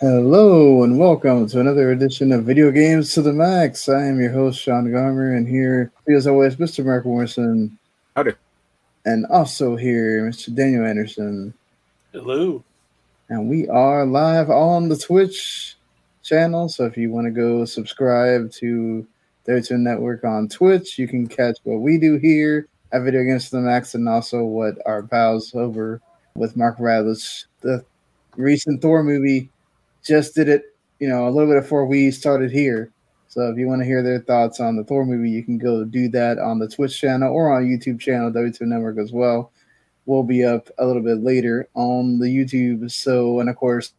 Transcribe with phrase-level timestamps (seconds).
[0.00, 3.88] Hello and welcome to another edition of Video Games to the Max.
[3.88, 6.84] I am your host, Sean Garmer, and here, as always, Mr.
[6.84, 7.76] Marc Morrison.
[8.14, 8.34] Howdy.
[9.06, 10.54] And also here, Mr.
[10.54, 11.52] Daniel Anderson.
[12.12, 12.62] Hello.
[13.28, 15.74] And we are live on the Twitch
[16.22, 16.68] channel.
[16.68, 19.04] So if you want to go subscribe to
[19.48, 23.56] Dota Network on Twitch, you can catch what we do here at Video Games to
[23.56, 26.00] the Max and also what our pals over
[26.36, 27.84] with Mark Radlich, the
[28.36, 29.50] recent Thor movie
[30.08, 32.90] just did it, you know, a little bit before we started here.
[33.28, 35.84] So if you want to hear their thoughts on the Thor movie, you can go
[35.84, 39.52] do that on the Twitch channel or on YouTube channel, W2 Network as well.
[40.06, 42.90] We'll be up a little bit later on the YouTube.
[42.90, 43.92] So, and of course,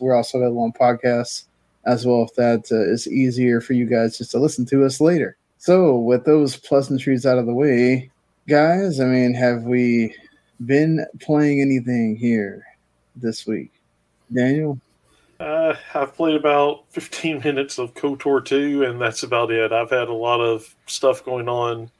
[0.00, 1.44] we're also available on podcasts
[1.84, 5.00] as well if that uh, is easier for you guys just to listen to us
[5.00, 5.36] later.
[5.58, 8.10] So, with those pleasantries out of the way,
[8.48, 10.12] guys, I mean, have we
[10.64, 12.66] been playing anything here
[13.14, 13.72] this week?
[14.34, 14.80] Daniel?
[15.38, 19.72] Uh, I've played about 15 minutes of KOTOR 2, and that's about it.
[19.72, 21.90] I've had a lot of stuff going on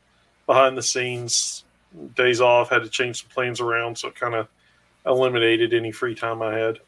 [0.47, 1.65] behind the scenes,
[2.15, 4.49] days off, had to change some plans around, so it kind of
[5.05, 6.79] eliminated any free time I had.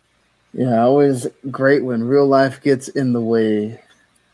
[0.54, 3.80] Yeah, always great when real life gets in the way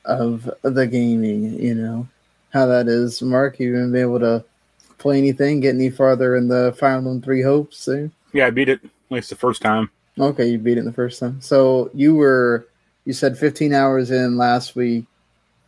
[0.05, 2.07] of the gaming, you know,
[2.53, 3.21] how that is.
[3.21, 4.45] Marc, you been able to
[4.99, 7.89] play anything, get any farther in the Fire Emblem Three Hopes?
[7.89, 8.09] Eh?
[8.33, 9.91] Yeah, I beat it at least the first time.
[10.19, 11.41] Okay, you beat it the first time.
[11.41, 12.69] So you were
[13.05, 15.05] you said 15 hours in last week.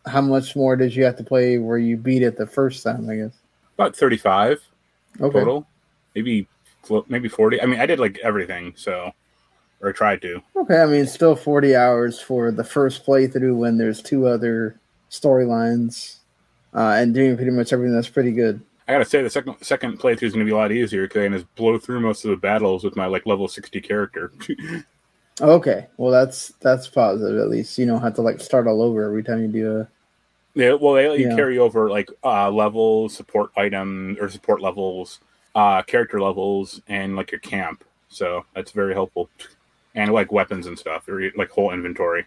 [0.07, 3.11] How much more did you have to play where you beat it the first time,
[3.11, 3.33] I guess?
[3.75, 4.63] About 35
[5.21, 5.39] Okay.
[5.39, 5.67] total.
[6.15, 6.47] Maybe
[7.09, 7.61] maybe 40.
[7.61, 9.13] I mean, I did like everything, so
[9.81, 10.43] or I tried to.
[10.55, 16.17] Okay, I mean still 40 hours for the first playthrough when there's two other storylines
[16.75, 18.61] uh, and doing pretty much everything that's pretty good.
[18.89, 21.25] I gotta say the second second playthrough is gonna be a lot easier because I
[21.25, 24.33] can just blow through most of the battles with my like level 60 character.
[25.39, 27.77] Okay, well that's that's positive at least.
[27.77, 29.89] You don't have to like start all over every time you do a
[30.55, 31.37] yeah, well they let you Yeah.
[31.37, 35.21] carry over like uh levels, support item or support levels,
[35.55, 37.85] uh character levels, and like your camp.
[38.09, 39.29] So that's very helpful.
[39.95, 42.25] And like weapons and stuff, or like whole inventory.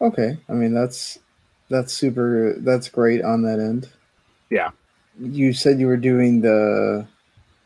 [0.00, 1.20] Okay, I mean that's
[1.68, 2.54] that's super.
[2.58, 3.88] That's great on that end.
[4.50, 4.70] Yeah.
[5.20, 7.06] You said you were doing the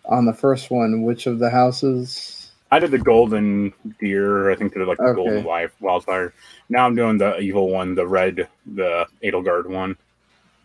[0.05, 1.03] on the first one.
[1.03, 2.51] Which of the houses?
[2.71, 4.51] I did the golden deer.
[4.51, 5.17] I think they're like the Okay.
[5.17, 6.35] golden wife wildfire.
[6.69, 9.97] Now I'm doing the evil one, the red, the Edelgard one.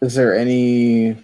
[0.02, 1.16] Is there any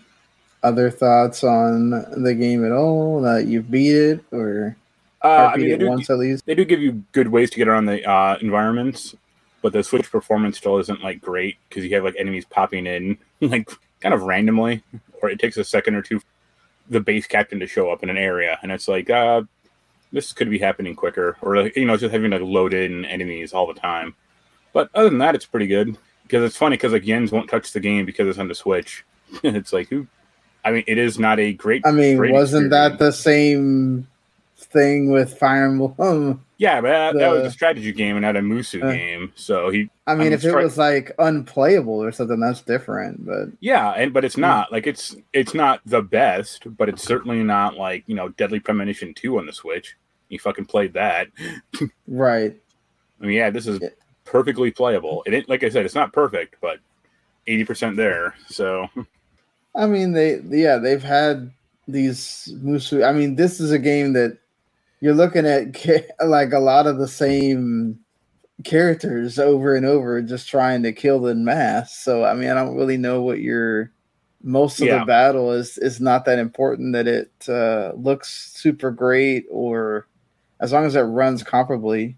[0.62, 1.89] other thoughts on
[2.24, 4.75] the game at all that you've beat it or,
[5.24, 6.45] Uh, I mean, they it do, once at least?
[6.45, 9.16] they do give you good ways to get around the uh, environments,
[9.63, 13.18] but the switch performance still isn't like great because you have like enemies popping in
[13.41, 13.68] like
[14.00, 14.84] kind of randomly,
[15.22, 16.25] or it takes a second or two for
[16.89, 19.41] the base captain to show up in an area, and it's like, uh,
[20.11, 23.53] this could be happening quicker, or like, you know, just having to load in enemies
[23.53, 24.16] all the time.
[24.73, 27.72] But other than that, it's pretty good because it's funny because like Jens won't touch
[27.72, 29.06] the game because it's on the Switch.
[29.44, 30.07] it's like who.
[30.63, 31.81] I mean, it is not a great.
[31.85, 34.07] I mean, great wasn't that the same
[34.57, 36.44] thing with Fire Emblem?
[36.59, 39.31] Yeah, but that, that was a strategy game and not a Musou Uh, game.
[39.35, 43.23] So he, I mean, mean, if it was like unplayable or something, that's different.
[43.25, 44.41] But yeah, and but it's Hmm.
[44.41, 48.59] not like it's it's not the best, but it's certainly not like you know Deadly
[48.59, 49.95] Premonition two on the Switch.
[50.29, 51.28] You fucking played that.
[52.07, 52.56] right,
[53.22, 53.79] I mean, yeah, this is
[54.25, 55.24] perfectly playable.
[55.28, 56.79] It ain't like I said, it's not perfect, but
[57.45, 58.34] eighty percent there.
[58.50, 58.88] So
[59.75, 61.51] I mean, they yeah they've had
[61.88, 63.07] these Musou.
[63.07, 64.39] I mean, this is a game that
[65.01, 65.75] you're looking at
[66.25, 67.99] like a lot of the same
[68.63, 71.95] characters over and over, just trying to kill the mass.
[71.97, 73.91] So I mean, I don't really know what your
[74.43, 74.99] most of Yeah.
[74.99, 75.77] the battle is.
[75.77, 80.07] Is not that important that it uh, looks super great or
[80.59, 82.15] as long as it runs comparably.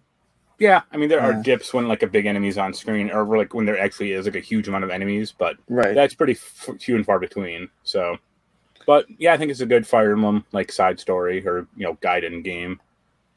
[0.59, 3.53] yeah, I mean there are dips when like a big enemy's on screen, or like
[3.53, 5.93] when there actually is like a huge amount of enemies, but Right.
[5.95, 7.69] that's pretty f- few and far between.
[7.83, 8.17] So,
[8.85, 11.97] but yeah, I think it's a good Fire Emblem like side story or you know
[12.01, 12.79] guided in game.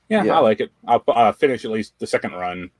[0.08, 0.36] Yeah, Yeah.
[0.36, 0.70] I like it.
[0.86, 2.70] I'll uh, finish at least the second run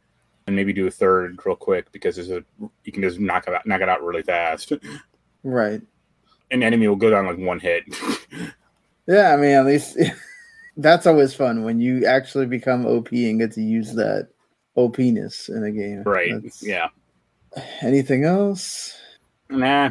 [0.46, 2.44] and maybe do a third real quick because there's a
[2.84, 4.72] you can just knock it out, knock it out really fast.
[5.44, 5.80] right.
[6.50, 7.84] An enemy will go down like one hit.
[9.08, 9.98] Yeah, I mean, at least
[10.76, 14.28] that's always fun when you actually become OP and get to use that
[14.76, 16.04] OPness in a game.
[16.04, 16.30] right?
[16.32, 16.86] That's- Yeah.
[17.82, 18.96] Anything else?
[19.52, 19.90] Nah,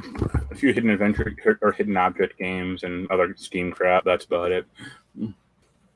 [0.50, 4.04] a few hidden adventure or hidden object games and other Steam crap.
[4.04, 4.66] That's about it.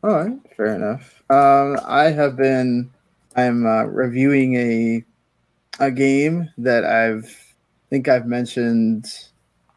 [0.04, 1.24] All right, fair enough.
[1.30, 2.92] Um, I have been.
[3.36, 5.04] I'm uh, reviewing a
[5.80, 7.56] a game that I've
[7.90, 9.06] think I've mentioned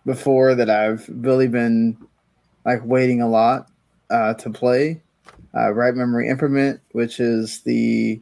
[0.04, 1.96] before that I've really been
[2.64, 3.70] like waiting a lot
[4.10, 5.02] uh, to play.
[5.54, 8.20] Uh, Bright Memory Infinite, which is the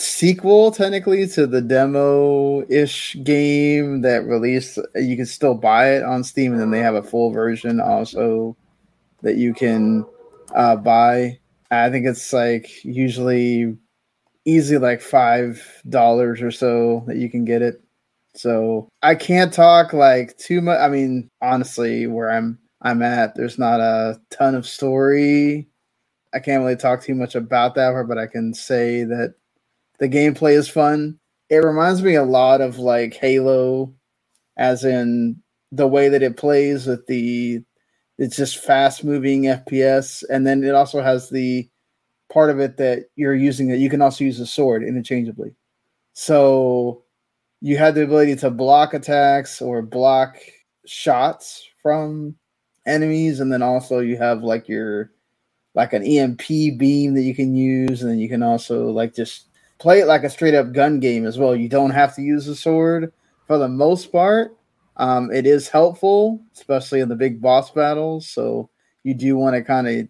[0.00, 4.78] sequel technically to the demo ish game that released.
[4.94, 8.56] You can still buy it on Steam, and then they have a full version also
[9.22, 10.06] that you can
[10.54, 11.38] uh, buy.
[11.70, 13.76] I think it's like usually
[14.44, 17.82] easy like five dollars or so that you can get it.
[18.34, 20.78] So I can't talk like too much.
[20.78, 25.68] I mean, honestly, where I'm I'm at, there's not a ton of story.
[26.34, 29.34] I can't really talk too much about that but I can say that
[29.98, 31.18] the gameplay is fun.
[31.50, 33.94] It reminds me a lot of like Halo,
[34.56, 35.42] as in
[35.72, 37.62] the way that it plays with the
[38.18, 41.68] it's just fast moving FPS, and then it also has the
[42.32, 45.54] part of it that you're using that you can also use a sword interchangeably.
[46.14, 47.04] So
[47.60, 50.36] you have the ability to block attacks or block
[50.86, 52.36] shots from
[52.86, 55.12] enemies, and then also you have like your
[55.74, 56.46] like an EMP
[56.76, 59.47] beam that you can use, and then you can also like just
[59.78, 61.54] play it like a straight up gun game as well.
[61.54, 63.12] You don't have to use a sword
[63.46, 64.56] for the most part.
[64.96, 68.28] Um, it is helpful, especially in the big boss battles.
[68.28, 68.68] So
[69.04, 70.08] you do want to kind of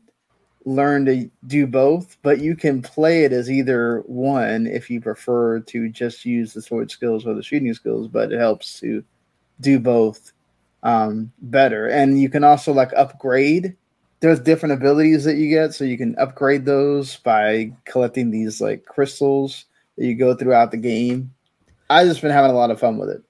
[0.64, 5.60] learn to do both, but you can play it as either one if you prefer
[5.60, 9.04] to just use the sword skills or the shooting skills, but it helps to
[9.60, 10.32] do both
[10.82, 11.86] um, better.
[11.88, 13.76] And you can also like upgrade.
[14.20, 18.84] There's different abilities that you get, so you can upgrade those by collecting these like
[18.84, 19.66] crystals
[19.96, 21.32] that you go throughout the game.
[21.90, 23.22] I just been having a lot of fun with it.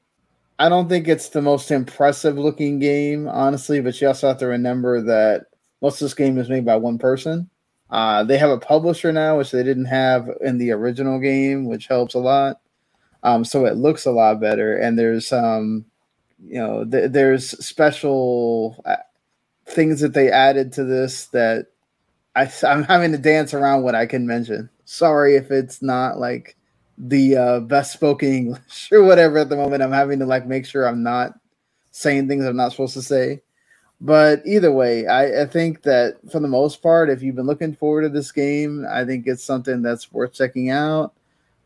[0.58, 4.46] I don't think it's the most impressive looking game, honestly, but you also have to
[4.46, 5.46] remember that
[5.81, 7.49] most of this game is made by one person.
[7.90, 11.87] Uh, they have a publisher now, which they didn't have in the original game, which
[11.87, 12.61] helps a lot.
[13.23, 15.85] Um, so it looks a lot better, and there's um,
[16.44, 18.96] you know, th- there's special uh,
[19.69, 21.67] things that they added to this that
[22.35, 24.70] I, I'm having to dance around what I can mention.
[24.85, 26.56] Sorry if it's not like
[26.97, 29.82] the uh, best spoken English or whatever at the moment.
[29.82, 31.38] I'm having to like make sure I'm not
[31.91, 33.43] saying things I'm not supposed to say.
[34.00, 37.75] But either way, I, I think that for the most part, if you've been looking
[37.75, 41.14] forward to this game, I think it's something that's worth checking out.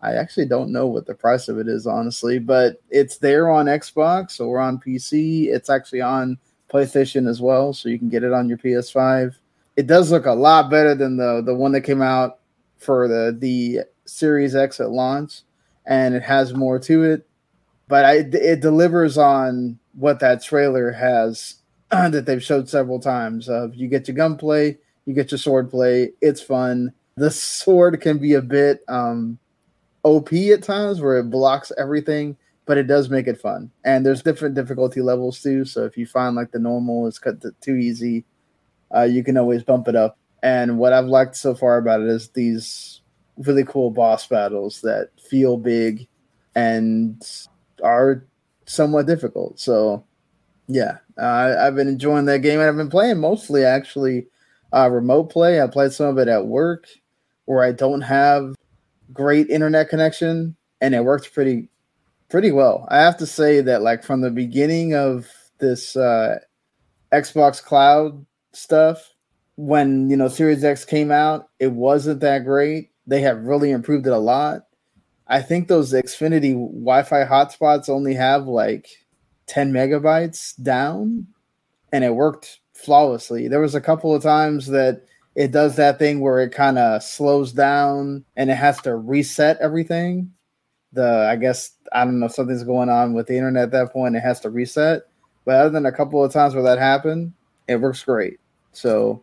[0.00, 3.66] I actually don't know what the price of it is, honestly, but it's there on
[3.66, 5.48] Xbox or on PC.
[5.48, 6.38] It's actually on
[6.72, 9.36] PlayStation as well, so you can get it on your PS5.
[9.76, 12.38] It does look a lot better than the the one that came out
[12.78, 15.42] for the the Series X at launch,
[15.86, 17.26] and it has more to it.
[17.88, 21.56] But I, it delivers on what that trailer has
[21.90, 23.48] that they've showed several times.
[23.48, 26.12] Of you get your gunplay, you get your sword play.
[26.20, 26.92] It's fun.
[27.16, 29.38] The sword can be a bit um,
[30.02, 33.70] OP at times, where it blocks everything, but it does make it fun.
[33.84, 35.64] And there's different difficulty levels too.
[35.64, 38.24] So if you find like the normal is cut to too easy,
[38.94, 40.18] uh, you can always bump it up.
[40.42, 43.00] And what I've liked so far about it is these
[43.38, 46.08] really cool boss battles that feel big
[46.54, 47.22] and
[47.82, 48.24] are
[48.66, 49.58] somewhat difficult.
[49.58, 50.04] So
[50.68, 54.26] yeah, uh, I've been enjoying that game, and I've been playing mostly actually
[54.72, 55.60] uh, remote play.
[55.60, 56.86] I played some of it at work
[57.44, 58.54] where I don't have
[59.12, 61.68] great internet connection, and it works pretty
[62.32, 62.88] pretty well.
[62.90, 66.38] I have to say that like from the beginning of this uh,
[67.12, 68.24] Xbox Cloud
[68.54, 69.12] stuff,
[69.56, 72.90] when you know Series X came out, it wasn't that great.
[73.06, 74.62] They have really improved it a lot.
[75.28, 78.88] I think those Xfinity Wi-Fi hotspots only have like
[79.46, 81.26] 10 megabytes down
[81.92, 83.46] and it worked flawlessly.
[83.46, 85.02] There was a couple of times that
[85.34, 89.58] it does that thing where it kind of slows down and it has to reset
[89.60, 90.32] everything.
[90.92, 94.16] The I guess I don't know something's going on with the internet at that point.
[94.16, 95.02] It has to reset.
[95.44, 97.32] But other than a couple of times where that happened,
[97.66, 98.38] it works great.
[98.72, 99.22] So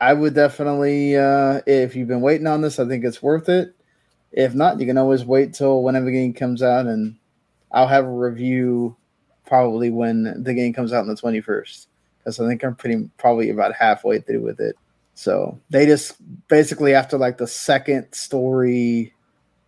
[0.00, 3.74] I would definitely, uh, if you've been waiting on this, I think it's worth it.
[4.32, 7.16] If not, you can always wait till whenever the game comes out, and
[7.70, 8.96] I'll have a review
[9.44, 11.86] probably when the game comes out on the 21st
[12.18, 14.76] because I think I'm pretty probably about halfway through with it.
[15.14, 16.16] So they just
[16.48, 19.12] basically after like the second story,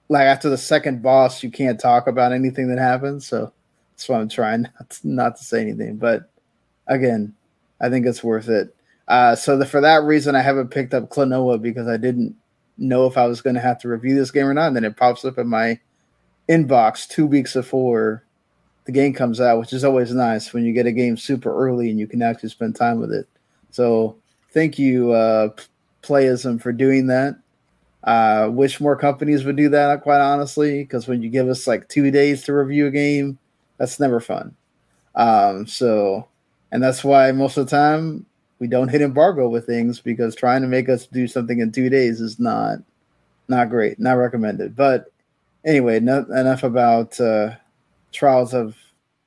[0.09, 3.27] like after the second boss, you can't talk about anything that happens.
[3.27, 3.53] So
[3.93, 5.97] that's why I'm trying not to, not to say anything.
[5.97, 6.31] But
[6.87, 7.35] again,
[7.81, 8.75] I think it's worth it.
[9.07, 12.35] Uh, so the, for that reason, I haven't picked up Klonoa because I didn't
[12.79, 14.69] know if I was going to have to review this game or not.
[14.69, 15.79] And then it pops up in my
[16.49, 18.25] inbox two weeks before
[18.85, 21.91] the game comes out, which is always nice when you get a game super early
[21.91, 23.27] and you can actually spend time with it.
[23.71, 24.17] So
[24.53, 25.51] thank you, uh,
[26.03, 27.37] Playism, for doing that.
[28.05, 31.89] Uh, wish more companies would do that, quite honestly, because when you give us like
[31.89, 33.39] two days to review a game,
[33.79, 34.55] that's never fun.
[35.15, 36.29] Um, so,
[36.71, 38.27] and that's why most of the time
[38.59, 41.89] we don't hit embargo with things because trying to make us do something in two
[41.89, 42.79] days is not
[43.49, 44.77] not great, not recommended.
[44.77, 45.11] But
[45.65, 47.51] anyway, no, enough about uh,
[48.13, 48.77] trials of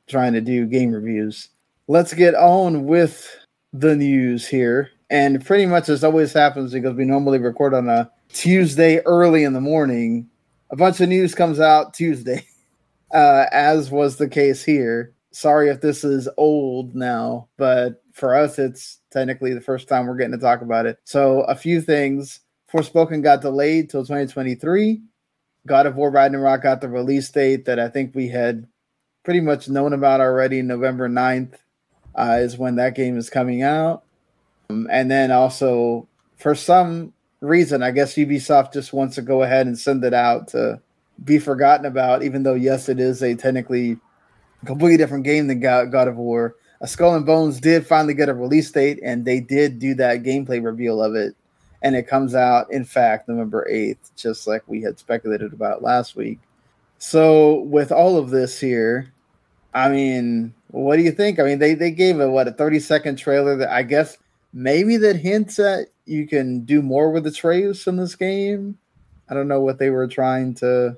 [0.08, 1.50] trying to do game reviews.
[1.88, 3.38] Let's get on with
[3.74, 4.92] the news here.
[5.10, 9.54] And pretty much as always happens because we normally record on a Tuesday early in
[9.54, 10.30] the morning,
[10.70, 12.46] a bunch of news comes out Tuesday,
[13.14, 15.14] uh, as was the case here.
[15.32, 20.18] Sorry if this is old now, but for us, it's technically the first time we're
[20.18, 21.00] getting to talk about it.
[21.04, 22.40] So, a few things.
[22.72, 25.02] Forspoken got delayed till 2023.
[25.66, 28.68] God of War Ragnarok got the release date that I think we had
[29.24, 30.62] pretty much known about already.
[30.62, 31.54] November 9th
[32.16, 34.04] uh, is when that game is coming out.
[34.70, 36.08] Um, and then also,
[36.38, 40.48] for some reason, I guess Ubisoft just wants to go ahead and send it out
[40.50, 40.80] to
[41.24, 43.98] be forgotten about, even though, yes, it is a technically
[44.66, 46.56] completely different game than God, of War.
[46.82, 50.24] A Skull and Bones did finally get a release date, and they did do that
[50.24, 51.36] gameplay reveal of it.
[51.82, 56.16] And it comes out, in fact, November 8th, just like we had speculated about last
[56.16, 56.40] week.
[56.98, 59.14] So, with all of this here,
[59.76, 61.40] I mean, what do you think?
[61.40, 64.18] I mean, they, they gave a what a 30 second trailer that I guess
[64.54, 68.78] maybe that hints at you can do more with the trace in this game.
[69.30, 70.98] I don't know what they were trying to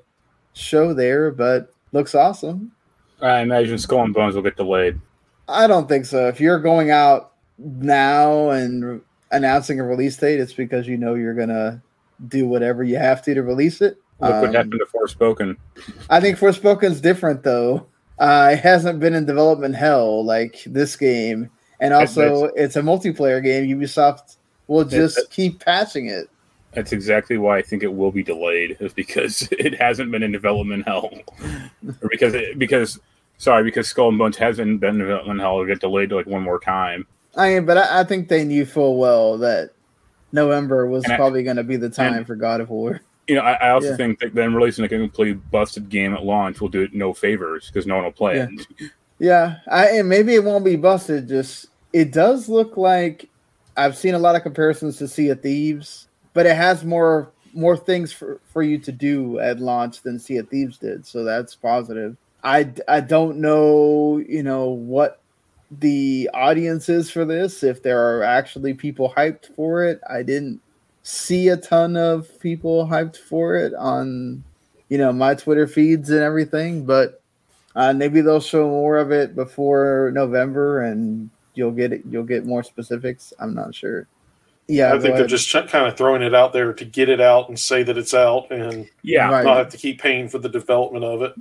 [0.52, 2.72] show there, but looks awesome.
[3.20, 5.00] I imagine Skull and Bones will get delayed.
[5.48, 6.28] I don't think so.
[6.28, 11.34] If you're going out now and announcing a release date, it's because you know you're
[11.34, 11.82] gonna
[12.28, 13.98] do whatever you have to to release it.
[14.20, 15.56] Look um, what happened to Forspoken.
[16.08, 17.86] I think Forspoken's different though.
[18.18, 21.50] Uh, it hasn't been in development hell like this game,
[21.80, 23.66] and also it's a multiplayer game.
[23.66, 26.28] Ubisoft will just keep patching it.
[26.72, 30.32] That's exactly why I think it will be delayed, is because it hasn't been in
[30.32, 31.10] development hell,
[32.02, 33.00] or because it, because
[33.38, 35.54] sorry, because Skull and Bones hasn't been in development hell.
[35.54, 37.06] It'll get delayed like one more time.
[37.36, 39.70] I mean, but I, I think they knew full well that
[40.32, 43.00] November was and probably going to be the time and, for God of War.
[43.26, 43.96] You know, I, I also yeah.
[43.96, 47.66] think that then releasing a completely busted game at launch will do it no favors
[47.68, 48.48] because no one will play yeah.
[48.50, 48.90] it.
[49.18, 51.28] Yeah, I, and maybe it won't be busted.
[51.28, 53.28] Just it does look like
[53.76, 57.76] I've seen a lot of comparisons to Sea of Thieves, but it has more more
[57.76, 61.54] things for, for you to do at launch than Sea of Thieves did, so that's
[61.54, 62.16] positive.
[62.44, 65.20] I, I don't know, you know, what
[65.70, 70.00] the audience is for this, if there are actually people hyped for it.
[70.08, 70.60] I didn't
[71.02, 74.44] see a ton of people hyped for it on,
[74.88, 77.20] you know, my Twitter feeds and everything, but
[77.76, 82.46] uh, maybe they'll show more of it before November and you'll get it, you'll get
[82.46, 83.32] more specifics.
[83.38, 84.06] I'm not sure.
[84.68, 87.48] Yeah, I think they're just kind of throwing it out there to get it out
[87.48, 89.44] and say that it's out, and yeah, right.
[89.44, 91.34] not have to keep paying for the development of it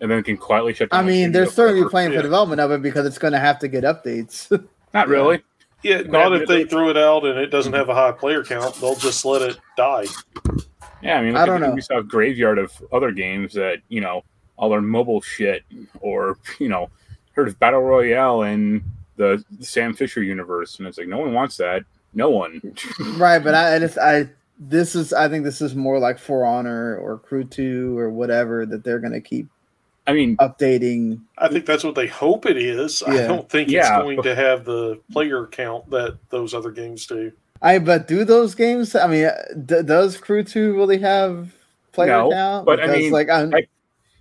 [0.00, 0.88] and then can quietly shut.
[0.92, 2.18] I mean, they're still going to playing yeah.
[2.18, 4.50] for development of it because it's going to have to get updates.
[4.94, 5.42] Not really.
[5.82, 8.74] Yeah, not if they threw it out and it doesn't have a high player count.
[8.74, 10.04] They'll just let it die.
[11.00, 11.70] Yeah, I mean, I don't know.
[11.70, 14.22] We Ubisoft graveyard of other games that you know
[14.58, 15.62] all their mobile shit,
[16.00, 16.90] or you know,
[17.32, 18.84] heard of battle royale in
[19.20, 21.84] the Sam Fisher universe, and it's like no one wants that.
[22.14, 22.60] No one.
[23.16, 26.44] right, but I, I just I this is I think this is more like For
[26.44, 29.48] Honor or Crew Two or whatever that they're going to keep
[30.06, 31.20] I mean, updating.
[31.38, 33.02] I think that's what they hope it is.
[33.06, 33.12] Yeah.
[33.12, 33.80] I don't think yeah.
[33.80, 37.30] it's going to have the player count that those other games do.
[37.62, 38.96] I but do those games?
[38.96, 39.30] I mean,
[39.66, 41.54] d- does Crew Two really have
[41.92, 42.66] player no, count?
[42.66, 43.66] But because, I mean, like I,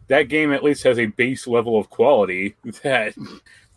[0.09, 3.15] that game at least has a base level of quality that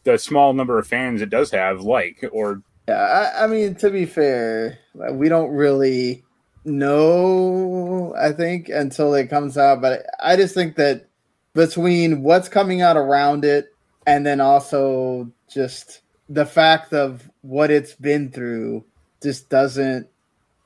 [0.04, 2.24] the small number of fans it does have like.
[2.32, 2.94] Or yeah,
[3.34, 6.24] I, I mean, to be fair, we don't really
[6.64, 8.14] know.
[8.18, 11.06] I think until it comes out, but I just think that
[11.54, 13.72] between what's coming out around it
[14.06, 18.84] and then also just the fact of what it's been through
[19.22, 20.08] just doesn't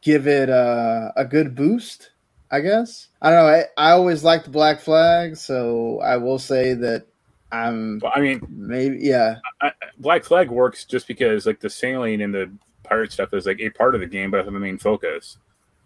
[0.02, 2.10] give it a, a good boost
[2.50, 6.74] i guess i don't know I, I always liked black flag so i will say
[6.74, 7.06] that
[7.52, 12.22] i'm well, i mean maybe yeah I, black flag works just because like the sailing
[12.22, 12.50] and the
[12.82, 15.38] pirate stuff is like a part of the game but not the main focus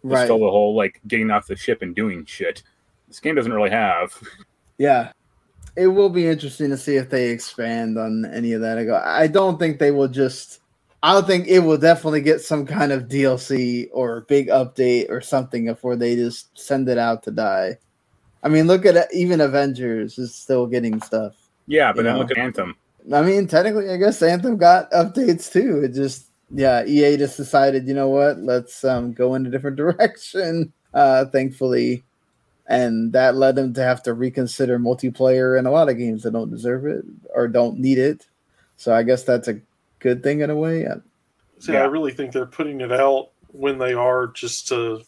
[0.03, 0.25] it's right.
[0.25, 2.63] still the whole like getting off the ship and doing shit
[3.09, 4.17] this game doesn't really have
[4.81, 5.13] Yeah,
[5.77, 8.79] it will be interesting to see if they expand on any of that.
[8.79, 8.97] I go.
[9.05, 10.61] I don't think they will just.
[11.03, 15.21] I don't think it will definitely get some kind of DLC or big update or
[15.21, 17.77] something before they just send it out to die.
[18.43, 21.37] I mean, look at even Avengers is still getting stuff.
[21.67, 22.21] Yeah, but then know?
[22.21, 22.77] look at Anthem.
[23.13, 25.83] I mean, technically, I guess Anthem got updates too.
[25.85, 29.77] It just, yeah, EA just decided, you know what, let's um, go in a different
[29.79, 30.73] direction.
[30.93, 32.03] Uh, thankfully,
[32.67, 36.33] and that led them to have to reconsider multiplayer in a lot of games that
[36.33, 38.27] don't deserve it or don't need it.
[38.77, 39.61] So I guess that's a
[40.01, 40.87] good thing in a way.
[41.61, 41.83] See, yeah.
[41.83, 45.03] I really think they're putting it out when they are just to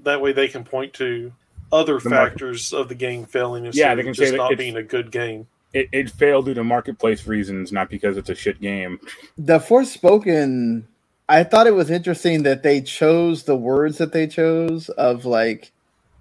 [0.00, 1.32] that way they can point to
[1.72, 4.38] other The market- factors of the game failing instead Yeah, they can say just that
[4.38, 5.46] not being a good game.
[5.72, 8.98] It, it failed due to marketplace reasons, not because it's a shit game.
[9.36, 10.84] the Forspoken,
[11.28, 15.72] I thought it was interesting that they chose the words that they chose of like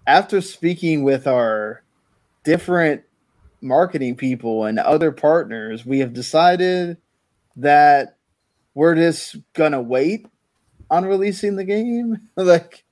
[0.06, 1.84] after speaking with our
[2.44, 3.04] different
[3.62, 6.98] marketing people and other partners, we have decided
[7.58, 8.18] that
[8.74, 10.28] we're just gonna wait
[10.90, 12.22] on releasing the game.
[12.36, 12.84] like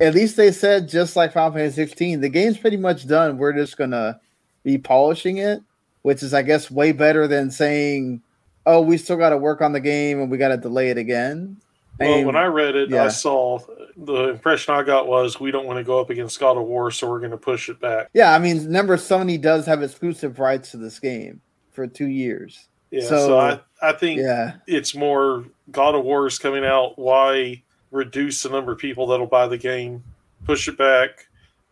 [0.00, 3.38] at least they said just like Final Fantasy 16, the game's pretty much done.
[3.38, 4.20] We're just gonna
[4.64, 5.60] be polishing it,
[6.04, 8.22] which is I guess way better than saying
[8.66, 10.96] oh, we still got to work on the game and we got to delay it
[10.96, 11.58] again.
[12.00, 13.04] Well, And- when I read it, yeah.
[13.04, 13.58] I saw
[13.96, 16.90] the impression I got was we don't want to go up against God of War,
[16.90, 18.08] so we're going to push it back.
[18.14, 21.40] yeah, I mean, remember Sony does have exclusive rights to this game
[21.72, 22.68] for two years.
[22.90, 26.98] Yeah, So- so, I, I think Yeah, it's more God of War is coming out.
[26.98, 30.02] Why reduce the number of people that'll buy the game,
[30.46, 31.26] push it back,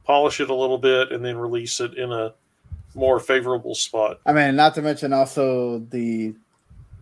[0.05, 2.35] polish it a little bit, and then release it in a
[2.95, 4.21] more favorable spot?
[4.27, 6.35] I mean, not to mention also the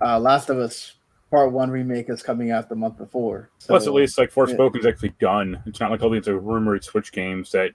[0.00, 0.94] uh, Last of Us
[1.30, 3.50] Part One remake is coming out the month before.
[3.58, 5.62] So, Plus, at least like Forspoken's actually done.
[5.66, 7.70] It's not like all these are rumored Switch games that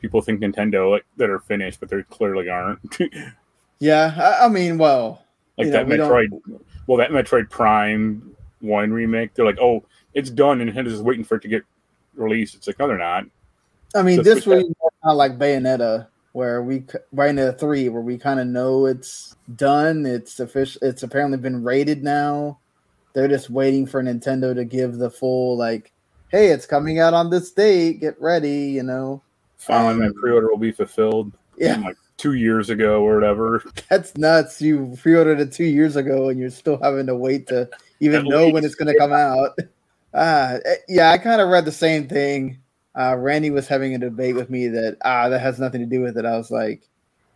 [0.00, 2.80] people think Nintendo like that are finished, but they clearly aren't.
[3.78, 5.24] yeah, I, I mean, well,
[5.58, 9.34] like You know, that we Metroid, well, that Metroid Prime One remake.
[9.34, 11.62] They're like, oh, it's done, and Nintendo's just waiting for it to get
[12.14, 12.54] released.
[12.54, 13.24] It's like, no, they're not.
[13.94, 18.02] I mean, The this Switch- was not like Bayonetta, where we c- Bayonetta three, where
[18.02, 20.06] we kind of know it's done.
[20.06, 20.80] It's official.
[20.82, 22.58] It's apparently been rated now.
[23.12, 25.92] They're just waiting for Nintendo to give the full like,
[26.30, 28.00] hey, it's coming out on this date.
[28.00, 29.22] Get ready, you know.
[29.58, 31.32] Finally, Um, my pre-order will be fulfilled.
[31.58, 33.62] Yeah, Like two years ago or whatever.
[33.90, 34.62] that's nuts.
[34.62, 37.68] You pre-ordered it two years ago, and you're still having to wait to
[38.00, 39.50] even know when it's going to come out.
[40.14, 42.58] Ah, eh, yeah, I kind of read the same thing.
[42.98, 46.00] Uh, Randy was having a debate with me that ah, that has nothing to do
[46.00, 46.26] with it.
[46.26, 46.88] I was like,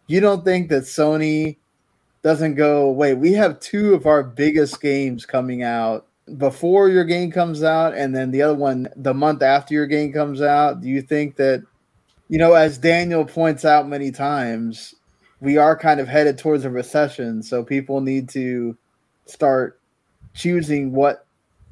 [0.06, 1.56] you don't think that Sony
[2.22, 2.90] doesn't go?
[2.90, 6.06] Wait, we have two of our biggest games coming out
[6.38, 10.12] before your game comes out, and then the other one the month after your game
[10.12, 10.80] comes out.
[10.80, 11.62] Do you think that,
[12.28, 14.94] you know, as Daniel points out many times,
[15.40, 18.76] we are kind of headed towards a recession, so people need to
[19.26, 19.80] start
[20.34, 21.26] choosing what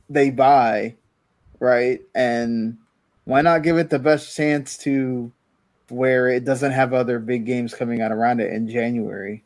[0.08, 0.94] they buy,
[1.58, 2.00] right?
[2.14, 2.78] And
[3.24, 5.30] why not give it the best chance to
[5.88, 9.44] where it doesn't have other big games coming out around it in January,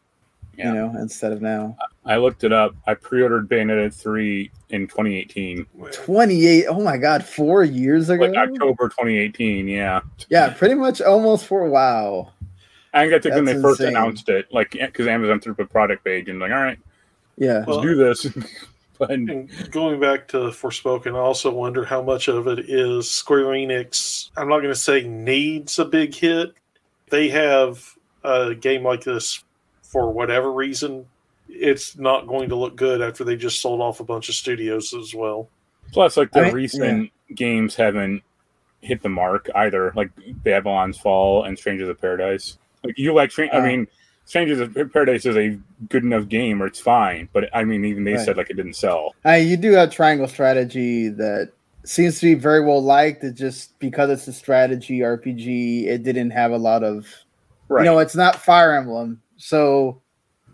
[0.56, 0.68] Yeah.
[0.68, 1.76] you know, instead of now.
[2.04, 2.74] I looked it up.
[2.86, 8.24] I pre-ordered Bayonetta three in 2018, 28, oh my god, four years ago?
[8.24, 9.68] like October 2018.
[9.68, 12.32] Yeah, Yeah, pretty much almost for Wow.
[12.94, 13.96] I think that's like when they first insane.
[13.96, 14.46] announced it.
[14.52, 16.78] Like because Amazon threw up a product page and like, all right,
[17.36, 17.58] Yeah.
[17.58, 18.26] let's Well- do this.
[18.98, 23.44] but And going back to Forspoken, I also wonder how much of it is Square
[23.46, 24.30] Enix.
[24.36, 26.52] I'm not going to say needs a big hit.
[27.10, 27.84] They have
[28.24, 29.42] a game like this
[29.82, 31.06] for whatever reason.
[31.48, 34.92] It's not going to look good after they just sold off a bunch of studios
[34.94, 35.48] as well.
[35.92, 38.22] plus, like the I mean, recent games haven't
[38.82, 39.92] hit the mark either.
[39.96, 40.10] Like
[40.44, 42.58] Babylon's Fall and Strangers of Paradise.
[42.84, 43.66] Like you like, Stran- I Uh.
[43.66, 43.88] mean,
[44.28, 47.30] Strangers of Paradise is a good enough game, or it's fine.
[47.32, 48.24] But I mean, even they Right.
[48.26, 49.14] said like it didn't sell.
[49.24, 51.52] I, you do have triangle strategy that
[51.84, 53.24] seems to be very well liked.
[53.24, 57.06] It just because it's a strategy RPG, it didn't have a lot of
[57.70, 57.84] Right.
[57.84, 60.00] You know, it's not Fire Emblem, so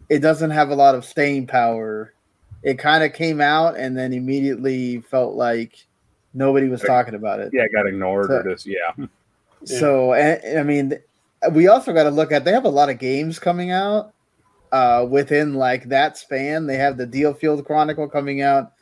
[0.09, 2.13] it doesn't have a lot of staying power.
[2.63, 5.85] It kind of came out and then immediately felt like
[6.33, 7.51] nobody was talking about it.
[7.53, 8.93] yeah, it got ignored So- or just yeah.
[9.65, 10.99] So, and, I mean,
[11.53, 14.13] we also got to look at they have a lot of games coming out
[14.73, 16.67] uh, within like that span.
[16.67, 18.73] They have the DioField Chronicle coming out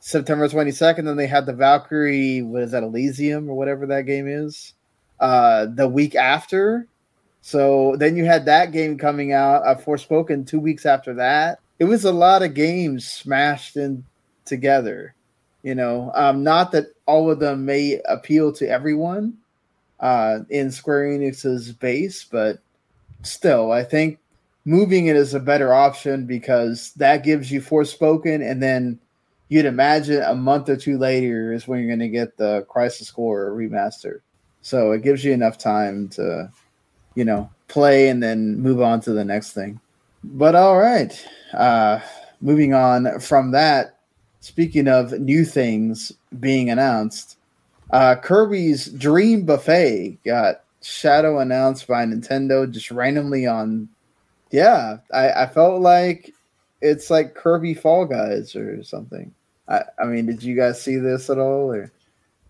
[0.00, 1.04] September 22nd.
[1.04, 4.74] Then they had the Valkyrie, what is that, Elysium or whatever that game is,
[5.20, 6.86] uh, the week after.
[7.40, 11.60] So then you had that game coming out, uh, Forspoken, two weeks after that.
[11.78, 14.04] It was a lot of games smashed in
[14.44, 15.14] together.
[15.62, 19.34] You know, um, not that all of them may appeal to everyone
[20.00, 22.58] uh, in Square Enix's base, but
[23.22, 24.18] still, I think
[24.64, 28.98] moving it is a better option because that gives you Forspoken, and then
[29.48, 33.10] you'd imagine a month or two later is when you're going to get the Crisis
[33.10, 34.20] Core remastered.
[34.60, 36.50] So it gives you enough time to,
[37.14, 39.80] you know, play and then move on to the next thing.
[40.22, 42.00] But all right, uh,
[42.40, 43.98] moving on from that.
[44.40, 47.37] Speaking of new things being announced,
[47.90, 53.88] uh, Kirby's Dream Buffet got shadow announced by Nintendo just randomly on.
[54.50, 56.32] Yeah, I, I felt like
[56.80, 59.32] it's like Kirby Fall Guys or something.
[59.68, 61.72] I, I mean, did you guys see this at all?
[61.72, 61.90] Or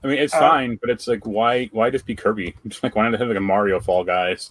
[0.05, 1.67] I mean, it's Uh, fine, but it's like, why?
[1.73, 2.55] Why just be Kirby?
[2.65, 4.51] It's like, why not have like a Mario Fall Guys?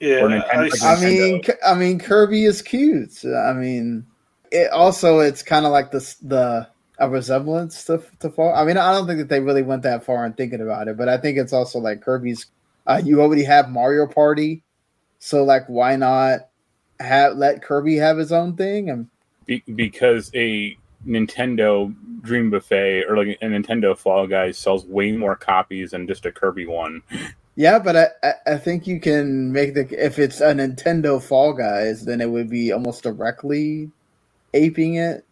[0.00, 3.24] Yeah, Or Nintendo- I, like I mean, K- I mean, Kirby is cute.
[3.24, 4.04] I mean,
[4.50, 8.54] it also it's kind of like the the a resemblance to to fall.
[8.54, 10.96] I mean, I don't think that they really went that far in thinking about it,
[10.96, 12.46] but I think it's also like Kirby's.
[12.86, 14.62] Uh, you already have Mario Party,
[15.18, 16.48] so like, why not
[17.00, 18.90] have let Kirby have his own thing?
[18.90, 19.08] And
[19.46, 20.76] Be- because a
[21.06, 26.26] Nintendo Dream Buffet or like a Nintendo Fall Guys sells way more copies than just
[26.26, 27.02] a Kirby one.
[27.56, 31.54] yeah, but I, I I think you can make the if it's a Nintendo Fall
[31.54, 33.90] Guys, then it would be almost directly
[34.52, 35.24] aping it.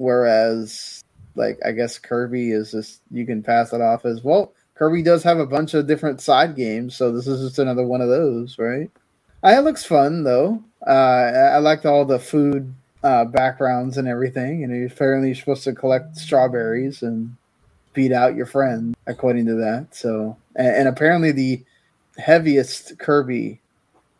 [0.00, 4.54] Whereas, like, I guess Kirby is just you can pass it off as well.
[4.74, 8.00] Kirby does have a bunch of different side games, so this is just another one
[8.00, 8.90] of those, right?
[9.44, 10.64] Uh, it looks fun though.
[10.86, 15.64] Uh, I I liked all the food uh, backgrounds and everything, and apparently you're supposed
[15.64, 17.36] to collect strawberries and
[17.92, 19.88] beat out your friend, according to that.
[19.90, 21.62] So, and, and apparently the
[22.16, 23.60] heaviest Kirby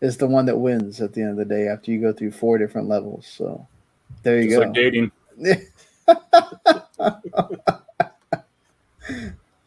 [0.03, 2.33] is the one that wins at the end of the day after you go through
[2.33, 3.27] four different levels.
[3.27, 3.67] So,
[4.25, 4.67] there you Just go.
[4.67, 5.11] like dating.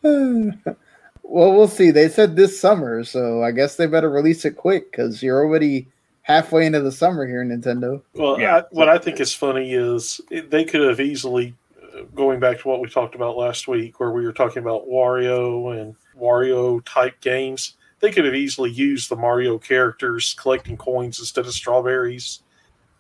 [0.03, 1.91] well, we'll see.
[1.91, 5.87] They said this summer, so I guess they better release it quick because you're already
[6.21, 8.01] halfway into the summer here, Nintendo.
[8.13, 8.57] Well, Yeah.
[8.57, 12.67] I, what I think is funny is they could have easily, uh, going back to
[12.67, 17.19] what we talked about last week, where we were talking about Wario and Wario type
[17.21, 22.42] games, they could have easily used the Mario characters collecting coins instead of strawberries.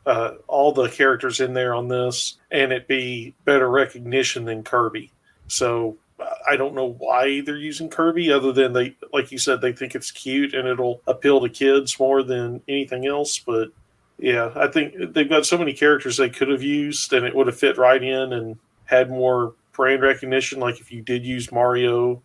[0.05, 5.11] Uh, all the characters in there on this, and it be better recognition than Kirby.
[5.47, 9.61] So uh, I don't know why they're using Kirby, other than they, like you said,
[9.61, 13.39] they think it's cute and it'll appeal to kids more than anything else.
[13.39, 13.69] But
[14.17, 17.47] yeah, I think they've got so many characters they could have used, and it would
[17.47, 20.59] have fit right in and had more brand recognition.
[20.59, 22.21] Like if you did use Mario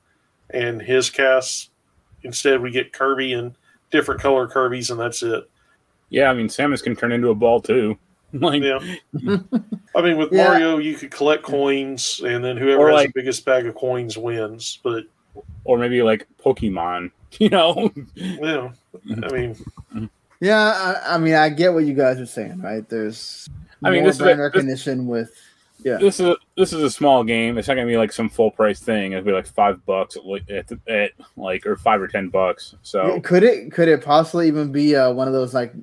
[0.50, 1.70] and his cast,
[2.22, 3.54] instead we get Kirby and
[3.90, 5.48] different color Kirby's, and that's it.
[6.10, 7.98] Yeah, I mean, Samus can turn into a ball too.
[8.32, 8.78] like, Yeah.
[9.96, 10.48] I mean, with Yeah.
[10.48, 13.74] Mario, you could collect coins, and then whoever Or has like- the biggest bag of
[13.74, 14.78] coins wins.
[14.82, 15.04] But
[15.64, 17.10] or maybe like Pokemon.
[17.38, 18.70] You know, yeah,
[19.22, 19.54] I mean,
[20.40, 20.72] Yeah,
[21.06, 22.88] I, I mean, I get what you guys are saying, right?
[22.88, 23.46] There's
[23.84, 25.34] I mean, more this is brand a- this- with
[25.84, 25.98] yeah.
[25.98, 27.58] this is a, this is a small game.
[27.58, 29.12] It's not gonna be like some full price thing.
[29.12, 32.74] It'll be like five bucks at, at, at like or five or ten bucks.
[32.82, 35.74] So Could it could it possibly even be uh, one of those like?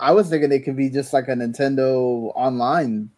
[0.00, 3.10] I was thinking it could be just like a Nintendo online.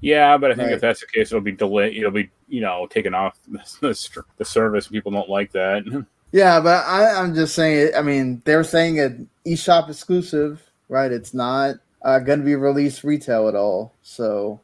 [0.00, 0.74] yeah, but I think Right.
[0.74, 1.96] if that's the case, it'll be delayed.
[1.96, 4.88] It'll be you know taken off the, the, the service.
[4.88, 5.84] People don't like that.
[6.30, 7.92] Yeah, but I, I'm just saying.
[7.96, 11.10] I mean, they're saying an eShop exclusive, right?
[11.10, 14.60] It's not uh, going to be released retail at all, so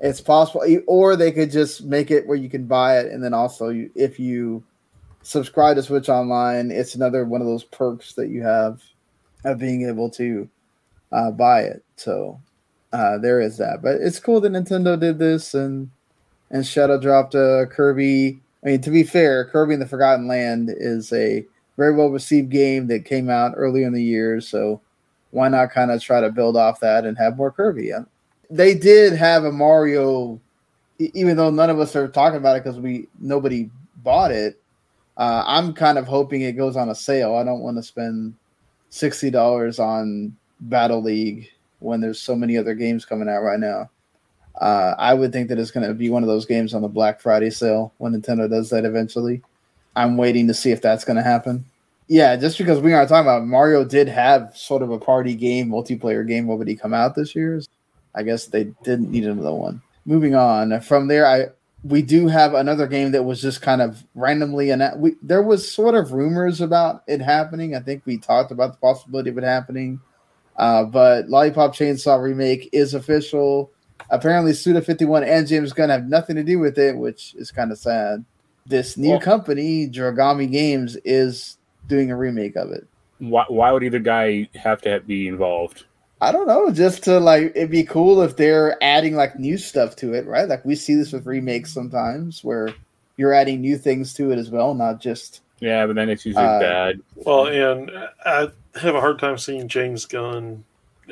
[0.00, 0.62] it's possible.
[0.86, 3.90] Or they could just make it where you can buy it, and then also you,
[3.94, 4.62] if you
[5.22, 8.82] subscribe to Switch Online, it's another one of those perks that you have
[9.46, 10.46] of being able to
[11.12, 11.82] uh, buy it.
[11.96, 12.40] So
[12.92, 13.82] uh, there is that.
[13.82, 15.90] But it's cool that Nintendo did this and
[16.50, 18.40] and Shadow dropped a Kirby.
[18.64, 21.44] I mean, to be fair, Kirby in the Forgotten Land is a
[21.76, 24.40] very well received game that came out earlier in the year.
[24.40, 24.80] So
[25.30, 27.92] why not kind of try to build off that and have more Kirby?
[27.92, 28.02] Uh,
[28.50, 30.40] They did have a Mario,
[30.98, 33.70] even though none of us are talking about it because we nobody
[34.02, 34.60] bought it.
[35.18, 37.34] Uh, I'm kind of hoping it goes on a sale.
[37.34, 38.34] I don't want to spend
[38.88, 43.90] sixty dollars on Battle League when there's so many other games coming out right now.
[44.60, 46.88] Uh, I would think that it's going to be one of those games on the
[46.88, 49.42] Black Friday sale when Nintendo does that eventually.
[49.94, 51.64] I'm waiting to see if that's going to happen.
[52.08, 55.68] Yeah, just because we aren't talking about Mario did have sort of a party game,
[55.68, 57.60] multiplayer game already come out this year.
[58.14, 59.82] I guess they didn't need another one.
[60.06, 61.48] Moving on from there, I
[61.84, 65.70] we do have another game that was just kind of randomly and we there was
[65.70, 67.76] sort of rumors about it happening.
[67.76, 70.00] I think we talked about the possibility of it happening.
[70.58, 73.70] Uh, but Lollipop Chainsaw remake is official.
[74.10, 77.50] Apparently, Suda Fifty One and James Gunn have nothing to do with it, which is
[77.50, 78.24] kind of sad.
[78.66, 82.86] This new Well- company, Dragami Games, is doing a remake of it.
[83.20, 85.84] why, why would either guy have to be involved?
[86.20, 89.94] I don't know, just to like it'd be cool if they're adding like new stuff
[89.96, 90.48] to it, right?
[90.48, 92.70] Like we see this with remakes sometimes where
[93.16, 96.44] you're adding new things to it as well, not just Yeah, but then it's usually
[96.44, 97.00] Uh, bad.
[97.16, 97.90] well, and
[98.24, 98.48] I
[98.80, 100.64] have a hard time seeing James Gunn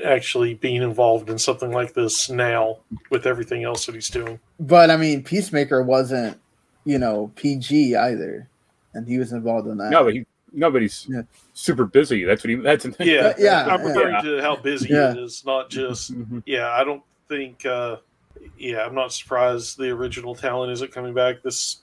[0.05, 2.79] actually being involved in something like this now
[3.11, 4.39] with everything else that he's doing.
[4.61, 6.39] but I mean Peacemaker wasn't,
[6.85, 8.49] you know, PG either.
[8.95, 9.91] And he was involved in that.
[9.91, 11.23] No, but he nobody's Yeah.
[11.53, 12.25] super busy.
[12.25, 12.57] That's what he.
[12.57, 13.87] That's Yeah, yeah, I'm yeah.
[13.89, 15.13] referring to how busy Yeah.
[15.13, 16.15] it is, not just.
[16.15, 16.43] Mhm.
[16.47, 17.67] Yeah, I don't think.
[17.67, 17.97] Uh,
[18.59, 21.43] yeah, I'm not surprised the original talent isn't coming back.
[21.43, 21.79] This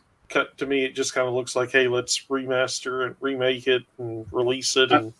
[0.57, 4.25] to me, it just kind of looks like, hey, let's remaster and remake it and
[4.31, 4.91] release it.
[4.91, 5.13] And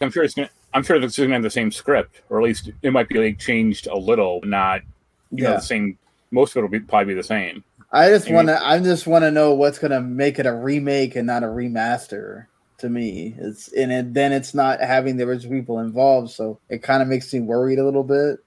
[0.00, 0.50] I'm sure it's gonna.
[0.72, 3.38] I'm sure it's gonna have the same script, or at least it might be like
[3.38, 4.82] changed a little, not
[5.30, 5.56] you know Yeah.
[5.56, 5.98] the same.
[6.30, 7.64] Most of it will be probably be the same.
[7.92, 8.64] I just want to.
[8.64, 12.46] I just want to know what's gonna make it a remake and not a remaster.
[12.78, 16.82] To me, it's and it, then it's not having the original people involved, so it
[16.82, 18.38] kind of makes me worried a little bit.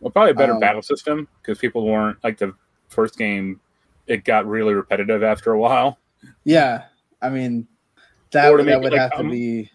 [0.00, 2.54] Well, probably a better Um, battle system because people weren't like the
[2.88, 3.60] first game.
[4.06, 5.98] It got really repetitive after a while,
[6.44, 6.84] Yeah,
[7.22, 7.66] I mean
[8.30, 9.70] that would that would like, have to um, be.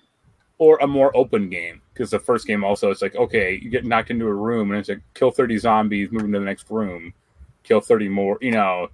[0.57, 3.85] or a more open game because the first game also it's like okay, you get
[3.85, 7.13] knocked into a room and it's like kill thirty zombies, move into the next room,
[7.63, 8.37] kill thirty more.
[8.41, 8.89] You know,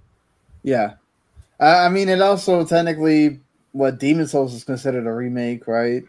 [0.62, 0.94] Yeah,
[1.60, 3.40] I, I mean it also technically
[3.72, 6.04] what Demon's Souls is considered a remake, right?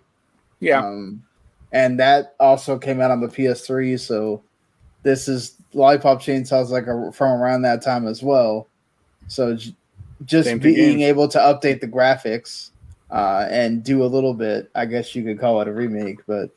[0.60, 0.86] yeah.
[0.86, 1.24] Um,
[1.72, 3.98] and that also came out on the PS3.
[3.98, 4.44] So
[5.04, 8.68] this is Lollipop Chainsaw's like a, from around that time as well.
[9.30, 9.74] So j-
[10.26, 12.72] just Same being able to update the graphics
[13.10, 16.20] uh, and do a little bit, I guess you could call it a remake.
[16.28, 16.50] But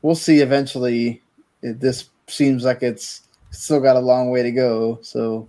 [0.00, 0.40] we'll see.
[0.40, 1.20] Eventually,
[1.62, 4.98] it, this seems like it's still got a long way to go.
[5.02, 5.46] So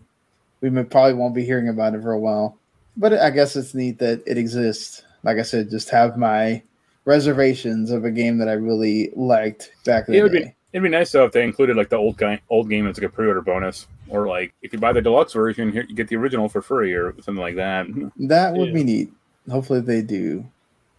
[0.59, 2.57] we may, probably won't be hearing about it for a while.
[2.97, 5.03] But I guess it's neat that it exists.
[5.23, 6.61] Like I said, just have my
[7.05, 10.54] reservations of a game that I really liked back in It the be- day.
[10.75, 13.05] It'd be nice though if they included like the old guy, old game as like
[13.09, 16.17] a pre-order bonus, or like if you buy the deluxe version, here you get the
[16.17, 17.87] original for free, or something like that.
[18.17, 18.73] That would Yeah.
[18.73, 19.13] be neat.
[19.49, 20.45] Hopefully they do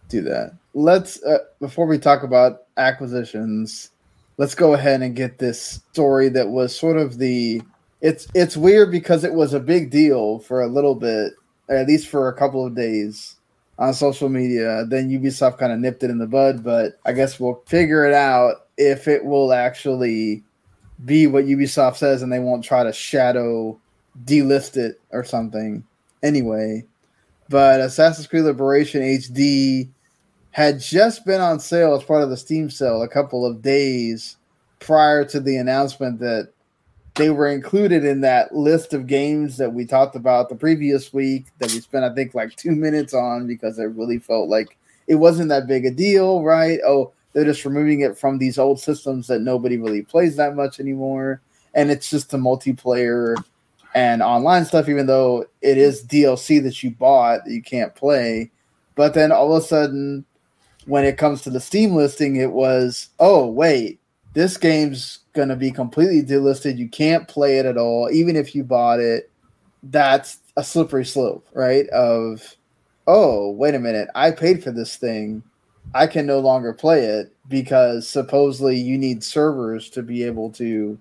[0.09, 0.53] do that.
[0.73, 3.91] Let's uh, before we talk about acquisitions,
[4.37, 7.61] let's go ahead and get this story that was sort of the
[8.01, 11.33] it's it's weird because it was a big deal for a little bit,
[11.69, 13.35] at least for a couple of days
[13.77, 14.85] on social media.
[14.89, 18.13] Then Ubisoft kind of nipped it in the bud, but I guess we'll figure it
[18.15, 20.43] out if it will actually
[21.05, 23.79] be what Ubisoft says and they won't try to shadow
[24.25, 25.83] delist it or something
[26.23, 26.83] anyway.
[27.49, 29.89] But Assassin's Creed Liberation HD
[30.51, 34.37] had just been on sale as part of the Steam sale a couple of days
[34.79, 36.51] prior to the announcement that
[37.15, 41.47] they were included in that list of games that we talked about the previous week
[41.57, 45.15] that we spent, I think, like two minutes on because it really felt like it
[45.15, 46.79] wasn't that big a deal, right?
[46.85, 50.79] Oh, they're just removing it from these old systems that nobody really plays that much
[50.79, 51.39] anymore.
[51.75, 53.35] And it's just the multiplayer
[53.93, 58.49] and online stuff, even though it is DLC that you bought that you can't play.
[58.95, 60.25] But then all of a sudden,
[60.87, 63.99] when it comes to the Steam listing, it was, oh, wait,
[64.33, 66.79] this game's going to be completely delisted.
[66.79, 69.29] You can't play it at all, even if you bought it.
[69.83, 71.87] That's a slippery slope, right?
[71.89, 72.57] Of,
[73.05, 75.43] oh, wait a minute, I paid for this thing.
[75.93, 80.97] I can no longer play it because supposedly you need servers to be able to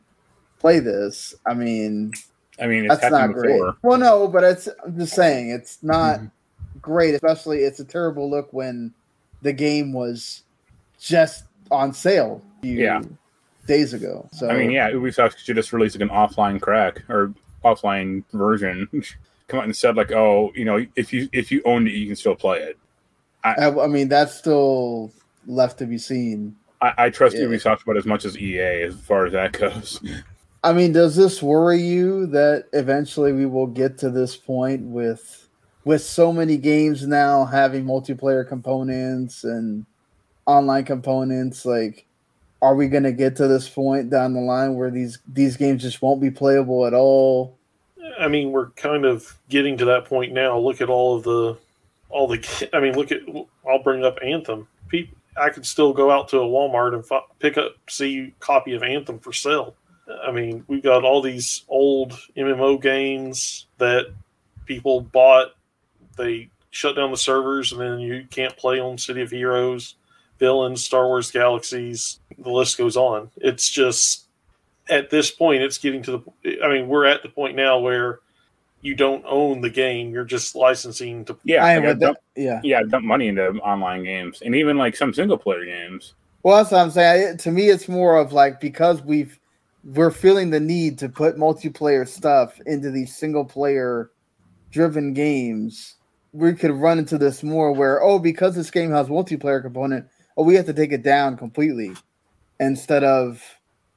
[0.58, 1.34] play this.
[1.46, 2.12] I mean,
[2.60, 3.52] I mean, it's that's not great.
[3.54, 3.76] before.
[3.82, 5.84] Well, no, but it's I'm just saying it's mhm.
[5.84, 6.20] not
[6.80, 7.14] great.
[7.14, 8.92] Especially, it's a terrible look when
[9.42, 10.42] the game was
[10.98, 13.02] just on sale few Yeah.
[13.66, 14.28] days ago.
[14.32, 18.88] So I mean, yeah, Ubisoft should just release like an offline crack or offline version.
[19.48, 22.06] Come out and said like, oh, you know, if you if you owned it, you
[22.06, 22.78] can still play it.
[23.52, 25.12] I, I mean that's still
[25.46, 26.56] left to be seen.
[26.80, 27.44] I, I trust Yeah.
[27.44, 30.00] Ubisoft about as much as EA as far as that goes.
[30.64, 35.48] I mean, does this worry you that eventually we will get to this point with
[35.84, 39.86] with so many games now having multiplayer components and
[40.46, 41.64] online components?
[41.64, 42.06] Like,
[42.62, 45.82] are we going to get to this point down the line where these these games
[45.82, 47.56] just won't be playable at all?
[48.18, 50.58] I mean, we're kind of getting to that point now.
[50.58, 51.56] Look at all of the,
[52.08, 52.68] all the.
[52.72, 53.20] I mean, look at.
[53.68, 54.68] I'll bring up Anthem.
[54.88, 58.74] People, I could still go out to a Walmart and fi- pick up see copy
[58.74, 59.74] of Anthem for sale.
[60.24, 64.06] I mean, we've got all these old MMO games that
[64.64, 65.48] people bought.
[66.16, 69.96] They shut down the servers, and then you can't play on City of Heroes,
[70.38, 72.20] Villains, Star Wars Galaxies.
[72.38, 73.30] The list goes on.
[73.36, 74.26] It's just
[74.88, 76.62] at this point, it's getting to the.
[76.62, 78.20] I mean, we're at the point now where
[78.86, 81.36] you don't own the game; you're just licensing to.
[81.44, 82.60] Yeah, I I got would, yeah.
[82.62, 86.14] yeah, dump money into online games and even like some single player games.
[86.44, 87.34] Well, that's what I'm saying.
[87.34, 89.38] I- To me, it's more of like because we've
[89.82, 94.10] we're feeling the need to put multiplayer stuff into these single player
[94.70, 95.96] driven games.
[96.32, 100.44] We could run into this more where oh, because this game has multiplayer component, oh,
[100.44, 101.92] we have to take it down completely
[102.60, 103.42] instead of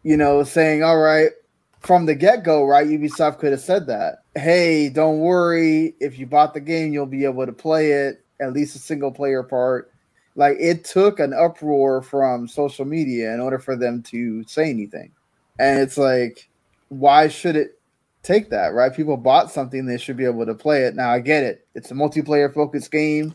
[0.03, 1.31] you know saying all right
[1.79, 2.87] from the get go, right?
[2.87, 4.23] Ubisoft could have said that.
[4.35, 5.95] Hey, don't worry.
[5.99, 9.11] If you bought the game, you'll be able to play it at least a single
[9.11, 9.91] player part
[10.35, 15.11] like it took an uproar from social media in order for them to say anything
[15.59, 16.49] and it's like
[16.89, 17.79] why should it
[18.23, 18.93] take that, right?
[18.93, 20.95] People bought something, they should be able to play it.
[20.95, 21.65] Now I get it.
[21.75, 23.33] It's a multiplayer focused game.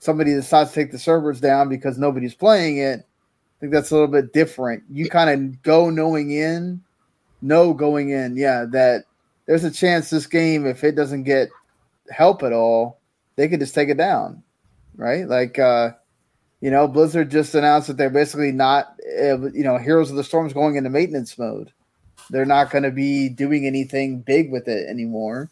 [0.00, 3.00] Somebody decides to take the servers down because nobody's playing it.
[3.00, 4.84] I think that's a little bit different.
[4.90, 6.82] You kind of go knowing in,
[7.40, 9.04] know going in, yeah, that
[9.46, 11.48] there's a chance this game, if it doesn't get
[12.10, 12.98] help at all,
[13.36, 14.42] they could just take it down,
[14.96, 15.28] right?
[15.28, 15.92] Like, uh,
[16.60, 20.24] you know, Blizzard just announced that they're basically not, uh, you know, Heroes of the
[20.24, 21.72] Storm's going into maintenance mode
[22.30, 25.48] they're not going to be doing anything big with it anymore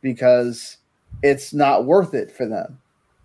[0.00, 0.78] because
[1.22, 2.78] it's not worth it for them.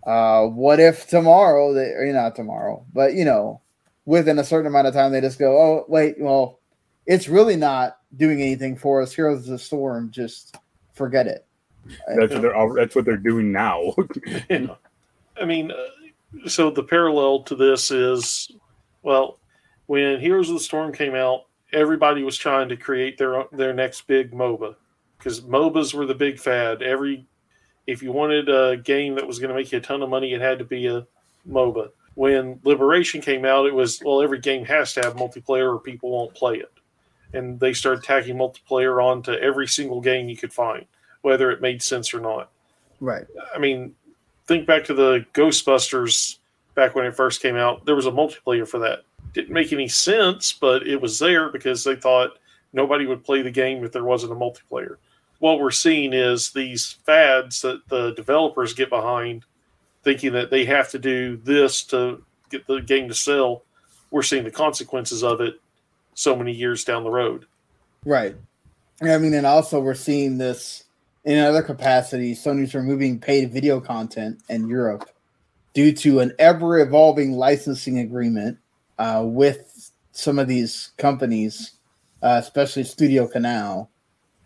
[0.06, 3.60] Uh, what if tomorrow they or not tomorrow, but you know,
[4.04, 6.58] within a certain amount of time they just go, oh wait, well,
[7.06, 9.12] it's really not doing anything for us.
[9.12, 10.56] Heroes of the Storm, just
[10.92, 11.46] forget it.
[12.16, 13.94] That's what they're that's what they're doing now.
[14.50, 14.74] yeah.
[15.40, 18.50] I mean, uh, so the parallel to this is,
[19.02, 19.38] well,
[19.86, 24.06] when Heroes of the Storm came out, everybody was trying to create their their next
[24.06, 24.76] big MOBA
[25.18, 26.82] because MOBAs were the big fad.
[26.82, 27.26] Every
[27.86, 30.32] if you wanted a game that was going to make you a ton of money,
[30.32, 31.06] it had to be a
[31.48, 31.90] MOBA.
[32.14, 36.10] When Liberation came out, it was well, every game has to have multiplayer or people
[36.10, 36.70] won't play it.
[37.32, 40.84] And they started tacking multiplayer onto every single game you could find,
[41.22, 42.50] whether it made sense or not.
[43.00, 43.24] Right.
[43.54, 43.94] I mean,
[44.46, 46.36] think back to the Ghostbusters
[46.74, 47.84] back when it first came out.
[47.84, 51.84] There was a multiplayer for that didn't make any sense, but it was there because
[51.84, 52.38] they thought
[52.72, 54.96] nobody would play the game if there wasn't a multiplayer.
[55.38, 59.44] What we're seeing is these fads that the developers get behind,
[60.04, 63.64] thinking that they have to do this to get the game to sell.
[64.10, 65.60] We're seeing the consequences of it
[66.14, 67.46] so many years down the road.
[68.04, 68.36] Right.
[69.00, 70.84] I mean, and also we're seeing this
[71.24, 72.42] in other capacities.
[72.42, 75.08] Sony's removing paid video content in Europe
[75.74, 78.58] due to an ever evolving licensing agreement
[78.98, 81.72] uh, with some of these companies,
[82.22, 83.90] uh, especially Studio Canal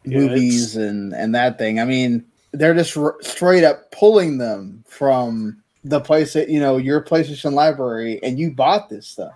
[0.05, 1.81] yeah, movies and and that thing.
[1.81, 6.77] I mean, they're just r- straight up pulling them from the place that you know
[6.77, 9.35] your PlayStation library, and you bought this stuff.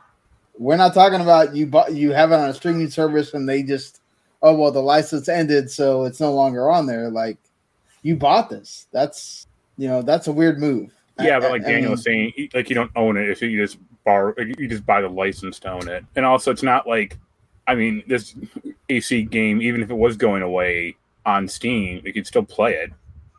[0.61, 3.63] We're not talking about you bought you have it on a streaming service and they
[3.63, 4.03] just
[4.43, 7.09] oh well the license ended so it's no longer on there.
[7.09, 7.39] Like
[8.03, 8.87] you bought this.
[8.93, 9.47] That's
[9.79, 10.93] you know that's a weird move.
[11.19, 13.41] Yeah, but like I, Daniel I mean, was saying, like you don't own it if
[13.41, 16.05] you just borrow, you just buy the license to own it.
[16.17, 17.19] And also, it's not like,
[17.67, 18.35] I mean, this
[18.89, 20.97] AC game, even if it was going away
[21.27, 22.91] on Steam, you could still play it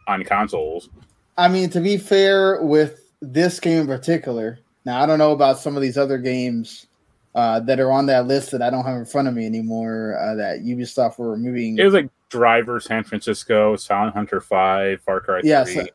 [0.07, 0.89] on consoles.
[1.37, 5.59] I mean, to be fair with this game in particular, now I don't know about
[5.59, 6.87] some of these other games
[7.35, 10.17] uh, that are on that list that I don't have in front of me anymore
[10.19, 11.77] uh, that Ubisoft were removing.
[11.77, 15.41] It was like Driver, San Francisco, Silent Hunter Five, Far Cry.
[15.43, 15.89] Yes, yeah, so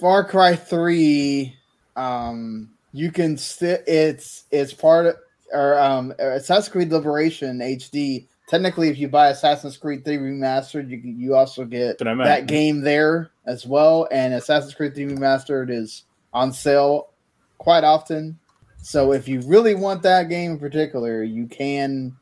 [0.00, 1.56] Far Cry Three.
[1.96, 5.16] Um, you can still it's it's part of
[5.52, 8.26] or um Assassin's Creed Liberation HD.
[8.46, 13.30] Technically, if you buy Assassin's Creed 3 Remastered, you you also get that game there
[13.46, 14.06] as well.
[14.10, 17.10] And Assassin's Creed 3 Remastered is on sale
[17.58, 18.38] quite often.
[18.84, 22.14] So if you really want that game in particular, you can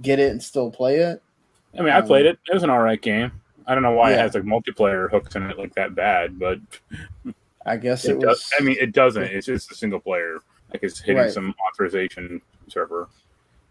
[0.00, 1.22] get it and still play it.
[1.78, 2.38] I mean, I played um, it.
[2.48, 3.30] It was an alright game.
[3.66, 4.16] I don't know why yeah.
[4.16, 6.58] it has like multiplayer hooks in it like that bad, but
[7.66, 8.40] I guess it, it was.
[8.40, 9.24] Does, I mean, it doesn't.
[9.24, 10.38] It's just a single player.
[10.72, 11.30] Like it's hitting right.
[11.30, 13.08] some authorization server.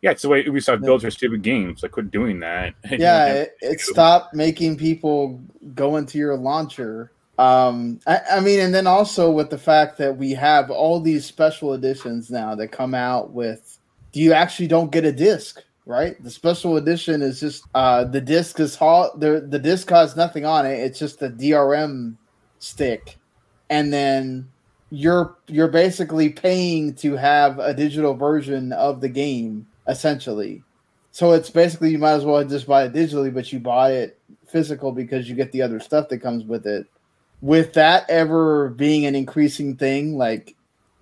[0.04, 1.82] Yeah, it's the way Ubisoft builds their stupid games.
[1.82, 2.76] Like, quit doing that.
[2.92, 5.42] Yeah, it, it stopped making people
[5.74, 7.12] go into your launcher.
[7.38, 11.26] Um, I, I, mean, and then also with the fact that we have all these
[11.26, 13.78] special editions now that come out with,
[14.14, 16.22] do you actually don't get a disc, right?
[16.24, 19.20] The special edition is just uh, the disc is hot.
[19.20, 20.80] The the disc has nothing on it.
[20.80, 22.16] It's just a DRM
[22.60, 23.18] stick
[23.70, 24.50] and then
[24.92, 30.64] you're you're basically paying to have a digital version of the game essentially.
[31.12, 34.20] So it's basically you might as well just buy it digitally, but you buy it
[34.48, 36.88] physical because you get the other stuff that comes with it.
[37.42, 40.56] With that ever being an increasing thing, like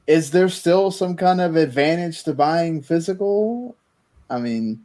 [0.07, 3.75] is there still some kind of advantage to buying physical?
[4.29, 4.83] I mean,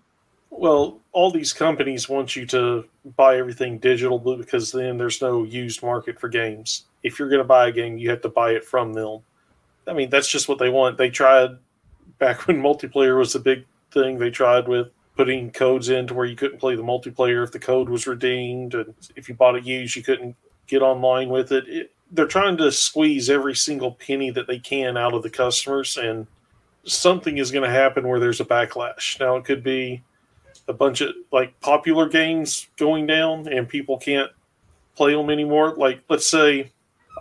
[0.51, 2.85] well, all these companies want you to
[3.17, 6.85] buy everything digital because then there's no used market for games.
[7.03, 9.21] If you're going to buy a game, you have to buy it from them.
[9.87, 10.99] I mean, that's just what they want.
[10.99, 11.51] They tried
[12.19, 14.19] back when multiplayer was a big thing.
[14.19, 17.59] They tried with putting codes in to where you couldn't play the multiplayer if the
[17.59, 20.37] code was redeemed, and if you bought it used, you couldn't
[20.69, 21.69] get online with it.
[21.69, 25.97] it they're trying to squeeze every single penny that they can out of the customers,
[25.97, 26.27] and
[26.85, 29.21] something is going to happen where there's a backlash.
[29.21, 30.03] Now, it could be
[30.67, 34.31] a bunch of like popular games going down and people can't
[34.97, 35.75] play them anymore.
[35.77, 36.73] Like, let's say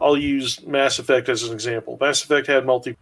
[0.01, 1.97] I'll use Mass Effect as an example.
[1.99, 2.97] Mass Effect had multi.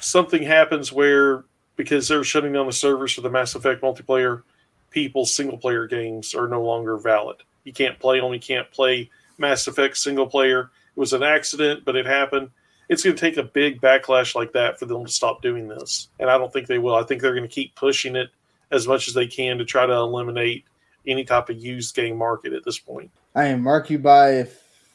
[0.00, 1.44] Something happens where
[1.76, 4.42] because they're shutting down the servers for the Mass Effect multiplayer,
[4.90, 7.36] people's single player games are no longer valid.
[7.64, 8.32] you can't play them.
[8.32, 10.70] You can't play Mass Effect single player.
[10.96, 12.50] It was an accident, but it happened.
[12.88, 16.08] It's going to take a big backlash like that for them to stop doing this,
[16.18, 16.94] and I don't think they will.
[16.94, 18.30] I think they're going to keep pushing it
[18.70, 20.64] as much as they can to try to eliminate
[21.06, 23.10] any type of used game market at this point.
[23.34, 24.46] I mean, Marc, you buy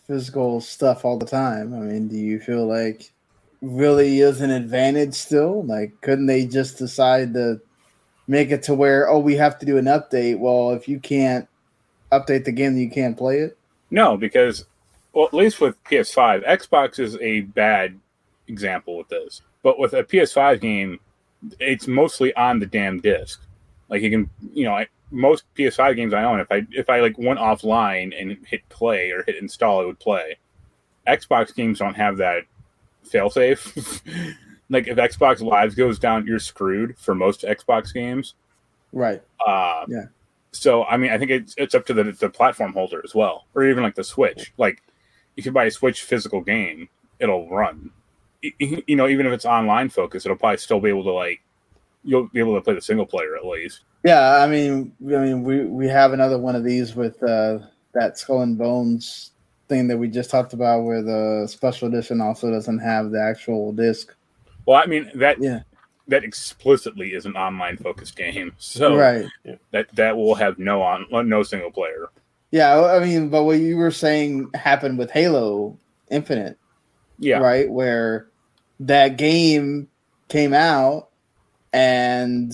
[0.08, 1.74] physical stuff all the time.
[1.74, 3.12] I mean, do you feel like
[3.62, 5.64] really is an advantage still?
[5.64, 7.62] Like, couldn't they just decide to
[8.28, 10.40] make it to where, oh, we have to do an update?
[10.40, 11.48] Well, if you can't
[12.12, 13.58] update the game, you can't play it.
[13.94, 14.66] No, because
[15.14, 18.00] well, at least with PS5, Xbox is a bad
[18.48, 19.44] example with this.
[19.62, 21.00] But with a PS5 game,
[21.60, 23.40] it's mostly on the damn disc.
[23.90, 27.02] Like you can, you know, I, most PS5 games I own, if I if I
[27.02, 30.38] like went offline and hit play or hit install, it would play.
[31.08, 32.46] Xbox games don't have that
[33.06, 34.02] failsafe.
[34.72, 38.34] like if Xbox Live goes down, you're screwed for most Xbox games.
[38.92, 39.22] Right.
[39.46, 40.06] Uh, yeah.
[40.54, 43.46] So I mean, I think it's it's up to the the platform holder as well,
[43.56, 44.54] or even like the Switch.
[44.58, 44.82] Like
[45.36, 46.88] if you buy a Switch physical game,
[47.20, 47.90] it'll run.
[48.60, 51.42] You know, even if it's online focused, it'll probably still be able to like
[52.04, 53.82] you'll be able to play the single player at least.
[54.04, 57.60] Yeah, I mean, I mean, we we have another one of these with uh,
[57.94, 59.32] that Skull and Bones
[59.70, 63.72] thing that we just talked about, where the special edition also doesn't have the actual
[63.72, 64.14] disc.
[64.66, 65.62] Well, I mean that yeah
[66.08, 69.26] that explicitly is an online focused game, so right.
[69.72, 72.10] that that will have no on no single player.
[72.52, 75.78] Yeah, I mean, but what you were saying happened with Halo
[76.12, 76.58] Infinite,
[77.20, 78.28] yeah, right, where
[78.80, 79.88] that game
[80.28, 81.10] came out
[81.72, 82.54] and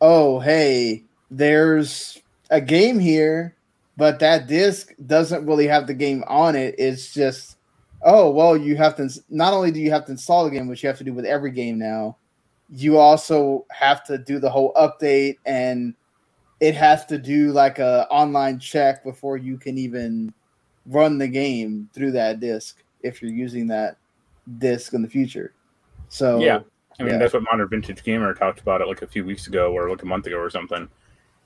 [0.00, 2.20] oh, hey, there's
[2.50, 3.56] a game here,
[3.96, 6.74] but that disc doesn't really have the game on it.
[6.76, 7.56] It's just,
[8.02, 10.82] oh, well, you have to, not only do you have to install the game, which
[10.82, 12.16] you have to do with every game now,
[12.74, 15.94] you also have to do the whole update and
[16.60, 20.32] it has to do like a online check before you can even
[20.86, 23.98] run the game through that disc if you're using that
[24.58, 25.54] disc in the future.
[26.08, 26.60] So yeah,
[26.98, 27.18] I mean, yeah.
[27.18, 30.02] that's what Modern Vintage Gamer talked about it like a few weeks ago or like
[30.02, 30.88] a month ago or something.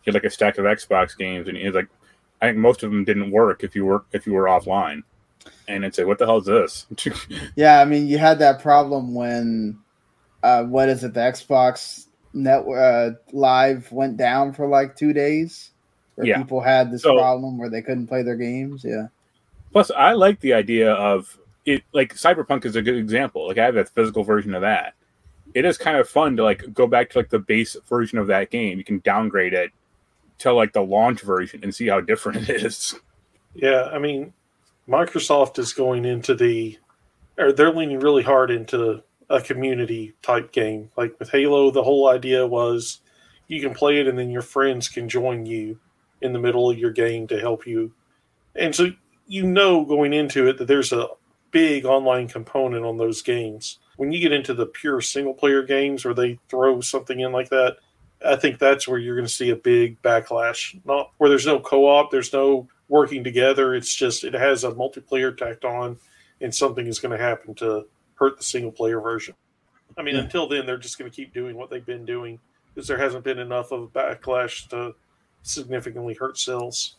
[0.02, 1.88] He had like a stack of Xbox games, and he's like,
[2.40, 5.02] I think most of them didn't work if you were if you were offline.
[5.68, 6.86] And it's like, what the hell is this?
[7.56, 9.78] yeah, I mean, you had that problem when,
[10.42, 15.70] uh, what is it, the Xbox network uh, live went down for like two days,
[16.14, 16.38] where yeah.
[16.38, 18.84] people had this so, problem where they couldn't play their games.
[18.84, 19.08] Yeah.
[19.72, 21.82] Plus, I like the idea of it.
[21.92, 23.48] Like Cyberpunk is a good example.
[23.48, 24.94] Like I have a physical version of that
[25.56, 28.26] it is kind of fun to like go back to like the base version of
[28.26, 28.76] that game.
[28.76, 29.72] You can downgrade it
[30.40, 32.94] to like the launch version and see how different it is.
[33.54, 34.34] Yeah, I mean,
[34.86, 36.78] Microsoft is going into the,
[37.38, 40.90] or they're leaning really hard into a community type game.
[40.96, 43.00] Like with Halo, the whole idea was
[43.48, 45.78] you can play it and then your friends can join you
[46.20, 47.92] in the middle of your game to help you.
[48.54, 48.88] And so
[49.26, 51.08] you know going into it that there's a
[51.50, 56.04] big online component on those games when you get into the pure single player games
[56.04, 57.78] where they throw something in like that,
[58.24, 60.78] I think that's where you're going to see a big backlash.
[60.84, 63.74] Not where there's no co-op, there's no working together.
[63.74, 65.98] It's just it has a multiplayer tacked on,
[66.40, 67.86] and something is going to happen to
[68.16, 69.34] hurt the single player version.
[69.96, 70.22] I mean, yeah.
[70.22, 72.38] until then, they're just going to keep doing what they've been doing
[72.74, 74.94] because there hasn't been enough of a backlash to
[75.42, 76.96] significantly hurt sales.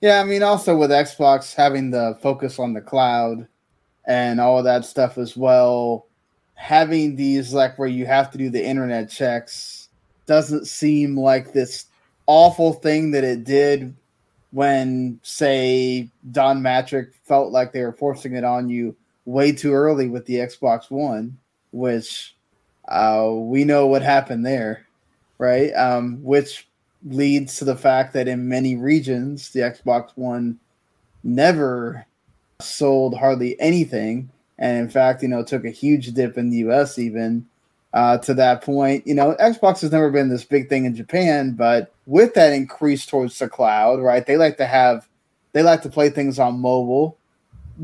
[0.00, 3.48] Yeah, I mean, also with Xbox having the focus on the cloud
[4.06, 6.06] and all of that stuff as well,
[6.54, 9.88] having these like where you have to do the internet checks
[10.26, 11.86] doesn't seem like this
[12.26, 13.94] awful thing that it did
[14.50, 18.96] when say Don Mattrick felt like they were forcing it on you
[19.28, 21.36] way too early with the Xbox One,
[21.72, 22.34] which
[22.88, 24.86] uh, we know what happened there,
[25.36, 25.70] right?
[25.72, 26.66] Um, which
[27.04, 30.58] leads to the fact that in many regions, the Xbox One
[31.22, 32.06] never
[32.60, 36.98] sold hardly anything and in fact, you know, took a huge dip in the U.S.
[36.98, 37.46] even
[37.92, 39.06] uh, to that point.
[39.06, 43.06] You know, Xbox has never been this big thing in Japan, but with that increase
[43.06, 44.26] towards the cloud, right?
[44.26, 45.06] They like to have,
[45.52, 47.17] they like to play things on mobile.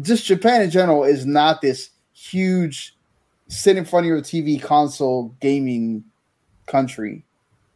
[0.01, 2.97] Just Japan in general is not this huge
[3.49, 6.05] sit in front of your TV console gaming
[6.67, 7.25] country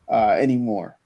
[0.08, 0.96] uh, anymore.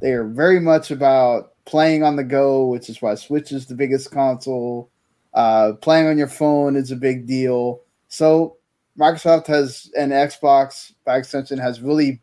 [0.00, 3.74] They are very much about playing on the go, which is why Switch is the
[3.74, 4.90] biggest console.
[5.34, 7.80] Uh, playing on your phone is a big deal.
[8.08, 8.56] So
[8.98, 12.20] Microsoft has and Xbox by extension has really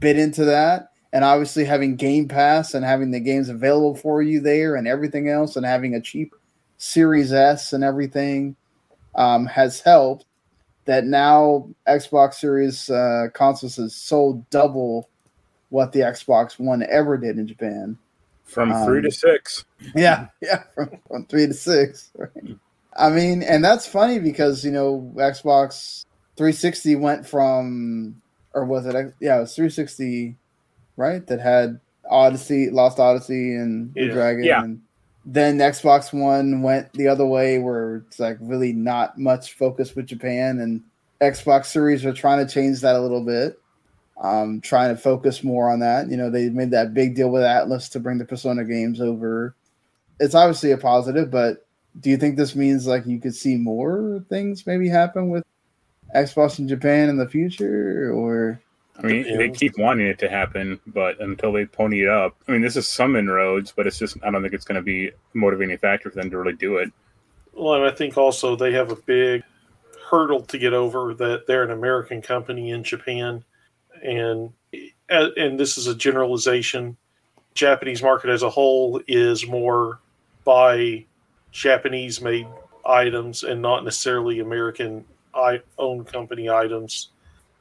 [0.00, 0.90] bit into that.
[1.12, 5.28] And obviously having Game Pass and having the games available for you there and everything
[5.28, 6.34] else and having a cheap
[6.78, 8.56] Series S and everything
[9.14, 10.24] um, has helped
[10.86, 15.08] that now Xbox Series uh, consoles has sold double
[15.70, 17.98] what the Xbox One ever did in Japan.
[18.44, 19.64] From three Um, to six.
[19.94, 22.10] Yeah, yeah, from, from three to six.
[22.16, 22.56] Right?
[22.96, 26.04] I mean, and that's funny because you know Xbox
[26.36, 28.22] 360 went from,
[28.54, 28.94] or was it?
[29.20, 30.36] Yeah, it was 360,
[30.96, 31.26] right?
[31.26, 34.12] That had Odyssey, Lost Odyssey, and Yeah.
[34.12, 34.44] Dragon.
[34.44, 34.62] Yeah.
[34.62, 34.80] And
[35.32, 40.06] then Xbox One went the other way, where it's like really not much focus with
[40.06, 40.82] Japan, and
[41.20, 43.60] Xbox Series are trying to change that a little bit.
[44.20, 46.10] Um, trying to focus more on that.
[46.10, 49.54] You know, they made that big deal with Atlus to bring the Persona games over
[50.20, 51.66] it's obviously a positive, but
[52.00, 55.44] do you think this means like you could see more things maybe happen with
[56.14, 58.60] Xbox in Japan in the future, or
[58.98, 62.52] I mean, they keep wanting it to happen, but until they pony it up, I
[62.52, 65.08] mean, this is some inroads, but it's just I don't think it's going to be
[65.08, 66.90] a motivating factor for them to really do it.
[67.52, 69.44] Well, and I think also they have a big
[70.10, 73.44] hurdle to get over that they're an American company in Japan,
[74.02, 74.52] and
[75.08, 76.96] and this is a generalization.
[77.54, 80.00] Japanese market as a whole is more
[80.44, 81.04] by
[81.50, 82.46] Japanese made
[82.86, 85.04] items and not necessarily American
[85.78, 87.08] owned company items,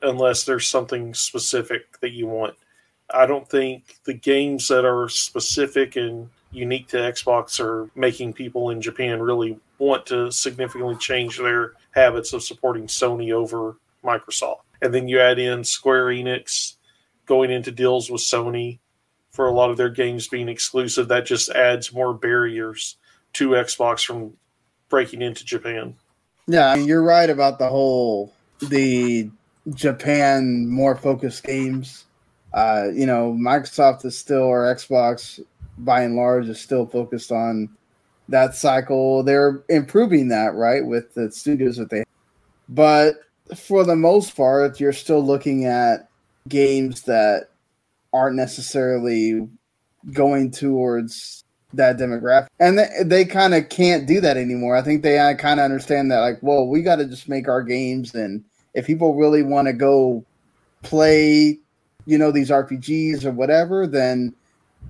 [0.02, 2.56] unless there's something specific that you want.
[3.10, 8.70] I don't think the games that are specific and unique to Xbox are making people
[8.70, 14.62] in Japan really want to significantly change their habits of supporting Sony over Microsoft.
[14.82, 16.76] And then you add in Square Enix
[17.26, 18.80] going into deals with Sony
[19.32, 21.08] for a lot of their games being exclusive.
[21.08, 22.98] That just adds more barriers
[23.34, 24.34] to Xbox from
[24.89, 25.95] breaking into Japan.
[26.48, 29.30] yeah, you're right about the whole the
[29.74, 32.05] Japan more focused games.
[32.53, 35.39] Uh, you know, Microsoft is still or Xbox
[35.80, 37.70] by and large is still focused on
[38.30, 39.24] that cycle.
[39.24, 42.07] They're improving that right with the studios that they, have.
[42.70, 43.15] but
[43.55, 46.09] for the most part, you're still looking at
[46.47, 47.47] games that
[48.13, 49.47] aren't necessarily
[50.13, 51.43] going towards
[51.74, 55.59] that demographic and they, they kind of can't do that anymore i think they kind
[55.59, 58.41] of understand that like well we got to just make our games and
[58.78, 60.23] if people really want to go
[60.84, 61.57] play
[62.05, 64.34] you know these rpgs or whatever then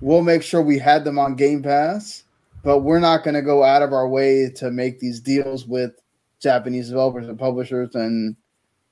[0.02, 2.24] we'll make sure we had them on game pass
[2.64, 5.94] but we're not going to go out of our way to make these deals with
[6.40, 8.36] japanese developers and publishers and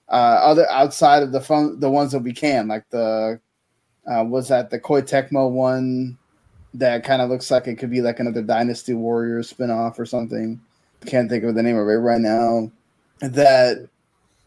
[0.10, 3.40] uh, other outside of the fun, the ones that we can like the
[4.08, 6.18] uh, was that the Koei Tecmo one
[6.76, 10.62] that kind of looks like it could be like another Dynasty Warriors spinoff or something.
[11.08, 12.72] Can't think of the name of it right now.
[13.22, 13.90] That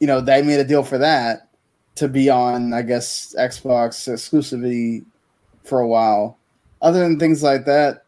[0.01, 1.49] you know they made a deal for that
[1.97, 5.05] to be on, I guess, Xbox exclusivity
[5.65, 6.39] for a while.
[6.81, 8.05] Other than things like that,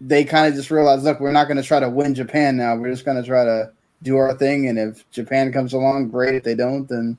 [0.00, 2.76] they kind of just realized, look, we're not going to try to win Japan now.
[2.76, 3.72] We're just going to try to
[4.02, 6.36] do our thing, and if Japan comes along, great.
[6.36, 7.18] If they don't, then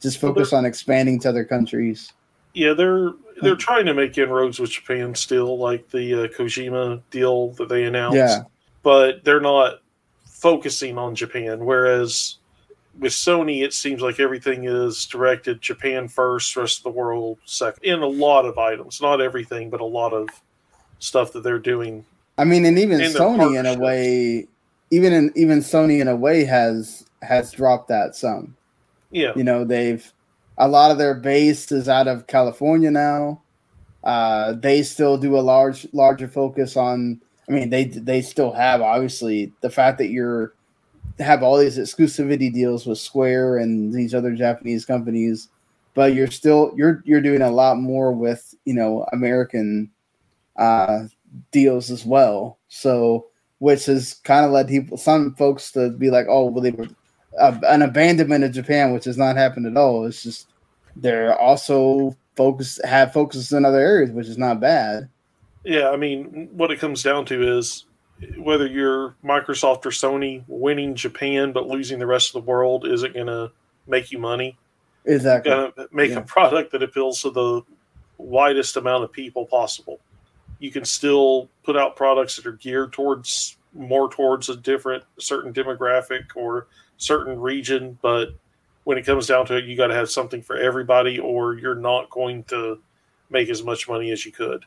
[0.00, 2.12] just focus on expanding to other countries.
[2.54, 7.50] Yeah, they're they're trying to make inroads with Japan still, like the uh, Kojima deal
[7.52, 8.16] that they announced.
[8.16, 8.40] Yeah.
[8.82, 9.80] but they're not
[10.26, 11.64] focusing on Japan.
[11.64, 12.36] Whereas
[12.98, 17.84] with Sony, it seems like everything is directed Japan first, rest of the world second.
[17.84, 20.28] In a lot of items, not everything, but a lot of
[20.98, 22.04] stuff that they're doing.
[22.38, 24.46] I mean, and even their Sony in a way,
[24.90, 28.56] even in even Sony in a way has has dropped that some.
[29.10, 30.10] Yeah, You know, they've
[30.58, 33.40] a lot of their base is out of California now.
[34.04, 37.20] Uh, they still do a large larger focus on.
[37.48, 40.52] I mean, they they still have obviously the fact that you're
[41.20, 45.48] have all these exclusivity deals with Square and these other Japanese companies,
[45.94, 49.90] but you're still you're you're doing a lot more with you know American
[50.56, 51.04] uh,
[51.52, 52.58] deals as well.
[52.68, 53.26] So
[53.60, 56.88] which has kind of led people some folks to be like, oh, well, they were
[57.38, 60.06] uh, an abandonment of Japan, which has not happened at all.
[60.06, 60.48] It's just
[60.96, 65.08] they're also focused have focuses in other areas, which is not bad.
[65.64, 65.90] yeah.
[65.90, 67.84] I mean, what it comes down to is
[68.38, 73.14] whether you're Microsoft or Sony, winning Japan but losing the rest of the world isn't
[73.14, 73.50] going to
[73.86, 74.56] make you money.
[75.06, 75.50] Exactly.
[75.50, 76.18] going to make Yeah.
[76.18, 77.62] a product that appeals to the
[78.18, 79.98] widest amount of people possible.
[80.58, 85.52] You can still put out products that are geared towards more towards a different certain
[85.54, 86.66] demographic or
[86.98, 88.30] certain region, but
[88.84, 91.74] when it comes down to it, you got to have something for everybody, or you're
[91.76, 92.78] not going to
[93.30, 94.64] make as much money as you could.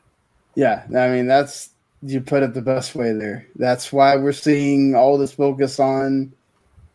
[0.56, 1.70] Yeah, I mean that's
[2.06, 3.48] you put it the best way there.
[3.56, 6.34] That's why we're seeing all this focus on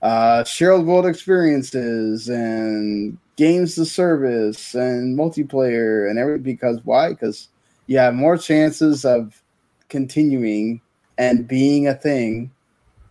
[0.03, 6.43] uh, shared world experiences and games to service and multiplayer and everything.
[6.43, 7.11] Because why?
[7.11, 7.49] Because
[7.87, 9.43] you have more chances of
[9.89, 10.81] continuing
[11.17, 12.51] and being a thing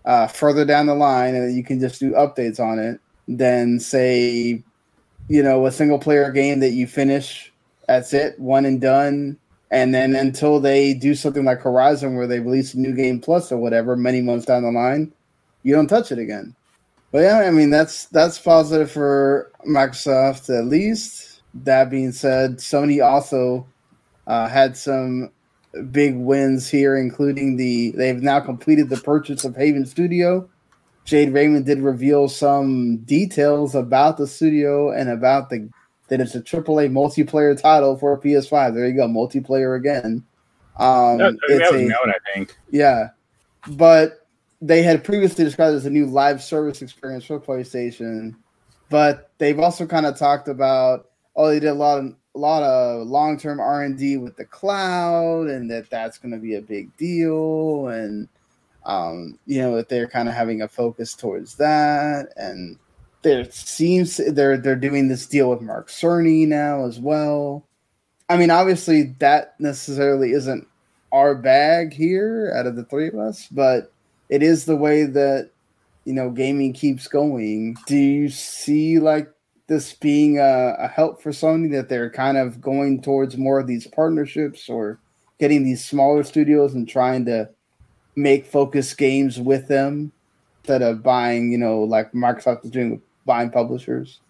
[0.06, 4.64] uh, further down the line, and you can just do updates on it than say,
[5.28, 7.52] you know, a single player game that you finish.
[7.88, 9.38] That's it, one and done
[9.70, 13.52] And then until they do something like Horizon, where they release a new game plus
[13.52, 15.12] or whatever, many months down the line,
[15.64, 16.56] you don't touch it again.
[17.12, 21.42] But yeah, I mean that's that's positive for Microsoft at least.
[21.54, 23.68] That being said, Sony also
[24.28, 25.32] uh, had some
[25.92, 30.50] big wins here, including the they've now completed the purchase of Haven Studio.
[31.06, 35.70] Jade Raymond did reveal some details about the studio and about the
[36.08, 38.74] that it's a AAA multiplayer title for PS5.
[38.74, 40.24] There you go, multiplayer again.
[40.78, 42.58] Um, That, that it's was a- known, I think.
[42.72, 43.10] yeah,
[43.68, 44.26] but
[44.62, 48.36] they had previously described it as a new live service experience for PlayStation.
[48.90, 52.64] But they've also kind of talked about oh, they did a lot of a lot
[52.64, 56.56] of long term R and D with the cloud, and that that's going to be
[56.56, 58.30] a big deal, and
[58.86, 62.78] um, you know that they're kind of having a focus towards that, and
[63.24, 67.66] there seems they're they're doing this deal with Mark Cerny now as well.
[68.30, 70.68] I mean, obviously that necessarily isn't
[71.12, 73.92] our bag here out of the three of us, but
[74.30, 75.52] it is the way that
[76.06, 77.76] you know gaming keeps going.
[77.86, 79.32] Do you see like
[79.68, 83.68] this being a, a help for Sony that they're kind of going towards more of
[83.68, 85.00] these partnerships or
[85.40, 87.50] getting these smaller studios and trying to
[88.16, 90.12] make focus games with them
[90.62, 94.22] instead of buying, you know, like Microsoft is doing with buying publishers?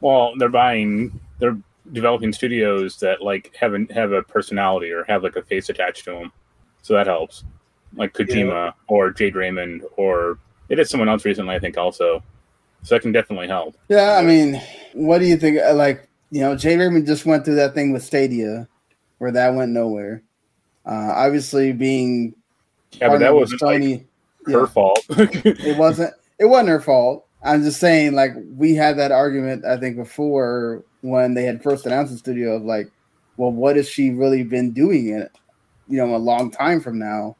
[0.00, 1.56] Well, they're buying, they're
[1.92, 6.04] developing studios that like have a, have a personality or have like a face attached
[6.06, 6.32] to them,
[6.82, 7.44] so that helps.
[7.94, 10.38] Like Kojima or Jade Raymond or
[10.68, 12.22] they did someone else recently, I think, also.
[12.82, 13.76] So that can definitely help.
[13.88, 14.60] Yeah, I mean,
[14.92, 15.58] what do you think?
[15.58, 18.68] uh, Like, you know, Jade Raymond just went through that thing with Stadia,
[19.18, 20.22] where that went nowhere.
[20.84, 22.34] Uh, obviously, being
[23.00, 24.04] Yeah, but that wasn't like her
[24.46, 24.66] yeah.
[24.66, 25.04] fault.
[25.10, 26.12] it wasn't.
[26.38, 27.25] It wasn't her fault.
[27.42, 31.86] I'm just saying, like, we had that argument I think before when they had first
[31.86, 32.90] announced the studio of like,
[33.36, 35.32] well, what has she really been doing in it?
[35.88, 37.36] You know, a long time from now,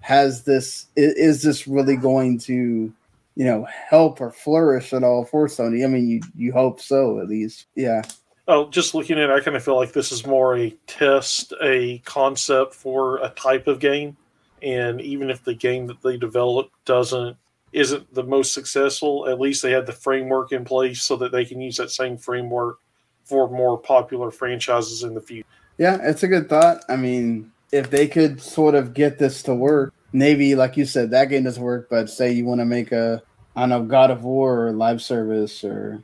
[0.00, 2.92] has this is this really going to,
[3.34, 5.84] you know, help or flourish at all for Sony?
[5.84, 7.66] I mean, you you hope so at least.
[7.74, 8.02] Yeah,
[8.48, 11.52] Oh, just looking at it, I kind of feel like this is more a test,
[11.62, 14.16] a concept for a type of game.
[14.62, 17.36] And even if the game that they develop doesn't
[17.72, 21.44] isn't the most successful, at least they have the framework in place so that they
[21.44, 22.78] can use that same framework
[23.24, 25.46] for more popular franchises in the future.
[25.78, 26.84] yeah, it's a good thought.
[26.88, 31.10] I mean, if they could sort of get this to work, maybe like you said,
[31.12, 31.88] that game doesn't work.
[31.88, 33.22] But say you want to make a,
[33.56, 36.02] I don't know, God of War or live service or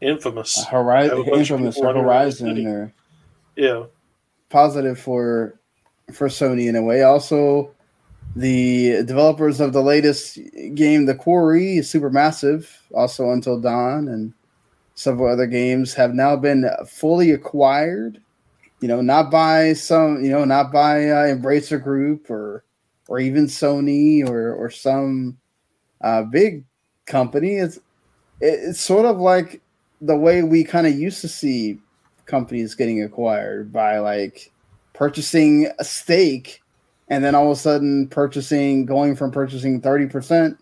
[0.00, 0.64] Infamous.
[0.64, 2.92] Horizon, Have a bunch of Infamous or running around the Horizon or
[3.56, 3.84] Yeah.
[4.48, 5.58] positive for
[6.12, 7.02] for Sony in a way.
[7.02, 7.74] Also,
[8.36, 10.38] the developers of the latest
[10.74, 14.32] game, The Quarry, is Supermassive, also Until Dawn, and
[14.94, 18.20] several other games have now been fully acquired.
[18.80, 22.64] You know, not by some, you know, not by uh, Embracer Group or
[23.08, 25.36] or even Sony or or some
[26.00, 26.64] uh, big
[27.06, 27.56] company.
[27.56, 27.76] It's
[28.40, 29.60] it, it's sort of like
[30.00, 31.78] the way we kind of used to see
[32.24, 34.50] companies getting acquired by like
[34.94, 36.62] purchasing a stake
[37.10, 40.56] and then all of a sudden purchasing going from purchasing 30%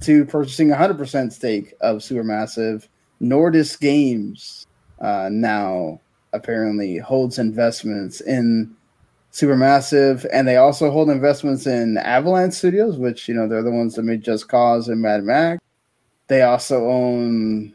[0.00, 2.88] to purchasing 100% stake of supermassive.
[3.20, 4.66] Nordisk games
[5.00, 6.00] uh, now
[6.32, 8.74] apparently holds investments in
[9.32, 13.94] supermassive and they also hold investments in avalanche studios which you know they're the ones
[13.94, 15.60] that made just cause and mad max.
[16.28, 17.74] They also own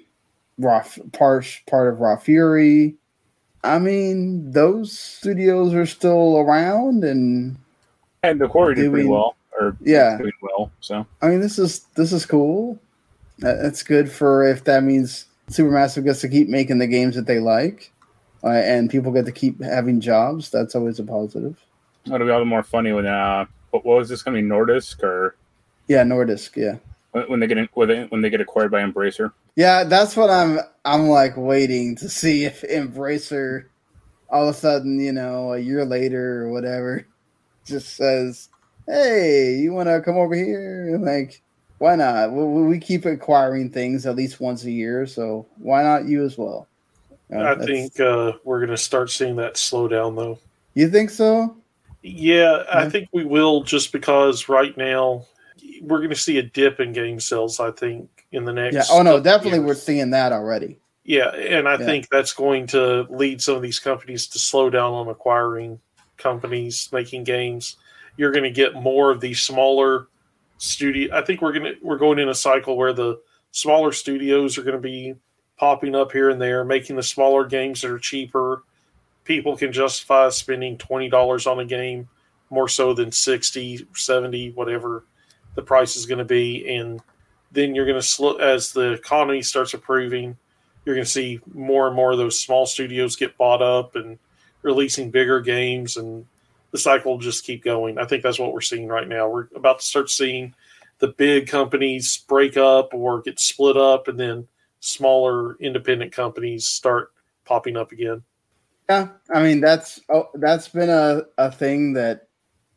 [0.57, 2.95] raw part, part of raw fury.
[3.63, 7.57] I mean, those studios are still around, and
[8.29, 10.17] and the quarry did pretty well, or Yeah.
[10.17, 10.71] doing well.
[10.79, 12.79] So I mean, this is this is cool.
[13.39, 17.39] That's good for if that means Supermassive gets to keep making the games that they
[17.39, 17.91] like,
[18.43, 20.49] uh, and people get to keep having jobs.
[20.49, 21.57] That's always a positive.
[22.05, 24.47] it'll be all the more funny when uh, what, what was this going to be
[24.47, 25.35] Nordisk or
[25.87, 26.55] Yeah, Nordisk.
[26.55, 26.77] Yeah,
[27.11, 29.31] when when they get in, when they, when they get acquired by Embracer?
[29.55, 29.83] yeah.
[29.83, 30.59] That's what I'm.
[30.85, 33.65] I'm like waiting to see if Embracer,
[34.29, 37.05] all of a sudden, you know, a year later or whatever,
[37.65, 38.49] just says,
[38.87, 41.41] "Hey, you want to come over here?" Like,
[41.79, 42.31] why not?
[42.31, 46.37] We, we keep acquiring things at least once a year, so why not you as
[46.37, 46.67] well?
[47.33, 50.39] Uh, I that's- think uh, we're going to start seeing that slow down, though.
[50.75, 51.57] you think so.
[52.03, 55.25] Yeah, I think we will just because right now
[55.81, 58.75] we're going to see a dip in game sales, I think, in the next.
[58.75, 58.83] Yeah.
[58.91, 59.67] Oh no, definitely years.
[59.67, 60.77] we're seeing that already.
[61.03, 61.85] Yeah, and I Yeah.
[61.85, 65.79] think that's going to lead some of these companies to slow down on acquiring
[66.25, 67.77] companies making games.
[68.17, 70.07] You're going to get more of these smaller
[70.57, 71.15] studio.
[71.15, 73.21] I think we're going to we're going in a cycle where the
[73.51, 75.13] smaller studios are going to be
[75.59, 78.63] popping up here and there, making the smaller games that are cheaper,
[79.23, 82.09] people can justify spending twenty dollars on a game
[82.51, 85.03] more so than 60 70 whatever
[85.55, 87.01] the price is going to be and
[87.51, 90.37] then you're going to slow as the economy starts improving
[90.85, 94.19] you're going to see more and more of those small studios get bought up and
[94.65, 96.25] releasing bigger games and
[96.71, 97.97] the cycle will just keep going.
[97.97, 99.29] I think that's what we're seeing right now.
[99.29, 100.53] We're about to start seeing
[100.99, 104.47] the big companies break up or get split up and then
[104.79, 107.11] smaller independent companies start
[107.45, 108.23] popping up again.
[108.89, 112.27] Yeah i mean that's oh, that's been a, a thing that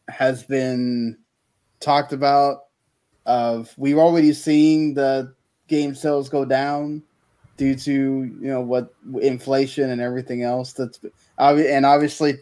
[0.09, 1.19] has been
[1.81, 2.65] talked about
[3.27, 5.35] of we've already seen the
[5.69, 7.03] game sales go down
[7.59, 10.99] due to you know what inflation and everything else that's
[11.39, 12.35] and obviously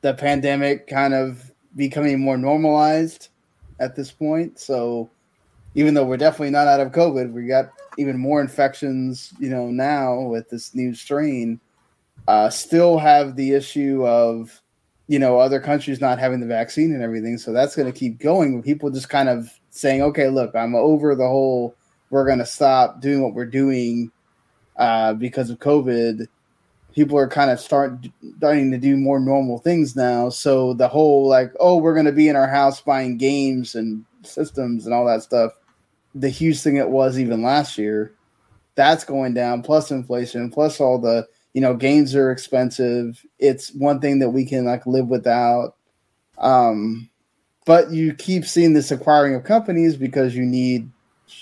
[0.00, 3.28] the pandemic kind of becoming more normalized
[3.80, 4.58] at this point.
[4.58, 5.10] So
[5.74, 9.66] even though we're definitely not out of covid we got even more infections you know
[9.70, 11.60] now with this new strain
[12.26, 14.60] uh, still have the issue of
[15.06, 17.38] you know other countries not having the vaccine and everything.
[17.38, 18.62] So that's going to keep going.
[18.62, 21.74] People just kind of saying okay look i'm over the whole
[22.10, 24.10] we're going to stop doing what we're doing
[24.76, 26.26] uh, because of covid
[26.98, 27.92] people are kind of start
[28.38, 30.28] starting to do more normal things now.
[30.30, 34.04] So the whole like oh we're going to be in our house buying games and
[34.24, 35.52] systems and all that stuff
[36.12, 38.12] the huge thing it was even last year
[38.74, 43.24] that's going down plus inflation plus all the you know games are expensive.
[43.38, 45.76] It's one thing that we can like live without.
[46.38, 47.08] Um
[47.64, 50.90] but you keep seeing this acquiring of companies because you need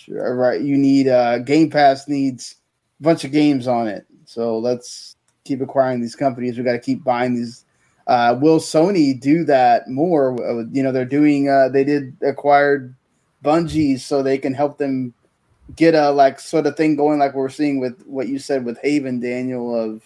[0.08, 2.56] right you need uh game pass needs
[3.00, 4.04] a bunch of games on it.
[4.26, 5.15] So let's
[5.46, 7.64] keep acquiring these companies we got to keep buying these
[8.06, 12.94] uh will sony do that more uh, you know they're doing uh they did acquired
[13.44, 15.14] bungie so they can help them
[15.74, 18.78] get a like sort of thing going like we're seeing with what you said with
[18.82, 20.02] Haven, Daniel, of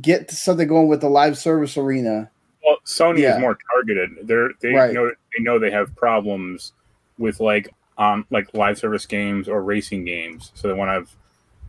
[0.00, 2.30] get something going with the live service arena.
[2.64, 3.34] Well, Sony yeah.
[3.34, 4.26] is more targeted.
[4.26, 4.92] They're they right.
[4.92, 6.72] know they know they have problems
[7.18, 11.12] with like um like live service games or racing games, so they want to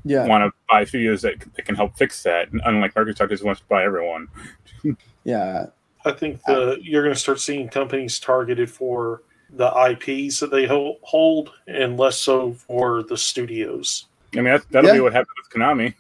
[0.08, 2.52] yeah want to buy studios that, that can help fix that.
[2.52, 4.28] And Unlike Microsoft, just wants to buy everyone.
[5.24, 5.68] yeah,
[6.06, 10.66] I think the you're going to start seeing companies targeted for the IPs that they
[10.68, 14.06] hold, and less so for the studios.
[14.34, 14.96] I mean, that, that'll yeah.
[14.96, 15.94] be what happened with Konami.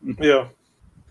[0.24, 0.48] yeah,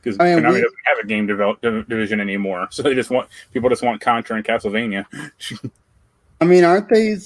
[0.02, 3.10] because I mean, Konami we, doesn't have a game develop, division anymore, so they just
[3.10, 5.06] want people just want Contra and Castlevania.
[6.42, 7.18] I mean, aren't they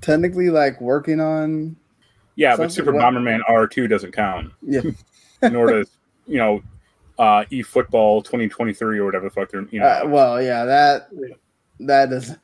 [0.00, 1.76] technically like working on?
[2.36, 3.02] Yeah, but Super what?
[3.02, 4.52] Bomberman R two doesn't count.
[4.62, 4.82] Yeah,
[5.42, 5.90] nor does
[6.26, 6.62] you know
[7.18, 9.86] uh, E Football twenty twenty three or whatever the fuck they're you know.
[9.86, 11.08] Uh, well, yeah, that
[11.80, 12.36] that is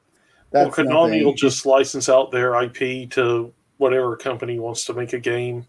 [0.50, 1.24] that's well, Konami nothing.
[1.24, 5.66] will just license out their IP to whatever company wants to make a game.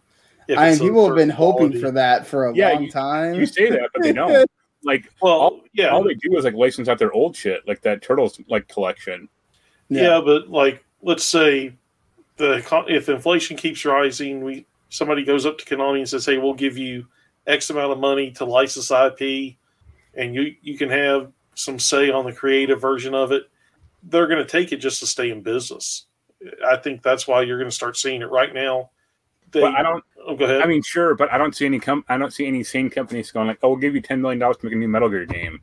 [0.58, 1.66] I mean, people have been quality.
[1.66, 3.36] hoping for that for a yeah, long you, time.
[3.36, 4.50] You say that, but they don't.
[4.84, 7.82] like, well, all, yeah, all they do is like license out their old shit, like
[7.82, 9.30] that Turtles like collection.
[9.90, 11.74] Yeah, yeah but like, let's say
[12.40, 16.56] the if inflation keeps rising, we somebody goes up to Konami and says, "Hey, we'll
[16.56, 17.06] give you
[17.46, 19.56] X amount of money to license IP,
[20.16, 23.44] and you you can have some say on the creative version of it."
[24.04, 26.06] they're going to take it just to stay in business.
[26.66, 28.92] I think that's why you're going to start seeing it right now.
[29.52, 30.04] They, well, I don't.
[30.26, 30.62] Oh, go ahead.
[30.62, 31.80] I mean, sure, but I don't see any.
[31.80, 34.40] Com- I don't see any sane companies going like, "Oh, we'll give you ten million
[34.40, 35.60] dollars to make a new Metal Gear game."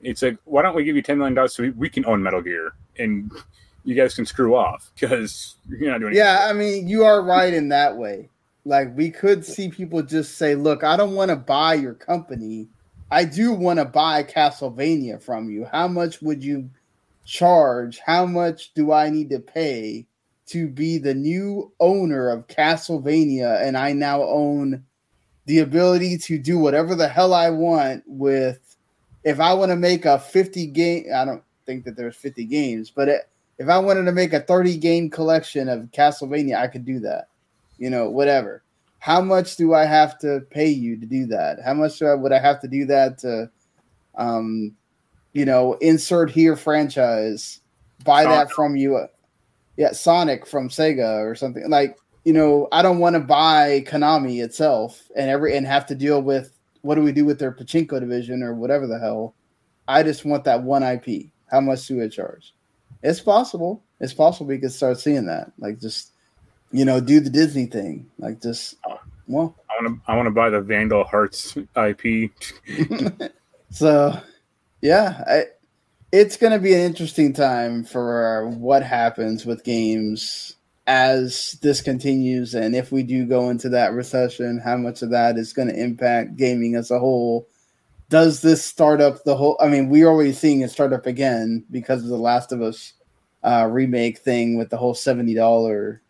[0.00, 2.22] It's like, why don't we give you ten million dollars so we, we can own
[2.22, 3.32] Metal Gear and
[3.84, 6.14] you guys can screw off because you're not doing.
[6.14, 8.30] Yeah, I mean, you are right in that way.
[8.64, 12.68] Like, we could see people just say, "Look, I don't want to buy your company.
[13.10, 15.64] I do want to buy Castlevania from you.
[15.64, 16.70] How much would you?"
[17.24, 20.06] charge how much do I need to pay
[20.46, 24.84] to be the new owner of Castlevania and I now own
[25.46, 28.76] the ability to do whatever the hell I want with
[29.24, 32.90] if I want to make a 50 game I don't think that there's 50 games
[32.94, 33.28] but it,
[33.58, 37.28] if I wanted to make a 30 game collection of Castlevania I could do that
[37.78, 38.62] you know whatever
[38.98, 42.32] how much do I have to pay you to do that how much I, would
[42.32, 43.50] I have to do that to
[44.16, 44.74] um
[45.34, 47.60] you know, insert here franchise,
[48.04, 48.38] buy Sonic.
[48.48, 49.06] that from you.
[49.76, 51.68] Yeah, Sonic from Sega or something.
[51.68, 55.94] Like, you know, I don't want to buy Konami itself and every and have to
[55.94, 59.34] deal with what do we do with their pachinko division or whatever the hell.
[59.88, 61.26] I just want that one IP.
[61.50, 62.54] How much do I charge?
[63.04, 63.84] It's possible.
[64.00, 65.52] It's possible we could start seeing that.
[65.58, 66.10] Like just
[66.72, 68.10] you know, do the Disney thing.
[68.18, 68.74] Like just
[69.28, 72.32] well I wanna I wanna buy the Vandal Hearts IP.
[73.70, 74.20] so
[74.84, 75.44] yeah, I,
[76.12, 82.54] it's going to be an interesting time for what happens with games as this continues,
[82.54, 85.74] and if we do go into that recession, how much of that is going to
[85.74, 87.48] impact gaming as a whole.
[88.08, 89.56] Does this start up the whole?
[89.60, 92.94] I mean, we're already seeing it start up again because of the Last of Us
[93.42, 96.02] uh, remake thing with the whole seventy dollar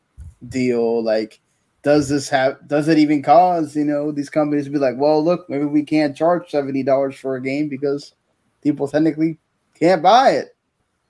[0.49, 1.03] deal.
[1.03, 1.41] Like,
[1.83, 2.67] does this have?
[2.67, 5.85] Does it even cause you know these companies to be like, well, look, maybe we
[5.85, 8.15] can't charge seventy dollars for a game because
[8.63, 9.39] people technically
[9.79, 10.57] can't buy it.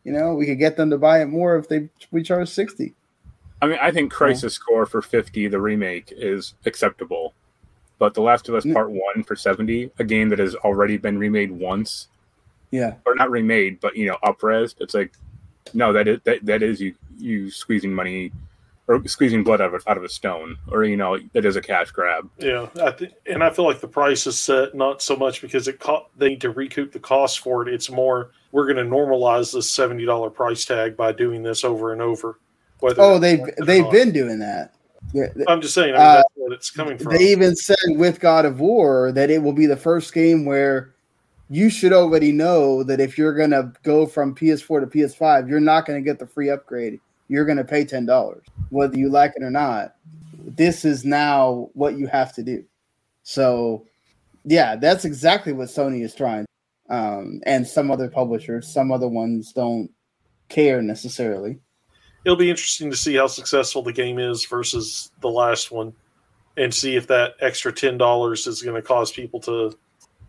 [0.04, 2.94] You know, we could get them to buy it more if they we charge sixty.
[3.62, 7.32] I mean, I think Crisis Core for fifty, the remake, is acceptable.
[7.98, 11.16] But The Last of Us Part One for seventy, a game that has already been
[11.18, 12.08] remade once,
[12.70, 14.76] Yeah, or not remade, but you know, upresed.
[14.80, 15.12] It's like,
[15.72, 18.32] no, that is that, that is you you squeezing money
[18.86, 21.56] or squeezing blood out of, a- out of a stone, or you know, it is
[21.56, 22.28] a cash grab.
[22.38, 25.68] Yeah, I think, and I feel like the price is set not so much because
[25.68, 27.72] it co- they need to recoup the cost for it.
[27.72, 31.92] It's more we're going to normalize this seventy dollar price tag by doing this over
[31.92, 32.38] and over.
[32.80, 33.92] Whether Oh, they've worth it or they've not.
[33.92, 34.74] been doing that.
[35.12, 35.94] Yeah, I'm just saying.
[35.94, 36.22] I mean, uh,
[36.52, 37.16] it's coming from.
[37.16, 40.94] They even said with God of War that it will be the first game where
[41.50, 45.86] you should already know that if you're gonna go from PS4 to PS5, you're not
[45.86, 47.00] gonna get the free upgrade.
[47.28, 49.94] You're gonna pay ten dollars, whether you like it or not.
[50.44, 52.64] This is now what you have to do.
[53.22, 53.86] So,
[54.44, 56.46] yeah, that's exactly what Sony is trying.
[56.90, 59.90] Um, and some other publishers, some other ones don't
[60.48, 61.58] care necessarily.
[62.24, 65.92] It'll be interesting to see how successful the game is versus the last one,
[66.56, 69.76] and see if that extra ten dollars is going to cause people to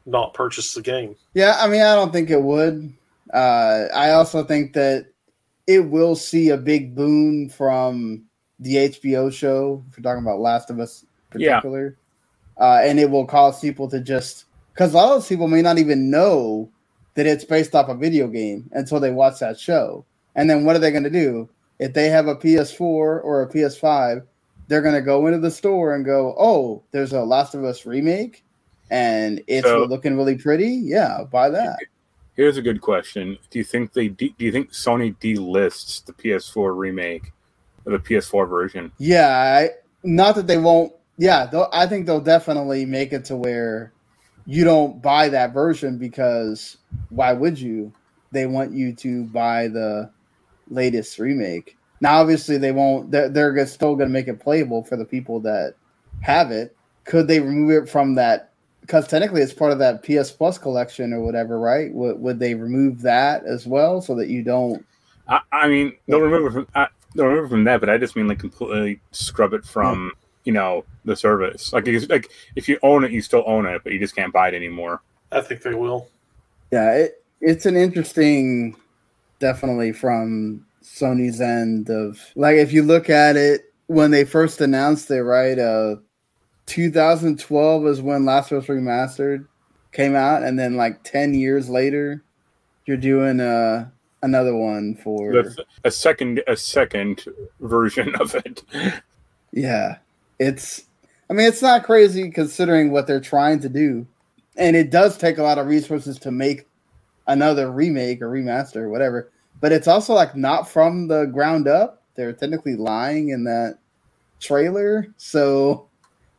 [0.05, 1.15] not purchase the game.
[1.33, 2.93] Yeah, I mean, I don't think it would.
[3.33, 5.07] Uh, I also think that
[5.67, 8.23] it will see a big boon from
[8.59, 9.83] the HBO show.
[9.89, 11.55] If you're talking about Last of Us, in Yeah.
[11.59, 11.97] particular,
[12.59, 15.61] uh, and it will cause people to just because a lot of those people may
[15.61, 16.69] not even know
[17.15, 20.05] that it's based off a video game until they watch that show.
[20.35, 21.49] And then what are they going to do
[21.79, 24.21] if they have a PS4 or a PS5?
[24.67, 27.85] They're going to go into the store and go, "Oh, there's a Last of Us
[27.85, 28.43] remake."
[28.91, 30.67] And it's So- looking really pretty.
[30.83, 31.77] Yeah, buy that.
[32.35, 36.13] Here's a good question: Do you think they de- do you think Sony delists the
[36.13, 37.31] PS4 remake
[37.85, 38.91] or the PS4 version?
[38.97, 39.69] Yeah, I,
[40.03, 40.91] not that they won't.
[41.17, 43.93] Yeah, I think they'll definitely make it to where
[44.45, 46.75] you don't buy that version because
[47.09, 47.93] why would you?
[48.31, 50.11] They want you to buy the
[50.69, 51.74] latest remake.
[52.01, 53.11] Now, obviously, they won't.
[53.11, 55.75] They're, they're still going to make it playable for the people that
[56.21, 56.75] have it.
[57.05, 58.51] Could they remove it from that?
[58.81, 61.93] Because technically, it's part of that PS Plus collection or whatever, right?
[61.93, 64.85] Would, would they remove that as well so that you don't?
[65.27, 67.97] I, I mean, they'll remove it from I, they'll remove it from that, but I
[67.97, 70.11] just mean like completely scrub it from
[70.43, 71.73] you know the service.
[71.73, 74.33] Like, it's, like if you own it, you still own it, but you just can't
[74.33, 75.01] buy it anymore.
[75.31, 76.07] I think they will.
[76.71, 78.75] Yeah, it, it's an interesting,
[79.39, 85.09] definitely from Sony's end of like if you look at it when they first announced
[85.11, 85.57] it, right?
[85.57, 85.97] Uh,
[86.67, 89.47] 2012 is when Last of Us Remastered
[89.91, 92.23] came out, and then like 10 years later,
[92.85, 93.89] you're doing uh
[94.21, 95.43] another one for
[95.83, 97.25] a second a second
[97.59, 98.63] version of it.
[99.51, 99.97] Yeah,
[100.39, 100.83] it's.
[101.29, 104.05] I mean, it's not crazy considering what they're trying to do,
[104.57, 106.67] and it does take a lot of resources to make
[107.25, 109.31] another remake or remaster or whatever.
[109.61, 112.03] But it's also like not from the ground up.
[112.15, 113.79] They're technically lying in that
[114.39, 115.87] trailer, so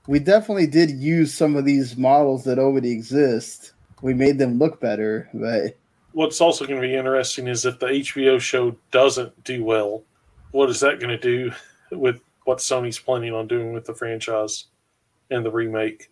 [0.06, 3.72] we definitely did use some of these models that already exist.
[4.02, 5.76] We made them look better, but
[6.12, 10.02] What's also going to be interesting is if the HBO show doesn't do well,
[10.52, 11.52] what is that going to do
[11.96, 14.64] with what Sony's planning on doing with the franchise
[15.30, 16.10] and the remake?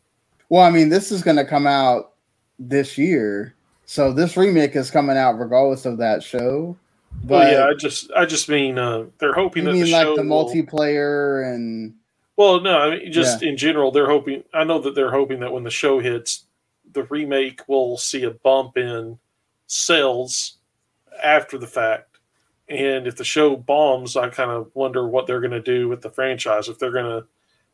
[0.50, 2.12] Well, I mean, this is going to come out
[2.59, 3.55] this year,
[3.86, 6.76] so this remake is coming out regardless of that show.
[7.22, 9.92] Well, But yeah, I just I just mean uh, they're hoping you that mean the
[9.92, 11.94] like the will- multiplayer and
[12.36, 14.42] Well, no, I mean just in general, they're hoping.
[14.52, 16.44] I know that they're hoping that when the show hits,
[16.92, 19.18] the remake will see a bump in
[19.66, 20.58] sales
[21.22, 22.18] after the fact.
[22.68, 26.00] And if the show bombs, I kind of wonder what they're going to do with
[26.00, 26.68] the franchise.
[26.68, 27.26] If they're going to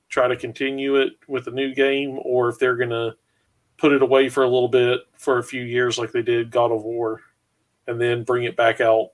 [0.08, 3.14] try to continue it with a new game, or if they're going to
[3.78, 6.72] put it away for a little bit for a few years, like they did God
[6.72, 7.20] of War,
[7.86, 9.10] and then bring it back out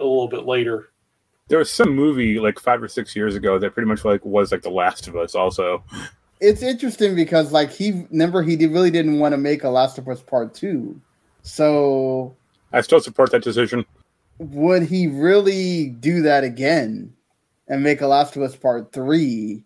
[0.00, 0.90] a little bit later.
[1.48, 4.50] There was some movie like five or six years ago that pretty much like was
[4.50, 5.34] like The Last of Us.
[5.34, 5.84] Also,
[6.40, 9.98] it's interesting because like he remember he did, really didn't want to make a Last
[9.98, 11.00] of Us Part Two,
[11.42, 12.34] so
[12.72, 13.84] I still support that decision.
[14.38, 17.12] would he really do that again
[17.68, 19.62] and make a Last of Us Part Three?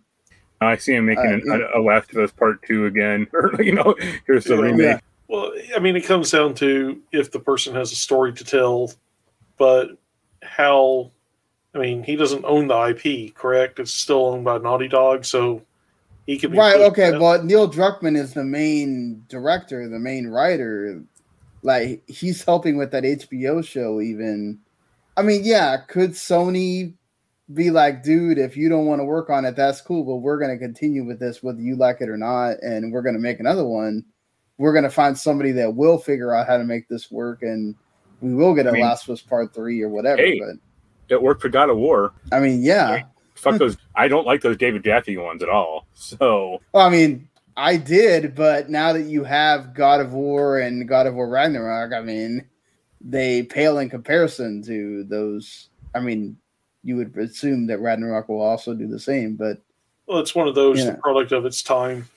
[0.61, 1.59] I see him making Uh, an, yeah.
[1.75, 3.95] a, a Last of Us Part Two again, or you know,
[4.27, 4.61] here's the Yeah.
[4.63, 4.81] remake.
[4.87, 4.99] Yeah.
[5.29, 8.91] Well, I mean, it comes down to if the person has a story to tell,
[9.59, 9.91] but
[10.49, 11.11] how.
[11.75, 13.79] I mean, he doesn't own the IP, correct?
[13.79, 15.63] It's still owned by Naughty Dog, so
[16.27, 16.81] he could be right.
[16.81, 21.03] Okay, but Neil Druckmann is the main director, the main writer.
[21.63, 24.01] Like he's helping with that HBO show.
[24.01, 24.59] Even,
[25.17, 26.95] I mean, yeah, could Sony
[27.55, 30.39] be like, dude, if you don't want to work on it, that's cool, but we're
[30.39, 33.21] going to continue with this whether you like it or not, and we're going to
[33.21, 34.05] make another one.
[34.59, 37.75] We're going to find somebody that will figure out how to make this work, and
[38.21, 40.21] we will get a I mean, Last of Us Part Three or whatever.
[40.23, 40.41] hey.
[40.41, 40.57] But
[41.15, 42.13] It worked for God of War.
[42.33, 43.03] I mean, yeah.
[43.35, 43.77] Fuck those.
[43.95, 45.87] I don't like those David Jaffe ones at all.
[45.95, 50.89] So Well, I mean, I did, but now that you have God of War and
[50.89, 52.45] God of War Ragnarok, I mean,
[53.01, 55.69] they pale in comparison to those.
[55.95, 56.37] I mean,
[56.83, 59.59] you would assume that Ragnarok will also do the same, but
[60.07, 60.93] well, it's one of those Yeah.
[60.93, 62.09] the product of its time.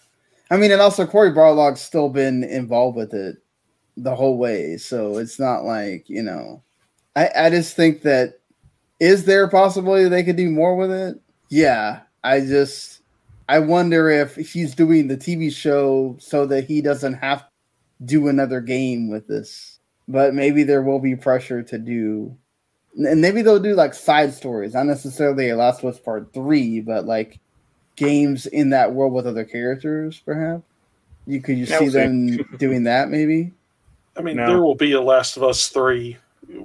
[0.49, 3.37] I mean, and also Cory Barlog's still been involved with it
[3.97, 6.63] the whole way, so it's not like you know.
[7.15, 8.39] I I just think that
[8.99, 11.19] is there a possibility they could do more with it?
[11.49, 13.01] Yeah, I just
[13.49, 17.47] I wonder if he's doing the TV show so that he doesn't have to
[18.05, 19.79] do another game with this.
[20.07, 22.35] But maybe there will be pressure to do,
[22.95, 26.81] and maybe they'll do like side stories, not necessarily a Last of Us Part Three,
[26.81, 27.39] but like
[27.95, 30.63] games in that world with other characters, perhaps.
[31.27, 31.99] You could you Yeah, see we'll see.
[31.99, 33.53] them doing that maybe?
[34.17, 34.47] I mean, No.
[34.47, 36.17] there will be a Last of Us three.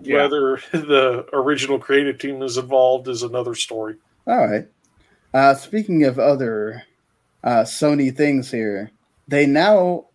[0.02, 0.22] Yeah.
[0.22, 3.96] Whether the original creative team is involved is another story.
[4.26, 4.66] All right.
[5.32, 6.82] Uh, speaking of other
[7.44, 8.90] uh, Sony things here,
[9.28, 10.06] they now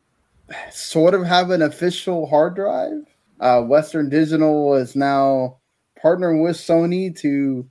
[0.72, 3.06] sort of have an official hard drive.
[3.40, 5.58] Uh, Western Digital is now
[6.04, 7.68] partnering with Sony to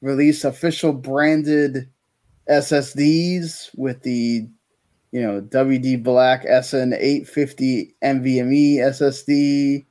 [0.00, 1.88] release official branded
[2.50, 4.48] SSDs with the
[5.14, 9.84] you know WD Black SN850 NVMe SSD.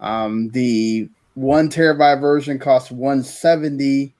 [0.00, 4.12] Um, the one terabyte version costs 170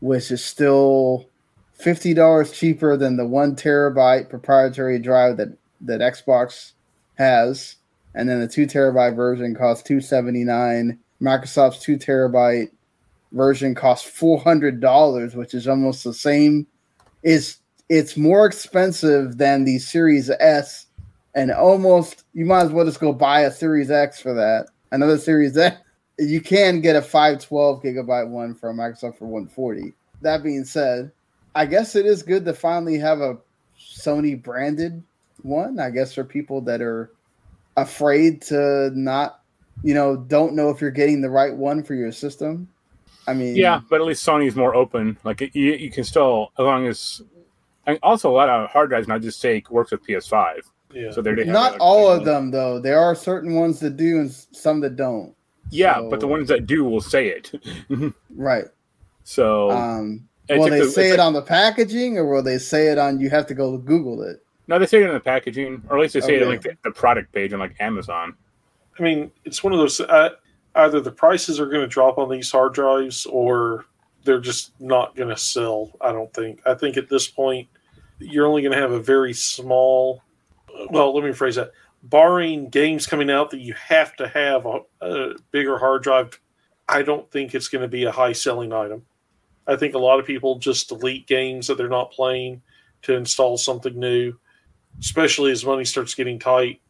[0.00, 1.26] which is still
[1.72, 6.72] fifty dollars cheaper than the one terabyte proprietary drive that that Xbox
[7.16, 7.76] has,
[8.14, 10.98] and then the two terabyte version costs two seventy nine.
[11.20, 12.70] Microsoft's two terabyte
[13.32, 16.66] version costs four hundred dollars, which is almost the same.
[17.22, 17.58] Is
[17.90, 20.86] it's more expensive than the Series S,
[21.34, 24.68] and almost you might as well just go buy a Series X for that.
[24.90, 25.76] Another Series X
[26.20, 29.92] you can get a 512 gigabyte one from Microsoft for 140.
[30.20, 31.10] That being said,
[31.54, 33.38] I guess it is good to finally have a
[33.78, 35.02] Sony branded
[35.42, 35.80] one.
[35.80, 37.10] I guess for people that are
[37.76, 39.40] afraid to not,
[39.82, 42.68] you know, don't know if you're getting the right one for your system.
[43.26, 45.16] I mean, yeah, but at least Sony's more open.
[45.24, 47.22] Like you, you can still, as long as.
[47.90, 50.60] And also, a lot of hard drives, not just say, works with PS5.
[50.92, 51.10] Yeah.
[51.10, 52.78] So they're not all of them though.
[52.80, 55.34] There are certain ones that do and some that don't.
[55.70, 57.52] Yeah, So- but the ones that do will say it.
[58.34, 58.64] Right.
[59.24, 62.88] so Um, will they the- say it like- on the packaging or will they say
[62.88, 63.20] it on?
[63.20, 64.42] You have to go Google it.
[64.66, 66.62] no, they say it in the packaging, or at least they say it on like
[66.62, 68.34] the, the product page on like Amazon.
[68.98, 70.00] I mean, it's one of those.
[70.00, 70.30] Uh,
[70.74, 73.84] either the prices are going to drop on these hard drives, or
[74.24, 75.90] they're just not going to sell.
[76.00, 76.60] I don't think.
[76.66, 77.68] I think at this point,
[78.20, 80.22] you're only going to have a very small.
[80.90, 81.72] Well, let me phrase that.
[82.02, 86.38] Barring games coming out that you have to have a, a bigger hard drive,
[86.88, 89.04] I don't think it's going to be a high selling item.
[89.66, 92.62] I think a lot of people just delete games that they're not playing
[93.02, 94.34] to install something new,
[94.98, 96.80] especially as money starts getting tight.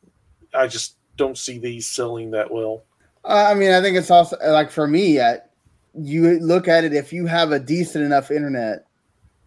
[0.54, 2.84] I just don't see these selling that well.
[3.24, 5.50] Uh, I mean, I think it's also like for me, at
[5.94, 8.86] you look at it if you have a decent enough internet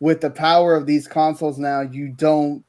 [0.04, 2.62] with the power of these consoles now, you don't.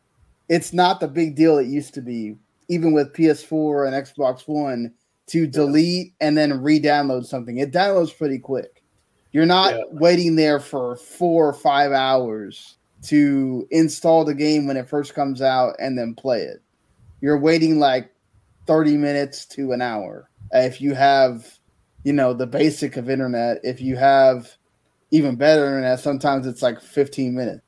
[0.48, 2.36] It's not the big deal it used to be,
[2.68, 4.94] even with PS4 and Xbox One,
[5.26, 7.58] to delete and then re-download something.
[7.58, 8.84] It downloads pretty quick.
[9.32, 9.82] You're not Yeah.
[9.90, 15.42] waiting there for four or five hours to install the game when it first comes
[15.42, 16.62] out and then play it.
[17.20, 18.12] You're waiting like
[18.66, 20.30] 30 minutes to an hour.
[20.52, 21.52] If you have,
[22.04, 24.56] you know, the basic of internet, if you have
[25.14, 27.62] even better internet, sometimes it's like 15 minutes.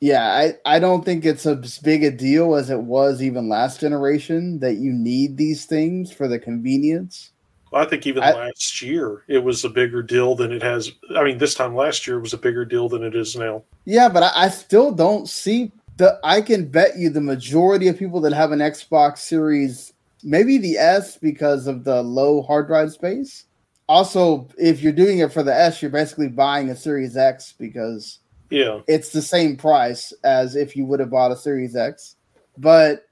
[0.00, 3.80] Yeah, I, I don't think it's as big a deal as it was even last
[3.80, 7.30] generation that you need these things for the convenience.
[7.70, 10.90] Well, I think even I- last year it was a bigger deal than it has.
[11.16, 13.62] I mean, this time last year was a bigger deal than it is now.
[13.84, 16.18] Yeah, but I, I still don't see the.
[16.24, 19.92] I can bet you the majority of people that have an Xbox Series,
[20.24, 23.44] maybe the S because of the low hard drive space.
[23.90, 28.20] Also, if you're doing it for the S, you're basically buying a Series X because
[28.48, 32.14] Yeah, it's the same price as if you would have bought a Series X.
[32.56, 33.08] But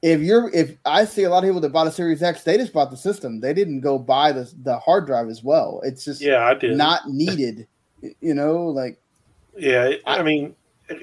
[0.00, 2.56] if you're if I see a lot of people that bought a Series X, they
[2.56, 3.38] just bought the system.
[3.38, 5.82] They didn't go buy the the hard drive as well.
[5.84, 6.74] It's just yeah, I did.
[6.74, 7.66] not needed.
[8.00, 8.98] You know, like
[9.58, 10.56] yeah, it- I, I- mean,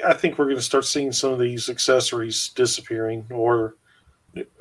[0.04, 3.76] I think we're going to start seeing some of these accessories disappearing or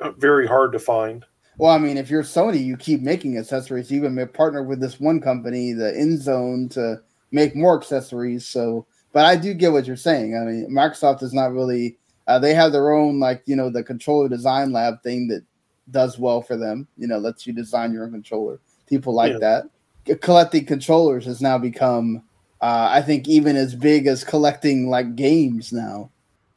[0.01, 1.25] uh, very hard to find.
[1.61, 3.91] Well, I mean, if you're Sony, you keep making accessories.
[3.91, 6.99] You even partner with this one company, the InZone, to
[7.29, 8.47] make more accessories.
[8.47, 10.35] So, but I do get what you're saying.
[10.35, 11.99] I mean, Microsoft is not really.
[12.25, 15.43] Uh, they have their own, like you know, the controller design lab thing that
[15.91, 16.87] does well for them.
[16.97, 18.59] You know, lets you design your own controller.
[18.87, 19.61] People like yeah.
[20.07, 20.19] that.
[20.21, 22.23] Collecting controllers has now become,
[22.61, 26.09] uh, I think, even as big as collecting like games now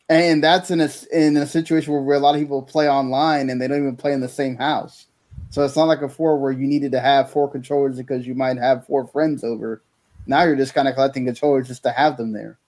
[0.09, 3.48] and that's in a in a situation where, where a lot of people play online
[3.48, 5.07] and they don't even play in the same house.
[5.50, 8.34] So it's not like a four where you needed to have four controllers because you
[8.34, 9.82] might have four friends over.
[10.26, 12.59] Now you're just kind of collecting controllers just to have them there.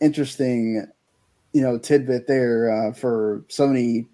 [0.00, 0.86] Interesting,
[1.52, 4.06] you know, tidbit there uh, for Sony.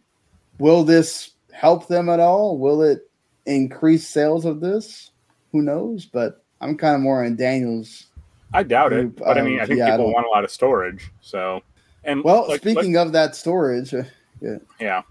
[0.59, 2.59] Will this help them at all?
[2.59, 3.09] Will it
[3.45, 5.11] increase sales of this?
[5.53, 6.05] Who knows?
[6.05, 8.07] But I'm kind of more in Daniel's.
[8.53, 10.51] I doubt it, but I mean, I think yeah, people I want a lot of
[10.51, 11.63] storage, so
[12.07, 14.05] and well, like, speaking like, of that storage, uh,
[14.41, 15.03] yeah, yeah.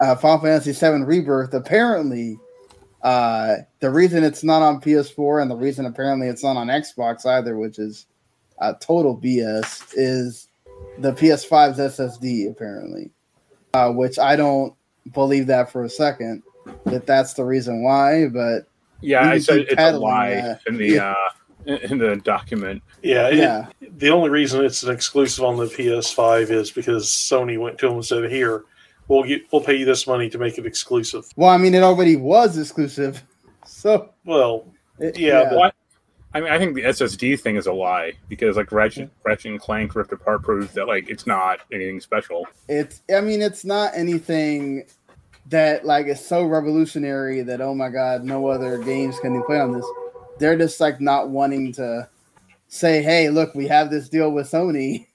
[0.00, 1.54] Uh, Final Fantasy VII Rebirth.
[1.54, 2.38] Apparently,
[3.02, 7.26] uh, the reason it's not on PS4 and the reason apparently it's not on Xbox
[7.26, 8.06] either, which is
[8.60, 10.48] uh, total BS, is
[10.98, 12.50] the PS5's SSD.
[12.50, 13.10] Apparently,
[13.74, 14.74] uh, which I don't
[15.12, 16.42] believe that for a second
[16.84, 18.28] that that's the reason why.
[18.28, 18.66] But
[19.00, 20.60] yeah, I said it's a lie that.
[20.66, 21.10] in the yeah.
[21.12, 21.30] uh,
[21.66, 22.82] in the document.
[23.02, 23.66] Yeah, yeah.
[23.80, 27.86] It, the only reason it's an exclusive on the PS5 is because Sony went to
[27.86, 28.64] them and said, "Here,
[29.08, 31.82] we'll get, we'll pay you this money to make it exclusive." Well, I mean, it
[31.82, 33.22] already was exclusive,
[33.64, 34.66] so well,
[34.98, 35.42] it, yeah.
[35.42, 35.50] yeah.
[35.50, 35.74] But,
[36.34, 39.60] I mean, I think the SSD thing is a lie because like Ratchet, Ratchet and
[39.60, 42.46] Clank Rift Apart proves that like it's not anything special.
[42.68, 44.84] It's, I mean, it's not anything
[45.46, 49.72] that like is so revolutionary that oh my god, no other games can play on
[49.72, 49.86] this
[50.38, 52.08] they're just like not wanting to
[52.68, 55.06] say, "Hey, look, we have this deal with Sony."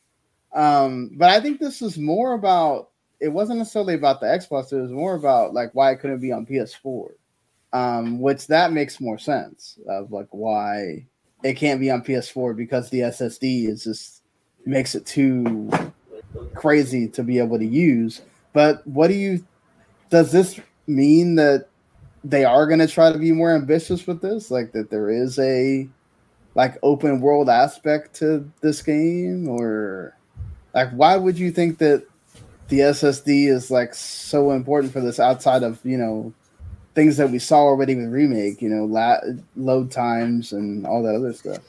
[0.54, 2.90] Um, but I think this is more about
[3.20, 4.72] it wasn't necessarily about the Xbox.
[4.72, 7.12] It was more about like why it couldn't be on PS4,
[7.74, 11.06] um, which that makes more sense of like why
[11.44, 14.24] it can't be on PS4 because the SSD is just
[14.66, 15.70] makes it too
[16.56, 18.22] crazy to be able to use.
[18.54, 19.46] But what do you
[20.10, 21.68] does this mean that
[22.24, 25.40] they are going to try to be more ambitious with this, like that there is
[25.40, 25.88] a
[26.56, 30.16] like open world aspect to this game, or
[30.74, 32.06] like why would you think that
[32.70, 36.34] the SSD is like so important for this outside of you know
[36.98, 39.20] things that we saw already with remake, you know, la-
[39.56, 41.60] load times and all that other stuff.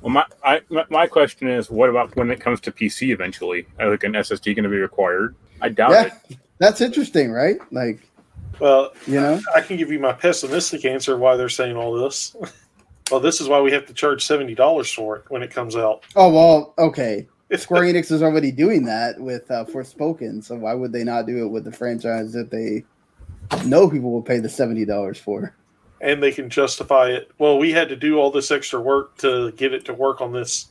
[0.00, 3.66] Well, my I, my question is, what about when it comes to PC eventually?
[3.76, 5.34] Like an SSD going to be required?
[5.60, 6.38] I doubt yeah, it.
[6.58, 7.58] That's interesting, right?
[7.72, 8.07] Like,
[8.60, 12.36] well, you know, I can give you my pessimistic answer why they're saying all this.
[13.10, 15.76] well, this is why we have to charge seventy dollars for it when it comes
[15.76, 16.04] out.
[16.16, 17.26] Oh well, okay.
[17.56, 21.44] Square Enix is already doing that with uh, Forspoken, so why would they not do
[21.46, 22.84] it with the franchise that they
[23.64, 25.54] know people will pay the seventy dollars for?
[26.00, 27.30] And they can justify it.
[27.38, 30.32] Well, we had to do all this extra work to get it to work on
[30.32, 30.68] this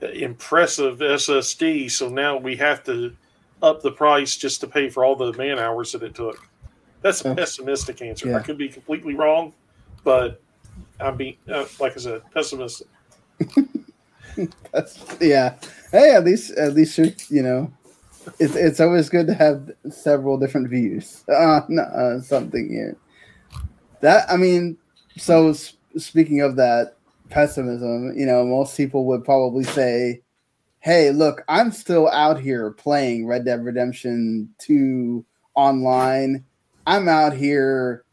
[0.00, 3.14] impressive SSD, so now we have to
[3.62, 6.48] up the price just to pay for all the man hours that it took.
[7.06, 8.30] That's a pessimistic answer.
[8.30, 8.38] Yeah.
[8.38, 9.52] I could be completely wrong,
[10.02, 10.42] but
[10.98, 12.88] I'm being, uh, like I said, pessimistic.
[15.20, 15.54] yeah.
[15.92, 16.98] Hey, at least, at least
[17.30, 17.72] you know,
[18.40, 22.96] it's it's always good to have several different views on uh, something here.
[24.00, 24.76] That I mean,
[25.16, 25.54] so
[25.96, 26.96] speaking of that
[27.30, 30.22] pessimism, you know, most people would probably say,
[30.80, 35.24] "Hey, look, I'm still out here playing Red Dead Redemption 2
[35.54, 36.44] online."
[36.86, 38.04] I'm out here.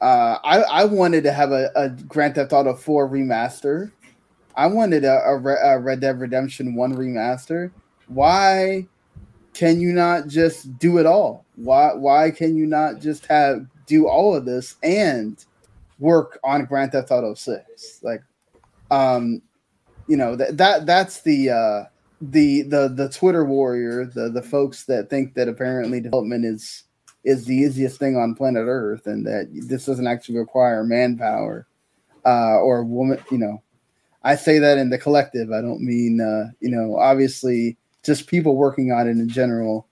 [0.00, 3.90] Uh, I I wanted to have a, a Grand Theft Auto 4 remaster.
[4.56, 7.70] I wanted a, a, a Red Dead Redemption 1 remaster.
[8.08, 8.86] Why
[9.54, 11.44] can you not just do it all?
[11.56, 15.44] Why why can you not just have do all of this and
[15.98, 18.00] work on Grand Theft Auto 6?
[18.02, 18.22] Like
[18.90, 19.42] um
[20.06, 21.84] you know that that that's the uh
[22.20, 26.84] the the the Twitter warrior, the the folks that think that apparently development is
[27.24, 31.66] is the easiest thing on planet Earth, and that this doesn't actually require manpower
[32.24, 33.22] uh, or woman.
[33.30, 33.62] You know,
[34.22, 35.52] I say that in the collective.
[35.52, 39.86] I don't mean uh, you know, obviously, just people working on it in general.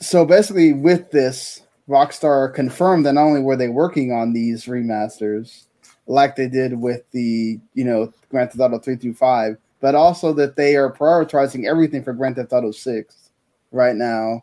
[0.00, 5.66] So basically, with this, Rockstar confirmed that not only were they working on these remasters,
[6.06, 10.32] like they did with the you know Grand Theft Auto three through five, but also
[10.34, 13.30] that they are prioritizing everything for Grand Theft Auto six
[13.72, 14.42] right now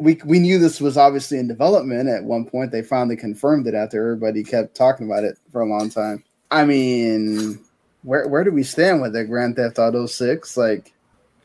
[0.00, 2.72] we we knew this was obviously in development at one point.
[2.72, 6.24] They finally confirmed it after everybody kept talking about it for a long time.
[6.50, 7.60] I mean,
[8.02, 10.56] where where do we stand with the Grand Theft Auto Six?
[10.56, 10.92] Like,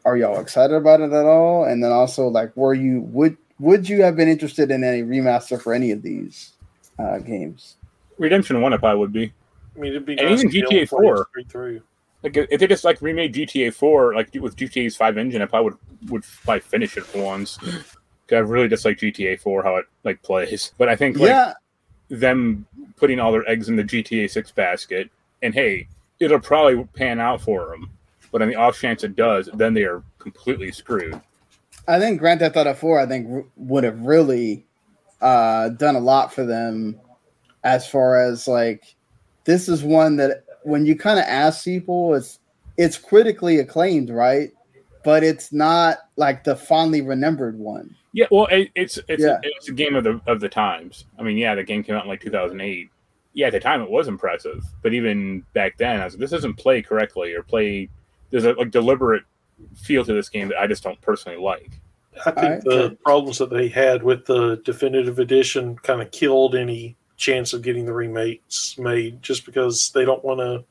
[0.05, 1.65] are y'all excited about it at all?
[1.65, 5.61] And then also, like, were you would would you have been interested in any remaster
[5.61, 6.53] for any of these
[6.97, 7.75] uh, games?
[8.17, 9.33] Redemption One, if I would be.
[9.75, 11.27] I mean, it'd be And nice even to be able GTA to play it 4.
[11.49, 11.81] through.
[12.23, 15.59] Like if they just like remade GTA Four, like with GTA's five engine, if I
[15.59, 15.75] would
[16.07, 17.59] would probably finish it for once.
[18.31, 21.53] I really just like GTA Four how it like plays, but I think like yeah,
[22.09, 22.65] them
[22.97, 25.09] putting all their eggs in the GTA Six basket,
[25.41, 25.87] and hey,
[26.19, 27.91] it'll probably pan out for them.
[28.31, 31.19] But on the off chance it does, then they are completely screwed.
[31.87, 34.65] I think Grand Theft Auto 4, I think, r- would have really
[35.21, 36.99] uh, done a lot for them
[37.63, 38.95] as far as like
[39.45, 42.39] this is one that when you kind of ask people, it's
[42.77, 44.51] it's critically acclaimed, right?
[45.05, 47.95] But it's not like the fondly remembered one.
[48.11, 49.37] Yeah, well, it, it's it's Yeah.
[49.43, 51.05] it's a game of the of the times.
[51.19, 52.89] I mean, yeah, the game came out in like 2008.
[53.33, 56.31] Yeah, at the time it was impressive, but even back then, I was like, this
[56.31, 57.87] doesn't play correctly or play.
[58.31, 59.23] There's a like deliberate
[59.75, 61.79] feel to this game that I just don't personally like.
[62.25, 66.55] I think Alright, the problems that they had with the definitive edition kind of killed
[66.55, 70.63] any chance of getting the remakes made just because they don't want to.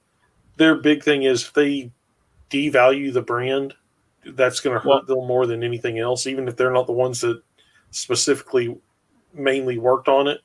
[0.56, 1.90] Their big thing is if they
[2.51, 3.74] devalue the brand,
[4.33, 7.21] that's going to hurt them more than anything else, even if they're not the ones
[7.21, 7.43] that
[7.91, 8.77] specifically
[9.33, 10.41] mainly worked on it.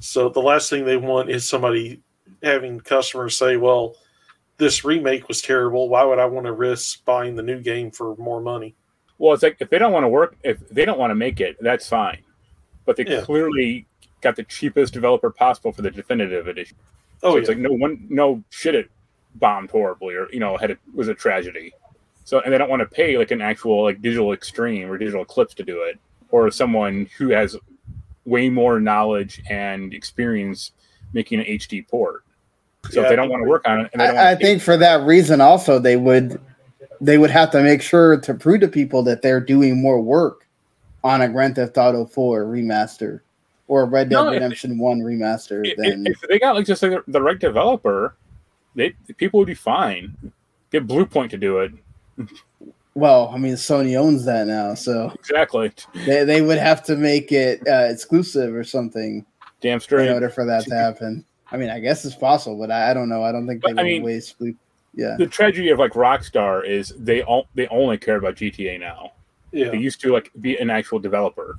[0.00, 2.00] So the last thing they want is somebody
[2.42, 3.96] having customers say, well,
[4.56, 5.88] this remake was terrible.
[5.88, 8.74] Why would I want to risk buying the new game for more money?
[9.18, 11.40] Well, it's like if they don't want to work, if they don't want to make
[11.40, 12.22] it, that's fine.
[12.84, 13.22] But they Yeah.
[13.22, 13.86] clearly
[14.20, 16.76] got the cheapest developer possible for the definitive edition.
[17.22, 17.40] Oh, so yeah.
[17.40, 18.90] it's like no one, no shit, it
[19.36, 21.72] bombed horribly or you know had it was a tragedy.
[22.24, 25.22] So and they don't want to pay like an actual like digital extreme or digital
[25.22, 25.98] eclipse to do it,
[26.30, 27.56] or someone who has
[28.24, 30.72] way more knowledge and experience
[31.12, 32.24] making an HD port.
[32.90, 34.24] So Yeah, if they don't want to work on it, and they don't I, I
[34.24, 36.40] wanna think for that reason, also they would
[37.00, 40.46] they would have to make sure to prove to people that they're doing more work
[41.02, 43.20] on a Grand Theft Auto 4 remaster
[43.68, 45.66] or a Red Dead No, if- Redemption 1 remaster.
[45.66, 48.16] if, Then if they got like just like the, the right developer,
[48.74, 50.16] they people would be fine.
[50.72, 51.72] Get Bluepoint to do it
[52.94, 55.72] well, I mean, Sony owns that now, so exactly.
[56.06, 59.24] they, they would have to make it uh, exclusive or something
[59.60, 60.06] Damn straight.
[60.08, 61.24] in order for that to happen.
[61.50, 63.22] I mean, I guess it's possible, but I, I don't know.
[63.22, 64.38] I don't think they But, I would mean- waste.
[64.38, 64.54] Blue-
[64.94, 69.10] Yeah, the tragedy of like Rockstar is they all they only care about GTA now.
[69.50, 69.70] yeah.
[69.70, 71.58] They used to like be an actual developer.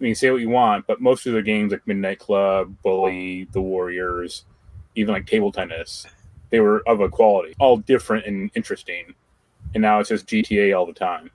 [0.00, 3.48] I mean, say what you want, but most of their games like Midnight Club, Bully,
[3.52, 4.44] The Warriors,
[4.94, 6.06] even like table tennis,
[6.50, 9.14] they were of a quality, all different and interesting.
[9.74, 11.30] And now it's just GTA all the time.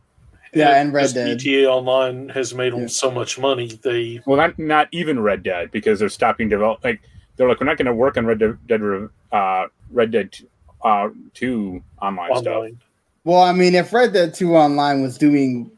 [0.54, 1.38] Yeah, and Red Dead.
[1.38, 2.88] GTA Online has made them Yeah.
[2.88, 3.78] so much money.
[3.84, 6.84] They Well, not not even Red Dead because they're stopping develop.
[6.84, 7.02] Like
[7.36, 8.82] they're like, we're not going to work on Red Dead, Dead
[9.34, 10.34] uh, Red Dead
[10.84, 12.68] uh, Two online, stuff.
[13.26, 15.72] Well, I mean, if Red Dead 2 Online was doing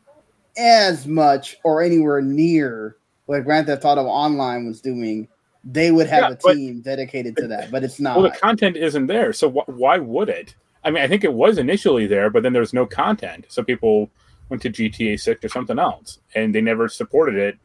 [0.58, 5.28] as much or anywhere near what Grand Theft Auto Online was doing,
[5.64, 7.72] they would have Yeah, a but- team dedicated to that.
[7.72, 8.18] But it's not.
[8.20, 10.56] Well, the content isn't there, so wh- why would it?
[10.84, 13.64] I mean, I think it was initially there, but then there was no content, so
[13.64, 14.10] people
[14.50, 17.58] went to GTA Six or something else, and they never supported it.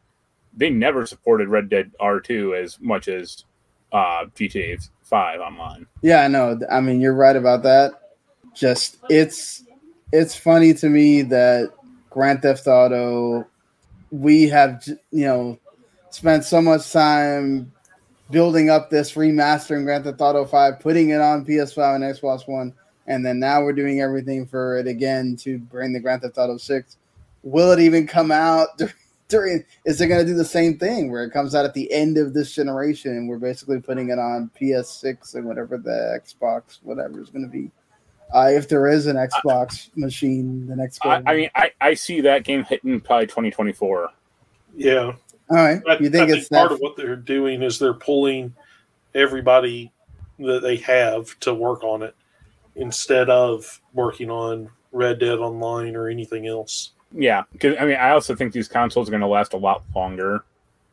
[0.55, 3.45] They never supported Red Dead R two as much as
[3.91, 5.85] uh, GTA Five online.
[6.01, 6.59] Yeah, I know.
[6.71, 7.93] I mean, you're right about that.
[8.53, 9.63] Just it's
[10.11, 11.71] it's funny to me that
[12.09, 13.47] Grand Theft Auto
[14.11, 15.59] we have you know
[16.11, 17.71] spent so much time
[18.29, 22.73] building up this remastering Grand Theft Auto 5, putting it on PS5 and Xbox One,
[23.07, 26.57] and then now we're doing everything for it again to bring the Grand Theft Auto
[26.57, 26.97] 6.
[27.43, 28.67] Will it even come out
[29.27, 31.91] during is it going to do the same thing where it comes out at the
[31.91, 36.79] end of this generation and we're basically putting it on PS6 and whatever the Xbox
[36.83, 37.71] whatever is going to be.
[38.33, 41.21] Uh, if there is an Xbox machine, the next I.
[41.25, 44.09] I mean, I, I see that game hitting probably twenty twenty four.
[44.75, 45.11] Yeah,
[45.51, 46.75] All right, I, you think I it's part that?
[46.75, 48.55] of what they're doing is they're pulling
[49.13, 49.91] everybody
[50.39, 52.15] that they have to work on it
[52.75, 56.91] instead of working on Red Dead Online or anything else.
[57.11, 59.83] Yeah, because I mean, I also think these consoles are going to last a lot
[59.95, 60.43] longer,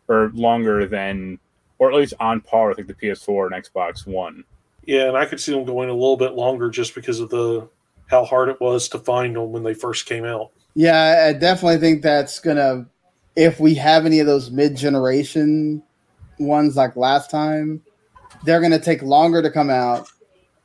[0.09, 1.39] or longer than,
[1.79, 4.45] or at least on par with like the PS4 and Xbox One.
[4.85, 7.69] Yeah, and I could see them going a little bit longer just because of the
[8.09, 10.51] how hard it was to find them when they first came out.
[10.75, 12.87] Yeah, I definitely think that's gonna.
[13.37, 15.83] If we have any of those mid-generation
[16.39, 17.83] ones like last time,
[18.45, 20.09] they're gonna take longer to come out,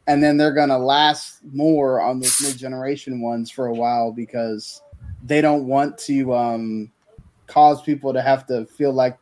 [0.08, 4.82] and then they're gonna last more on those mid-generation ones for a while because
[5.24, 6.92] they don't want to um,
[7.48, 9.18] cause people to have to feel like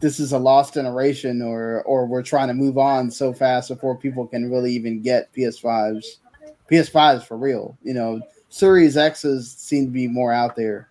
[0.00, 3.96] this is a lost generation or or we're trying to move on so fast before
[3.96, 6.18] people can really even get PS5s.
[6.70, 8.20] PS5s for real, you know
[8.54, 10.88] Series X's seem to be more out there.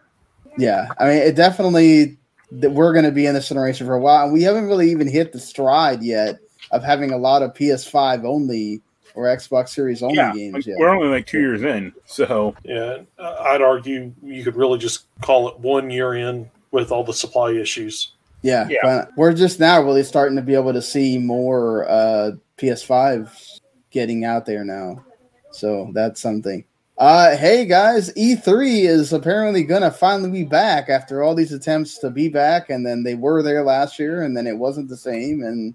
[0.57, 2.17] Yeah, I mean, it definitely
[2.51, 4.91] that we're going to be in this generation for a while, and we haven't really
[4.91, 6.39] even hit the stride yet
[6.71, 8.81] of having a lot of PS5 only
[9.15, 10.77] or Xbox Series only Yeah, games like, yet.
[10.77, 15.47] we're only like two years in, so Yeah, I'd argue you could really just call
[15.49, 18.13] it one year in with all the supply issues.
[18.41, 19.05] Yeah, Yeah.
[19.15, 23.59] we're just now really starting to be able to see more uh, PS5
[23.91, 25.03] getting out there now.
[25.51, 26.63] So that's something.
[26.97, 32.09] Uh, hey guys, E3 is apparently gonna finally be back after all these attempts to
[32.09, 35.41] be back, and then they were there last year, and then it wasn't the same,
[35.43, 35.73] and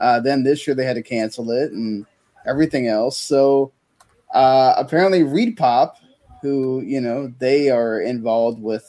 [0.00, 2.04] uh, then this year they had to cancel it and
[2.48, 3.18] everything else.
[3.18, 3.72] So
[4.32, 5.94] uh, apparently, ReedPop,
[6.42, 8.86] who you know they are involved with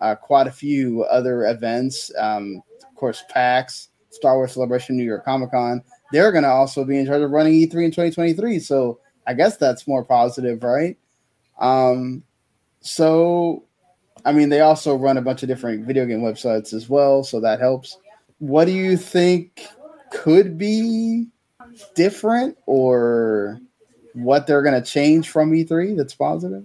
[0.00, 2.10] uh, quite a few other events.
[2.18, 5.82] Um, of course, PAX, Star Wars Celebration, New York Comic Con.
[6.12, 8.58] They're going to also be in charge of running E3 in 2023.
[8.60, 10.96] So I guess that's more positive, right?
[11.60, 12.22] Um,
[12.80, 13.64] so,
[14.24, 17.24] I mean, they also run a bunch of different video game websites as well.
[17.24, 17.98] So that helps.
[18.38, 19.66] What do you think
[20.10, 21.26] could be
[21.94, 23.60] different or
[24.14, 26.64] what they're going to change from E3 that's positive?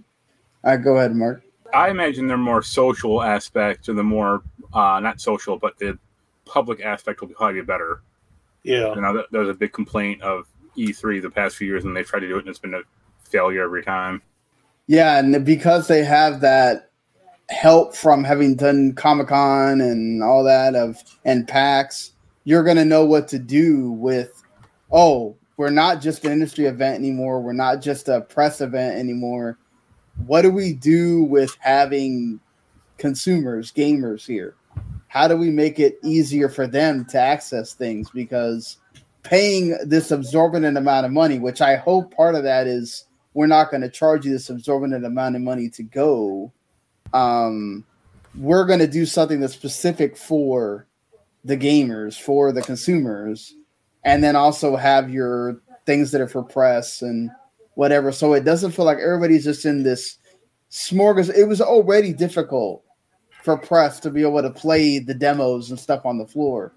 [0.64, 1.44] All right, go ahead, Mark.
[1.74, 5.98] I imagine the more social aspect or the more uh, not social, but the
[6.46, 8.02] public aspect will probably be better.
[8.64, 11.84] Yeah, You know, that, that was a big complaint of E3 the past few years,
[11.84, 12.82] and they tried to do it, and it's been a
[13.24, 14.22] failure every time.
[14.88, 16.92] Yeah, and because they have that
[17.50, 22.12] help from having done Comic Con and all that of and PAX,
[22.44, 24.43] you're gonna know what to do with.
[24.94, 27.42] Oh, we're not just an industry event anymore.
[27.42, 29.58] We're not just a press event anymore.
[30.28, 32.40] What do we do with having
[33.00, 34.56] consumers, gamers here?
[35.08, 38.12] How do we make it easier for them to access things?
[38.12, 38.78] Because
[39.24, 43.72] paying this absorbent amount of money, which I hope part of that is we're not
[43.72, 46.52] going to charge you this absorbent amount of money to go.
[47.14, 47.84] Um,
[48.38, 50.88] we're going to do something that's specific for
[51.44, 53.56] the gamers, for the consumers,
[54.06, 57.30] and then also have your things that are for press and
[57.76, 58.12] whatever.
[58.12, 60.18] So it doesn't feel like everybody's just in this
[60.72, 61.38] smorgasbord.
[61.38, 62.84] It was already difficult
[63.44, 66.74] for press to be able to play the demos and stuff on the floor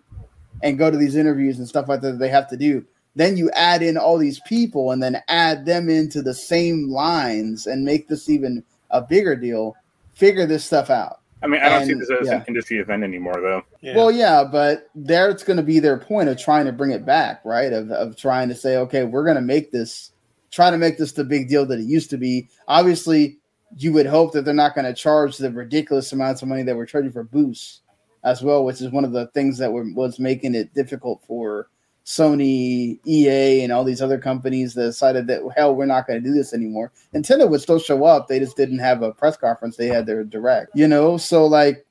[0.63, 2.85] and go to these interviews and stuff like that, that they have to do
[3.17, 7.67] then you add in all these people and then add them into the same lines
[7.67, 9.75] and make this even a bigger deal
[10.15, 12.39] figure this stuff out I mean, I don't see this as yeah.
[12.39, 13.63] an industry event anymore, though.
[13.81, 13.97] yeah.
[13.97, 17.41] well yeah but there's going to be their point of trying to bring it back
[17.45, 20.11] right of, of trying to say okay we're going to make this
[20.51, 23.39] try to make this the big deal that it used to be obviously
[23.77, 26.77] you would hope that they're not going to charge the ridiculous amounts of money that
[26.77, 27.81] we're charging for boosts
[28.25, 31.69] as well which is one of the things that were, was making it difficult for
[32.07, 36.27] Sony, EA, and all these other companies that decided that hell, we're not going to
[36.27, 36.93] do this anymore.
[37.13, 40.23] Nintendo would still show up; they just didn't have a press conference; they had their
[40.23, 41.17] direct, you know.
[41.17, 41.85] So like,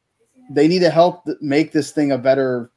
[0.50, 2.72] they need to help make this thing a better,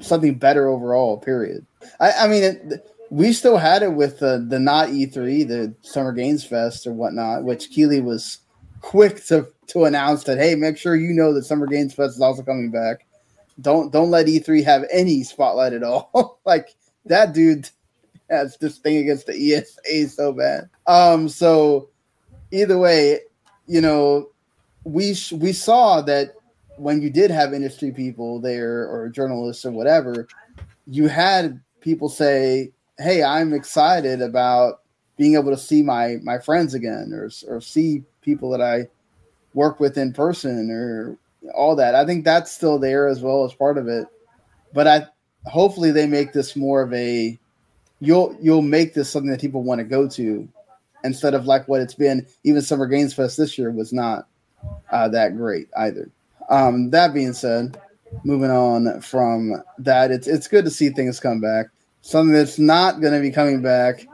[0.00, 1.18] something better overall.
[1.18, 1.66] Period.
[2.00, 6.12] I, I mean, it, we still had it with the the not E3, the Summer
[6.12, 8.38] Games Fest or whatnot, which Keighley was
[8.80, 12.22] quick to to announce that hey, make sure you know that Summer Games Fest is
[12.22, 13.04] also coming back.
[13.60, 16.40] Don't don't let E3 have any spotlight at all.
[16.46, 16.74] like
[17.08, 17.68] that dude
[18.30, 20.68] has this thing against the ESA so bad.
[20.86, 21.88] Um, so
[22.50, 23.20] either way,
[23.66, 24.28] you know,
[24.84, 26.34] we sh- we saw that
[26.76, 30.28] when you did have industry people there or journalists or whatever,
[30.86, 34.80] you had people say, "Hey, I'm excited about
[35.16, 38.88] being able to see my my friends again, or or see people that I
[39.54, 41.16] work with in person, or
[41.54, 44.06] all that." I think that's still there as well as part of it.
[44.72, 45.06] But I
[45.48, 47.38] hopefully they make this more of a
[48.00, 50.48] you'll you'll make this something that people want to go to
[51.04, 52.26] instead of like what it's been.
[52.44, 54.26] Even Summer Games Fest this year was not
[54.90, 56.10] uh, that great either.
[56.48, 57.78] Um, that being said,
[58.24, 61.66] moving on from that, it's it's good to see things come back.
[62.02, 64.06] Something that's not going to be coming back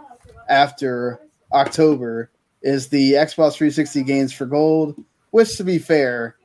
[0.48, 1.20] after
[1.52, 2.30] October
[2.62, 4.96] is the Xbox 360 games for gold.
[5.30, 6.36] Which, to be fair,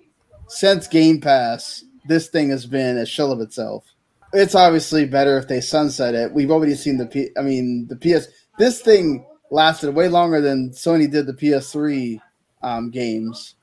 [0.48, 3.86] since Game Pass, this thing has been a shell of itself.
[4.34, 6.32] It's obviously better if they sunset it.
[6.34, 7.30] We've already seen the P.
[7.38, 8.28] I mean, the PS.
[8.58, 12.22] This thing lasted way longer than Sony did the PS3
[12.62, 13.56] um, games.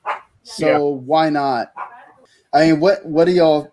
[0.43, 0.77] So Yeah.
[1.01, 1.71] why not?
[2.53, 3.71] I mean, what what do y'all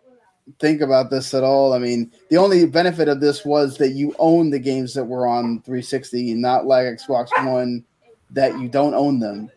[0.60, 1.72] think about this at all?
[1.72, 5.26] I mean, the only benefit of this was that you own the games that were
[5.26, 7.84] on 360, not like Xbox One
[8.30, 9.50] that you don't own them.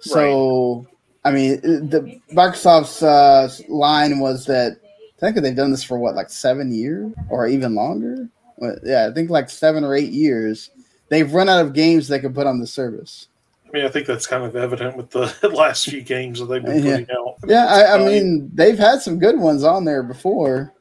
[0.00, 0.86] So,
[1.24, 4.78] I mean, the Microsoft's uh, line was that
[5.22, 8.28] I think they've done this for what, like seven years or even longer.
[8.56, 10.70] What- Yeah, I think like seven or eight years.
[11.08, 13.28] They've run out of games they could put on the service.
[13.66, 16.64] I mean, I think that's kind of evident with the last few games that they've
[16.64, 16.98] been Yeah.
[17.00, 17.34] putting out.
[17.46, 20.72] Yeah, I, I It's mean, they've had some good ones on there before.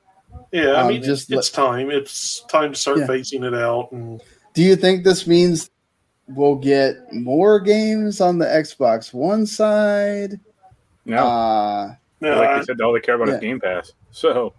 [0.51, 1.89] Yeah, I Um, mean, just it's time.
[1.91, 3.07] It's time to start Yeah.
[3.07, 3.91] phasing it out.
[3.91, 4.22] And
[4.53, 5.69] Do you think this means
[6.27, 10.39] we'll get more games on the Xbox One side?
[11.05, 13.35] No, Uh, no, like I, you said, all they care about yeah.
[13.35, 13.93] is Game Pass.
[14.11, 14.53] So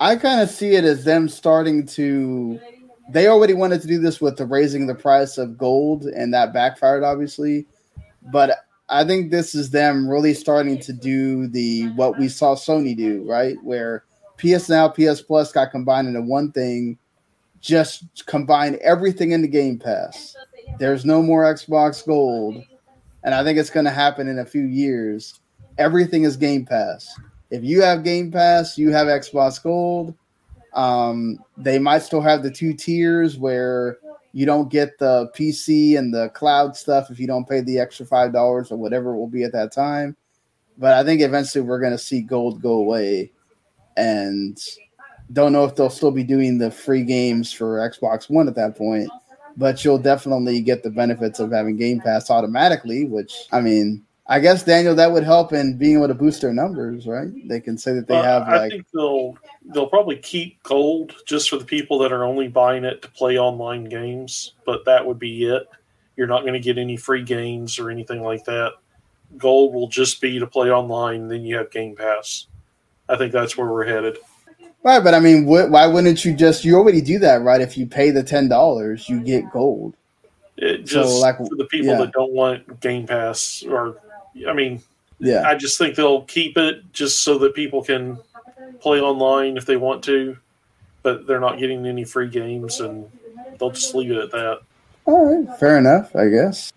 [0.00, 2.60] I kind of see it as them starting to.
[3.10, 6.52] They already wanted to do this with the raising the price of gold, and that
[6.52, 7.66] backfired, obviously.
[8.32, 8.58] But
[8.88, 13.24] I think this is them really starting to do the what we saw Sony do,
[13.28, 13.56] right?
[13.62, 14.04] Where
[14.38, 16.98] PS Now, PS Plus got combined into one thing,
[17.60, 20.36] just combine everything into Game Pass.
[20.78, 22.62] There's no more Xbox Gold,
[23.22, 25.40] and I think it's going to happen in a few years.
[25.78, 27.18] Everything is Game Pass.
[27.50, 30.14] If you have Game Pass, you have Xbox Gold.
[30.72, 33.98] Um, they might still have the two tiers where
[34.32, 38.04] you don't get the PC and the cloud stuff if you don't pay the extra
[38.04, 40.16] five dollars or whatever it will be at that time.
[40.76, 43.30] But I think eventually we're going to see gold go away,
[43.96, 44.58] and
[45.32, 48.76] don't know if they'll still be doing the free games for Xbox One at that
[48.76, 49.08] point.
[49.56, 54.40] But you'll definitely get the benefits of having Game Pass automatically, which I mean, I
[54.40, 57.28] guess Daniel that would help in being able to boost their numbers, right?
[57.46, 59.36] They can say that they well, have I like think they'll
[59.66, 63.38] they'll probably keep gold just for the people that are only buying it to play
[63.38, 64.54] online games.
[64.64, 65.68] But that would be it.
[66.16, 68.74] You're not going to get any free games or anything like that.
[69.36, 71.28] Gold will just be to play online.
[71.28, 72.46] Then you have Game Pass.
[73.08, 74.18] I think that's where we're headed.
[74.84, 76.64] Right, but I mean, wh- why wouldn't you just?
[76.64, 77.60] You already do that, right?
[77.60, 79.96] If you pay the ten dollars, you get gold.
[80.56, 81.98] It So, just like, for the people yeah.
[81.98, 83.98] that don't want Game Pass, or
[84.48, 84.82] I mean,
[85.18, 88.18] Yeah, I just think they'll keep it just so that people can
[88.80, 90.36] play online if they want to,
[91.02, 93.08] but they're not getting any free games, and
[93.58, 94.60] they'll just leave it at that.
[95.06, 96.72] all right, fair enough, I guess.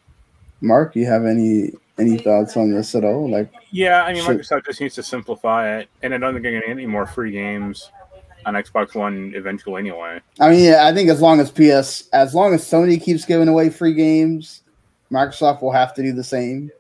[0.62, 3.30] Mark, you have any any thoughts on this at all?
[3.30, 4.36] Like, yeah, I mean, Sure.
[4.36, 6.86] Microsoft just needs to simplify it, and I don't think they're going to get any
[6.86, 7.92] more free games
[8.46, 10.20] on Xbox One eventually anyway.
[10.40, 13.48] I mean, yeah, I think as long as PS, as long as Sony keeps giving
[13.48, 14.62] away free games,
[15.12, 16.72] Microsoft will have to do the same.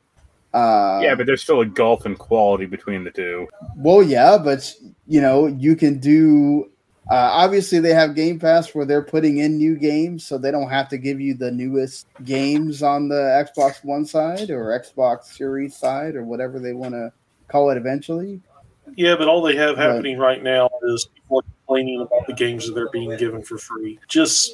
[0.57, 3.47] Uh, yeah, but there's still a gulf in quality between the two.
[3.75, 4.73] Well, yeah, but
[5.05, 6.71] you know, you can do.
[7.09, 10.69] Uh, obviously, they have Game Pass where they're putting in new games, so they don't
[10.69, 15.75] have to give you the newest games on the Xbox One side or Xbox Series
[15.75, 17.13] side or whatever they want to
[17.47, 18.41] call it eventually.
[18.95, 19.85] Yeah, but all they have Right.
[19.85, 23.99] happening right now is people complaining about the games that they're being given for free.
[24.07, 24.53] Just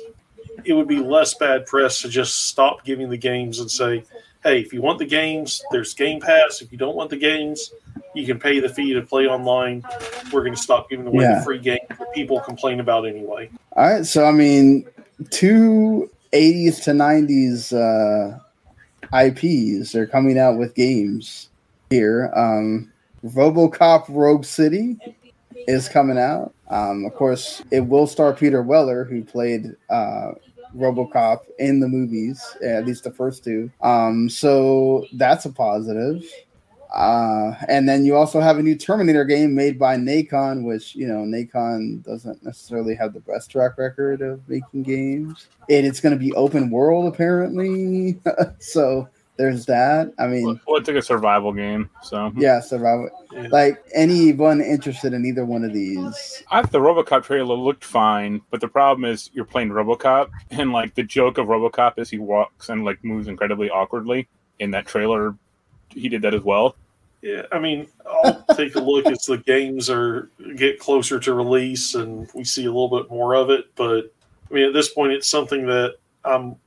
[0.65, 4.03] it would be less bad press to just stop giving the games and say,
[4.43, 6.61] "Hey, if you want the games, there's Game Pass.
[6.61, 7.71] If you don't want the games,
[8.13, 9.83] you can pay the fee to play online.
[10.31, 11.39] We're going to stop giving away Yeah.
[11.39, 14.85] the free games that people complain about anyway." All right, so I mean,
[15.29, 18.39] two 80s to 90s uh,
[19.15, 21.49] IPs are coming out with games
[21.89, 22.31] here.
[22.35, 22.91] Um,
[23.23, 24.97] RoboCop Rogue City
[25.67, 26.53] is coming out.
[26.69, 30.31] Um, of course, it will star Peter Weller, who played uh,
[30.75, 33.71] RoboCop in the movies, at least the first two.
[33.81, 36.23] Um, so that's a positive.
[36.93, 41.07] Uh, and then you also have a new Terminator game made by Nacon, which you
[41.07, 45.47] know Nacon doesn't necessarily have the best track record of making games.
[45.69, 48.19] And it's going to be open world apparently,
[48.59, 50.13] so there's that.
[50.19, 53.09] I mean, Well, it's like a survival game, so yeah, survival.
[53.31, 53.47] Yeah.
[53.51, 58.41] Like anyone interested in either one of these, I thought the RoboCop trailer looked fine,
[58.51, 62.19] but the problem is you're playing RoboCop, and like the joke of RoboCop is he
[62.19, 64.27] walks and like moves incredibly awkwardly.
[64.59, 65.35] In that trailer,
[65.89, 66.75] he did that as well.
[67.23, 71.95] Yeah, I mean, I'll take a look as the games are get closer to release
[71.95, 73.65] and we see a little bit more of it.
[73.75, 74.13] But
[74.51, 75.95] I mean, at this point, it's something that
[76.25, 76.57] I'm ki-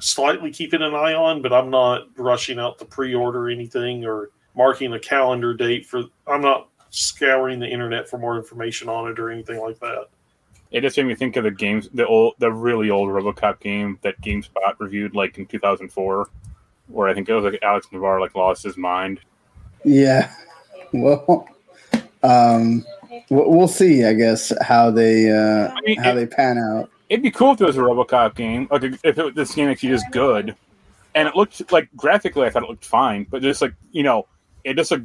[0.00, 4.92] slightly keeping an eye on, but I'm not rushing out to pre-order anything or marking
[4.94, 6.04] a calendar date for.
[6.26, 10.06] I'm not scouring the internet for more information on it or anything like that.
[10.72, 13.98] It just made me think of the games, the old, the really old RoboCop game
[14.02, 16.28] that GameSpot reviewed like in 2004,
[16.88, 19.20] where I think it was like Alex Navarro like lost his mind.
[19.84, 20.32] yeah.
[20.92, 21.46] Well,
[22.24, 22.84] um,
[23.30, 24.04] we'll we'll see.
[24.04, 26.90] I guess how they uh, I mean, how it- they pan out.
[27.10, 29.90] It'd be cool if it was a RoboCop game, like if it, this game actually
[29.90, 30.54] is good,
[31.14, 34.26] and it looked like graphically, I thought it looked fine, but just like you know,
[34.64, 35.02] it just like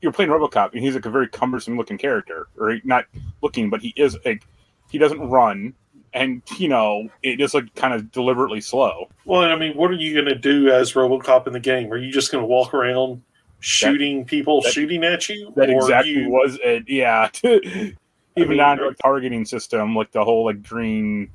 [0.00, 3.04] you're playing RoboCop, and he's like a very cumbersome looking character, or not
[3.42, 4.42] looking, but he is like
[4.90, 5.74] he doesn't run,
[6.14, 9.08] and you know, it just like kind of deliberately slow.
[9.26, 11.92] Well, I mean, what are you going to do as RoboCop in the game?
[11.92, 13.22] Are you just going to walk around
[13.60, 16.84] shooting people that- shooting at you, That or exactly you, was it.
[16.88, 17.30] Yeah,
[18.36, 21.30] even mean, down to a targeting system, like the whole like green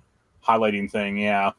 [0.45, 1.17] highlighting thing.
[1.17, 1.51] Yeah,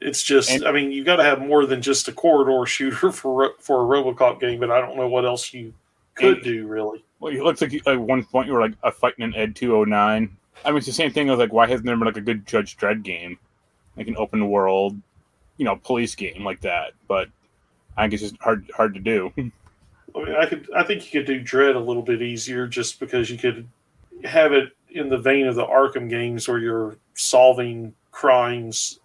[0.00, 3.12] It's just, And- I mean, you got to have more than just a corridor shooter
[3.12, 5.72] for for a RoboCop game, but I don't know what else you
[6.14, 7.04] could And- do really.
[7.20, 10.36] Well, it looks like at one point you were like a fighting an Ed 209.
[10.64, 12.46] I mean, it's the same thing as like, why hasn't there been like a good
[12.46, 13.38] Judge Dredd game,
[13.96, 14.96] like an open world,
[15.58, 16.92] you know, police game like that?
[17.08, 17.28] But
[17.98, 19.32] I think it's just hard hard to do.
[19.38, 19.40] I
[20.24, 23.28] mean, I could, I think you could do Dredd a little bit easier, just because
[23.30, 23.68] you could
[24.24, 29.00] have it in the vein of the Arkham games, where you're solving crimes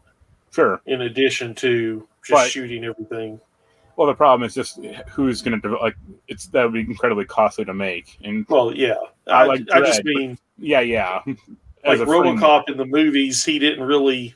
[0.51, 0.81] sure.
[0.85, 3.39] in addition to just But- shooting everything.
[3.97, 4.77] Well, the problem is just
[5.07, 5.95] who's going to like
[6.27, 8.17] it's that would be incredibly costly to make.
[8.25, 11.21] And Well, yeah, I I, like I just mean yeah, yeah.
[11.25, 11.37] like
[11.85, 12.39] As framework.
[12.41, 14.35] RoboCop in the movies, he didn't really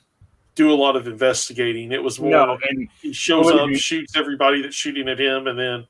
[0.56, 1.92] do a lot of investigating.
[1.92, 5.48] It was more No, and he shows up, you- shoots everybody that's shooting at him,
[5.48, 5.86] and then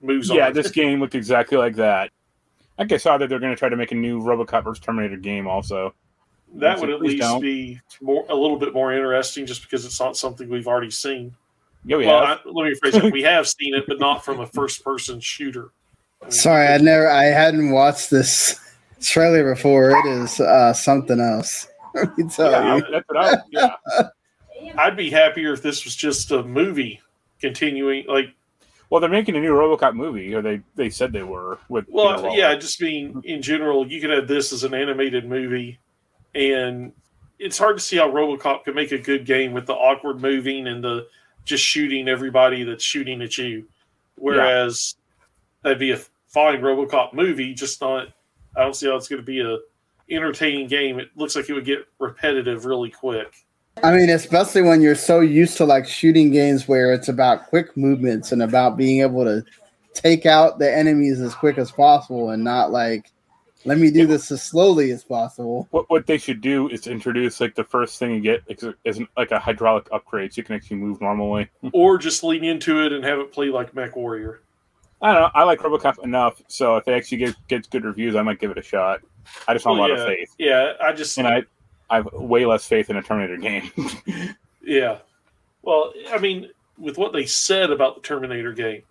[0.00, 0.38] moves yeah, on.
[0.38, 2.12] Yeah, this game looked exactly like that.
[2.78, 4.82] I guess I saw that they're going to try to make a new RoboCop vs
[4.82, 5.94] Terminator game also.
[6.54, 7.40] that would at least don't.
[7.40, 11.34] be more a little bit more interesting, just because it's not something we've already seen.
[11.84, 12.40] Yeah, we well, have.
[12.44, 15.70] I, let me rephrase it: we have seen it, but not from a first-person shooter.
[16.22, 18.58] I mean, Sorry, I never, I hadn't watched this
[19.00, 19.90] trailer before.
[19.90, 21.68] It is uh, something else.
[21.94, 22.84] Let me tell yeah, you.
[22.90, 24.08] that's what I, yeah.
[24.76, 27.00] I'd be happier if this was just a movie
[27.40, 28.04] continuing.
[28.06, 28.34] Like,
[28.90, 31.58] Well, they're making a new RoboCop movie, or they they said they were.
[31.68, 33.20] With you well, know, yeah, just being hmm.
[33.24, 35.78] in general, you could have this as an animated movie,
[36.34, 36.92] and
[37.38, 40.66] it's hard to see how RoboCop could make a good game with the awkward moving
[40.66, 41.06] and the
[41.44, 43.66] just shooting everybody that's shooting at you.
[44.16, 44.96] Whereas
[45.62, 48.08] that'd be a fine RoboCop movie, just not.
[48.56, 49.58] I don't see how it's going to be a
[50.10, 50.98] entertaining game.
[50.98, 53.46] It looks like it would get repetitive really quick.
[53.82, 57.76] I mean, especially when you're so used to like shooting games where it's about quick
[57.76, 59.44] movements and about being able to
[59.94, 63.10] take out the enemies as quick as possible and not like,
[63.64, 65.66] let me do this as slowly as possible.
[65.72, 69.00] what what they should do is introduce like the first thing you get is, is
[69.16, 71.48] like a hydraulic upgrade, so you can actually move normally.
[71.72, 74.42] Or just lean into it and have it play like Mech Warrior.
[75.02, 75.30] I don't know.
[75.34, 78.50] I like RoboCop enough, so if they actually get gets good reviews, I might give
[78.50, 79.00] it a shot.
[79.46, 81.42] I just want Well, a lot yeah, of faith, Yeah, I just and I
[81.90, 83.70] I have way less faith in a Terminator game.
[84.68, 84.98] Yeah.
[85.62, 88.82] Well, I mean, with what they said about the Terminator game,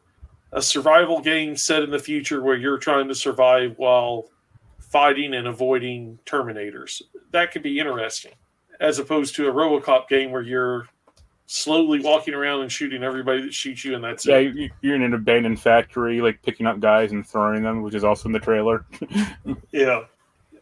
[0.52, 4.30] a survival game set in the future where you're trying to survive while
[4.80, 7.04] fighting and avoiding Terminators.
[7.32, 8.32] That could be interesting.
[8.80, 10.88] As opposed to a Robocop game where you're
[11.46, 14.56] slowly walking around and shooting everybody that shoots you, and that's yeah, it.
[14.56, 18.04] Yeah, you're in an abandoned factory, like picking up guys and throwing them, which is
[18.04, 18.86] also in the trailer.
[19.72, 20.06] Yeah.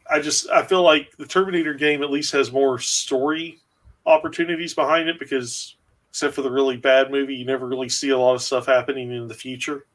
[0.10, 3.60] I just I feel like the Terminator game at least has more story
[4.06, 5.76] opportunities behind it because
[6.10, 9.12] except for the really bad movie, you never really see a lot of stuff happening
[9.12, 9.86] in the future.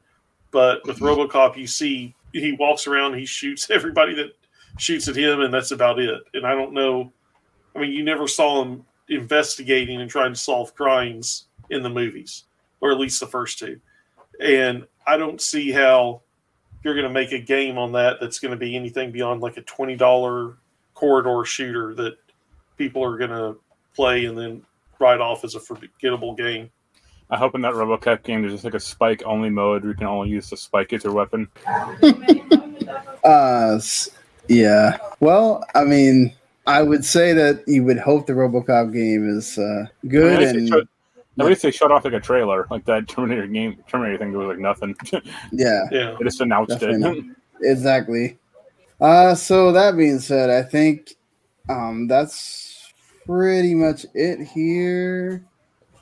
[0.51, 1.21] But with mm-hmm.
[1.21, 4.35] RoboCop, you see he walks around, he shoots everybody that
[4.77, 6.21] shoots at him, and that's about it.
[6.33, 7.11] And I don't know.
[7.75, 12.43] I mean, you never saw him investigating and trying to solve crimes in the movies,
[12.81, 13.79] or at least the first two.
[14.39, 16.21] And I don't see how
[16.83, 19.57] you're going to make a game on that that's going to be anything beyond like
[19.57, 20.57] a twenty dollar
[20.93, 22.17] corridor shooter that
[22.77, 23.57] people are going to
[23.95, 24.63] play and then
[24.99, 26.69] write off as a forgettable game.
[27.29, 29.97] I hope in that RoboCop game there's just like a spike only mode where you
[29.97, 31.47] can only use the spike as your weapon.
[33.23, 33.79] Uh,
[34.47, 34.97] yeah.
[35.19, 36.33] Well, I mean,
[36.67, 40.71] I would say that you would hope the RoboCop game is uh, good At least,
[40.71, 40.87] they and
[41.37, 44.33] showed, at least they shut off like a trailer, like that Terminator game, Terminator thing
[44.33, 44.95] was like nothing.
[45.51, 45.83] yeah.
[45.91, 47.25] Yeah, they just announced Definitely it.
[47.63, 48.39] Exactly.
[48.99, 51.15] Uh, so that being said, I think
[51.69, 52.91] um, that's
[53.25, 55.45] pretty much it here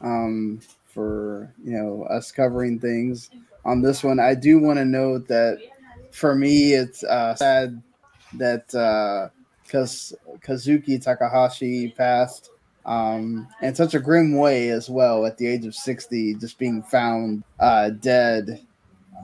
[0.01, 3.29] um, for you know us covering things
[3.65, 4.19] on this one.
[4.19, 5.59] I do want to note that
[6.11, 7.81] for me, it's uh, sad
[8.33, 9.29] that uh,
[9.69, 12.49] Kaz- Kazuki Takahashi passed
[12.85, 16.81] um, in such a grim way as well at the age of 60, just being
[16.83, 18.65] found uh, dead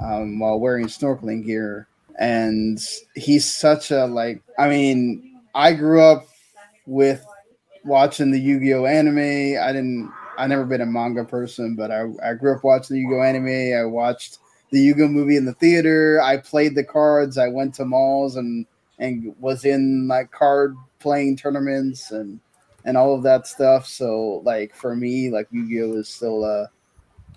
[0.03, 1.87] um, while wearing snorkeling gear.
[2.17, 2.79] And
[3.15, 4.41] he's such a like.
[4.57, 6.27] I mean, I grew up
[6.85, 7.25] with
[7.83, 9.17] watching the Yu-Gi-Oh anime.
[9.61, 10.13] I didn't.
[10.37, 13.77] I never been a manga person, but I, I grew up watching the Yu-Gi-Oh anime.
[13.77, 14.39] I watched
[14.71, 16.21] the Yu-Gi-Oh movie in the theater.
[16.21, 17.37] I played the cards.
[17.37, 18.65] I went to malls and
[18.97, 22.39] and was in like card playing tournaments and
[22.85, 23.87] and all of that stuff.
[23.87, 26.69] So like for me, like Yu-Gi-Oh is still a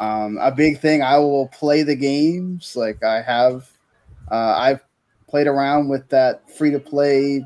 [0.01, 1.03] um, a big thing.
[1.03, 2.77] I will play the games.
[2.77, 3.69] Like I have,
[4.31, 4.85] uh, I've
[5.29, 7.45] played around with that free to play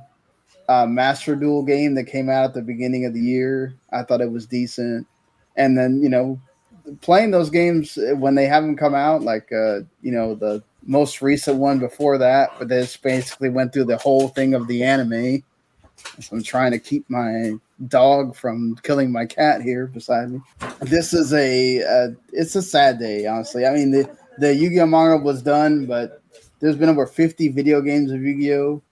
[0.69, 3.75] uh, Master Duel game that came out at the beginning of the year.
[3.93, 5.07] I thought it was decent,
[5.57, 6.39] and then you know,
[7.01, 11.59] playing those games when they haven't come out, like uh, you know the most recent
[11.59, 15.43] one before that, but this basically went through the whole thing of the anime.
[16.31, 17.53] I'm trying to keep my
[17.89, 20.41] dog from killing my cat here beside me.
[20.81, 23.67] This is a uh, it's a sad day, honestly.
[23.67, 24.09] I mean the
[24.39, 26.23] the Yu-Gi-Oh manga was done, but
[26.61, 28.83] there's been over 50 video games of Yu-Gi-Oh,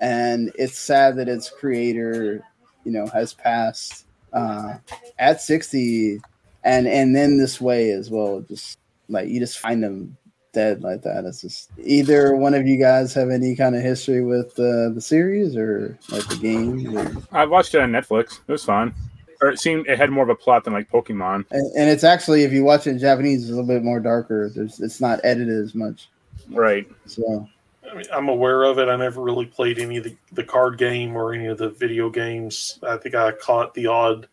[0.00, 2.44] and it's sad that its creator,
[2.84, 4.74] you know, has passed uh,
[5.18, 6.20] at 60,
[6.64, 8.40] and and then this way as well.
[8.40, 8.78] Just
[9.08, 10.16] like you just find them
[10.54, 11.24] dead like that.
[11.24, 15.00] It's just either one of you guys have any kind of history with uh, the
[15.00, 16.96] series or like the game.
[16.96, 17.12] Or...
[17.32, 18.40] I watched it on Netflix.
[18.46, 18.94] It was fun.
[19.42, 21.44] Or it seemed it had more of a plot than like Pokemon.
[21.50, 24.00] And, and it's actually, if you watch it in Japanese, it's a little bit more
[24.00, 24.48] darker.
[24.54, 26.08] There's, it's not edited as much.
[26.48, 26.86] Right.
[27.04, 27.46] So
[27.90, 28.88] I mean, I'm aware of it.
[28.88, 32.08] I never really played any of the, the card game or any of the video
[32.08, 32.78] games.
[32.82, 34.28] I think I caught the odd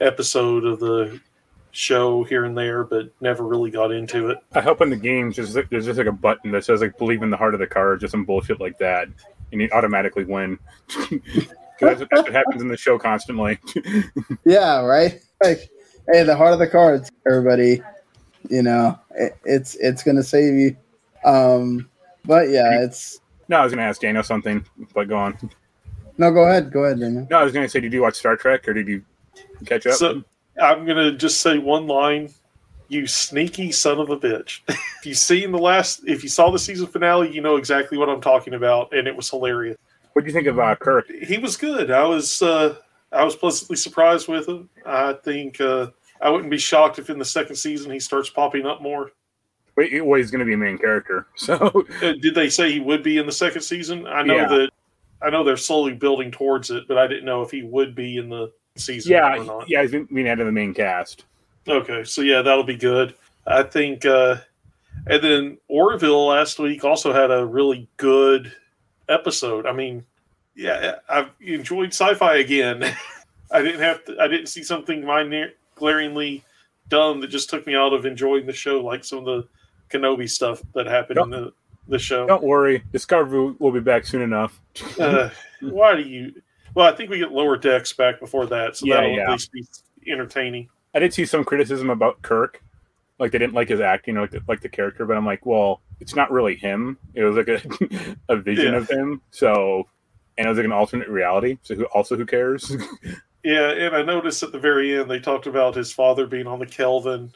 [0.00, 1.20] episode of the
[1.76, 4.38] show here and there, but never really got into it.
[4.54, 7.22] I hope in the games there's, there's just like a button that says like believe
[7.22, 9.08] in the heart of the card, just some bullshit like that,
[9.52, 10.58] and you automatically win.
[11.80, 13.58] that's, what, that's what happens in the show constantly.
[14.44, 15.20] yeah, right.
[15.42, 15.68] Like,
[16.10, 17.82] hey, the heart of the cards, everybody.
[18.48, 20.76] You know, it, it's it's gonna save you.
[21.24, 21.90] Um,
[22.24, 23.20] but yeah, it's.
[23.48, 25.50] No, I was gonna ask Daniel something, but go on.
[26.16, 26.72] No, go ahead.
[26.72, 27.26] Go ahead, Daniel.
[27.30, 29.04] No, I was gonna say, did you watch Star Trek or did you
[29.66, 29.96] catch up?
[29.96, 30.22] So
[30.60, 32.30] I'm gonna just say one line.
[32.88, 34.60] You sneaky son of a bitch.
[34.68, 38.08] if you seen the last if you saw the season finale, you know exactly what
[38.08, 39.76] I'm talking about, and it was hilarious.
[40.12, 41.06] what do you think of uh, Kirk?
[41.10, 41.90] He was good.
[41.90, 42.76] I was uh
[43.12, 44.68] I was pleasantly surprised with him.
[44.84, 45.88] I think uh
[46.20, 49.10] I wouldn't be shocked if in the second season he starts popping up more.
[49.76, 51.26] Wait, well, he's going to be a main character.
[51.36, 51.54] So
[52.02, 54.06] Uh, did they say he would be in the second season?
[54.06, 54.48] I know Yeah.
[54.48, 54.70] that
[55.20, 58.16] I know they're slowly building towards it, but I didn't know if he would be
[58.16, 61.24] in the season yeah, yeah, he's been being added to the main cast.
[61.68, 63.14] Okay, so yeah, that'll be good.
[63.46, 64.36] I think, uh,
[65.06, 68.52] and then Orville last week also had a really good
[69.08, 69.66] episode.
[69.66, 70.04] I mean,
[70.54, 72.82] yeah, I've enjoyed sci-fi again.
[73.50, 74.16] I didn't have to.
[74.20, 75.34] I didn't see something mind
[75.76, 76.44] glaringly
[76.88, 79.48] dumb that just took me out of enjoying the show, like some of the
[79.90, 81.52] Kenobi stuff that happened in the
[81.88, 82.26] the show.
[82.26, 84.60] Don't worry, Discovery will be back soon enough.
[84.98, 85.30] Uh,
[85.60, 86.32] why do you?
[86.76, 89.32] Well, I think we get lower decks back before that, so Yeah, that'll yeah.
[89.32, 90.68] at least be entertaining.
[90.94, 92.62] I did see some criticism about Kirk,
[93.18, 95.06] like they didn't like his acting, like the, like the character.
[95.06, 96.98] But I'm like, well, it's not really him.
[97.14, 98.78] It was like a, a vision Yeah.
[98.78, 99.22] of him.
[99.30, 99.88] So,
[100.38, 101.58] and it was like an alternate reality.
[101.62, 102.76] So, who also who cares?
[103.42, 106.58] Yeah, and I noticed at the very end they talked about his father being on
[106.58, 107.32] the Kelvin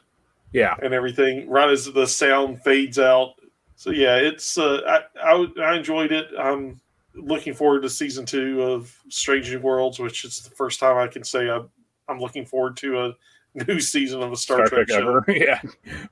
[0.52, 3.34] yeah, and everything right as the sound fades out.
[3.76, 6.26] So yeah, it's uh, I, I I enjoyed it.
[6.36, 6.80] I'm
[7.14, 11.06] looking forward to season two of Strange New Worlds, which is the first time I
[11.06, 11.68] can say I'm
[12.08, 13.12] I'm looking forward to a
[13.66, 14.98] new season of a Star, Star Trek show.
[14.98, 15.24] ever.
[15.28, 15.60] yeah,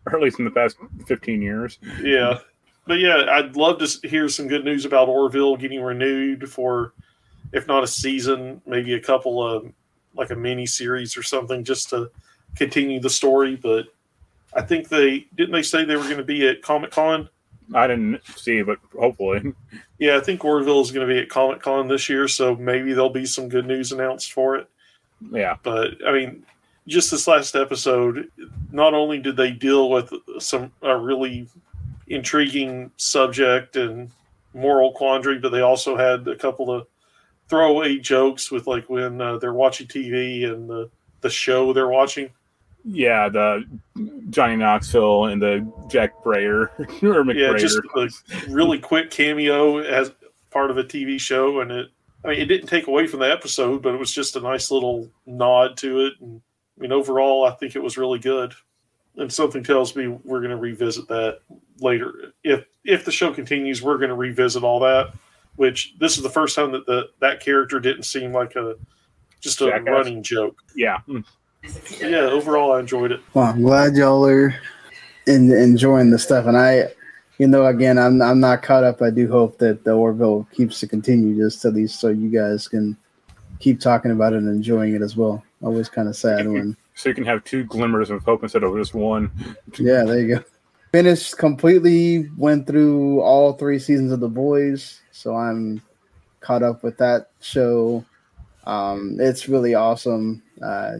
[0.06, 0.76] or at least in the past
[1.06, 1.78] 15 years.
[2.02, 2.38] Yeah,
[2.86, 6.94] but yeah, I'd love to hear some good news about Orville getting renewed for,
[7.52, 9.72] if not a season, maybe a couple of
[10.14, 12.10] like a mini series or something, just to
[12.56, 13.56] continue the story.
[13.56, 13.86] But
[14.54, 17.28] I think they didn't they say they were going to be at Comic Con.
[17.74, 19.52] I didn't see, but hopefully,
[19.98, 22.92] Yeah, I think Orville is going to be at Comic Con this year, so maybe
[22.92, 24.68] there'll be some good news announced for it.
[25.32, 26.44] yeah, But I mean,
[26.86, 28.30] just this last episode,
[28.70, 31.48] not only did they deal with some a really
[32.06, 34.10] intriguing subject and
[34.54, 36.86] moral quandary, but they also had a couple of
[37.48, 40.88] throwaway jokes with like when uh, they're watching TV and the
[41.20, 42.30] the show they're watching.
[42.84, 43.28] Yeah.
[43.28, 43.64] The
[44.30, 47.52] Johnny Knoxville and the Jack Brayer or McBrayer.
[47.52, 50.12] Yeah, just a really quick cameo as
[50.50, 51.88] part of a TV show, and it.
[52.24, 54.72] I mean, it didn't take away from the episode, but it was just a nice
[54.72, 56.14] little nod to it.
[56.20, 56.40] And
[56.76, 58.54] I mean, overall, I think it was really good.
[59.16, 61.40] And something tells me we're going to revisit that
[61.80, 62.32] later.
[62.42, 65.12] If if the show continues, we're going to revisit all that.
[65.56, 68.76] Which this is the first time that the that character didn't seem like a
[69.40, 69.88] just a Jackass.
[69.88, 70.56] running joke.
[70.74, 71.24] yeah, mm,
[72.00, 73.20] Yeah, overall, I enjoyed it.
[73.34, 74.54] Well, I'm glad y'all are
[75.26, 76.84] in, enjoying the stuff, and I,
[77.38, 79.02] you know, again, I'm I'm not caught up.
[79.02, 82.68] I do hope that the Orville keeps to continue, just at least so you guys
[82.68, 82.96] can
[83.58, 85.42] keep talking about it and enjoying it as well.
[85.62, 88.76] Always kind of sad when, so you can have two glimmers of hope instead of
[88.76, 89.30] just one.
[89.78, 90.44] yeah, there you go.
[90.92, 92.30] Finished completely.
[92.38, 95.82] Went through all three seasons of The Boys, so I'm
[96.40, 98.04] caught up with that show.
[98.64, 100.42] Um, it's really awesome.
[100.62, 100.98] Uh,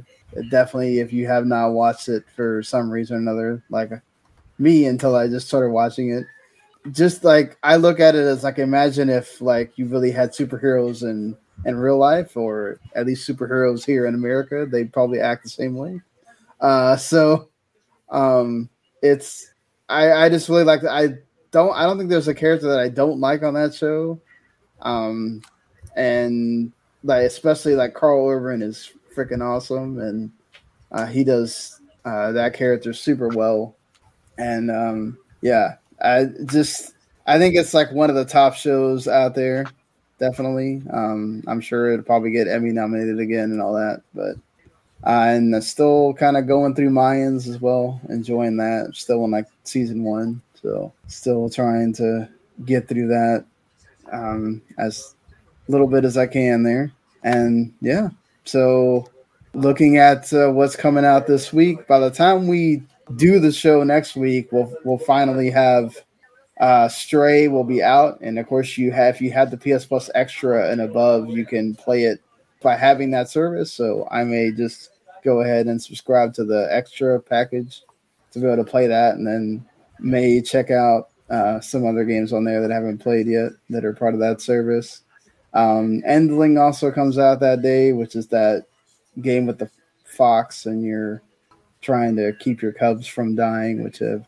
[0.50, 3.90] definitely, if you have not watched it for some reason or another, like
[4.58, 6.24] me until I just started watching it,
[6.92, 11.02] just like I look at it as like imagine if like you really had superheroes
[11.02, 15.50] in in real life, or at least superheroes here in America, they'd probably act the
[15.50, 16.00] same way.
[16.60, 17.48] Uh, so
[18.10, 18.68] um,
[19.02, 19.52] it's
[19.88, 21.14] I I just really like I
[21.50, 24.20] don't I don't think there's a character that I don't like on that show.
[24.82, 25.42] Um,
[25.96, 26.72] and
[27.02, 30.30] like especially like Karl Urban is freaking awesome, and
[30.92, 33.74] uh, he does uh, that character super well.
[34.38, 36.94] And um, yeah, I just
[37.26, 39.66] I think it's like one of the top shows out there.
[40.20, 44.02] Definitely, um, I'm sure it'll probably get Emmy nominated again and all that.
[44.14, 44.36] But
[45.04, 48.90] uh, and still kind of going through Mayans as well, enjoying that.
[48.94, 52.28] Still in like season one, so still trying to
[52.64, 53.44] get through that
[54.12, 55.14] um, as
[55.68, 56.92] little bit as I can there.
[57.22, 58.10] And yeah,
[58.48, 59.06] so
[59.54, 62.82] looking at uh, what's coming out this week, by the time we
[63.16, 65.96] do the show next week, we'll we'll finally have
[66.60, 69.84] uh, Stray will be out, and of course you have if you have the PS
[69.84, 72.20] Plus Extra and above, you can play it
[72.62, 73.72] by having that service.
[73.72, 74.90] So I may just
[75.24, 77.82] go ahead and subscribe to the extra package
[78.32, 79.64] to be able to play that, and then
[80.00, 83.84] may check out uh, some other games on there that I haven't played yet that
[83.84, 85.02] are part of that service.
[85.58, 88.66] Um, Endling also comes out that day, which is that
[89.20, 89.68] game with the
[90.04, 91.20] fox, and you're
[91.80, 94.24] trying to keep your cubs from dying, which have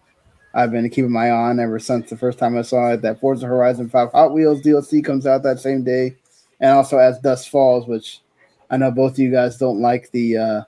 [0.55, 3.03] I've been keeping my eye on ever since the first time I saw it.
[3.03, 6.17] That Forza Horizon 5 Hot Wheels DLC comes out that same day,
[6.59, 8.23] and also as Dusk Falls, which
[8.69, 10.63] I know both of you guys don't like the uh,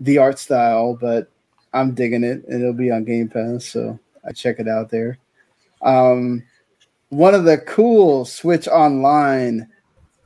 [0.00, 1.30] the art style, but
[1.72, 5.18] I'm digging it, and it'll be on Game Pass, so I check it out there.
[5.80, 6.42] Um,
[7.10, 9.68] one of the cool Switch Online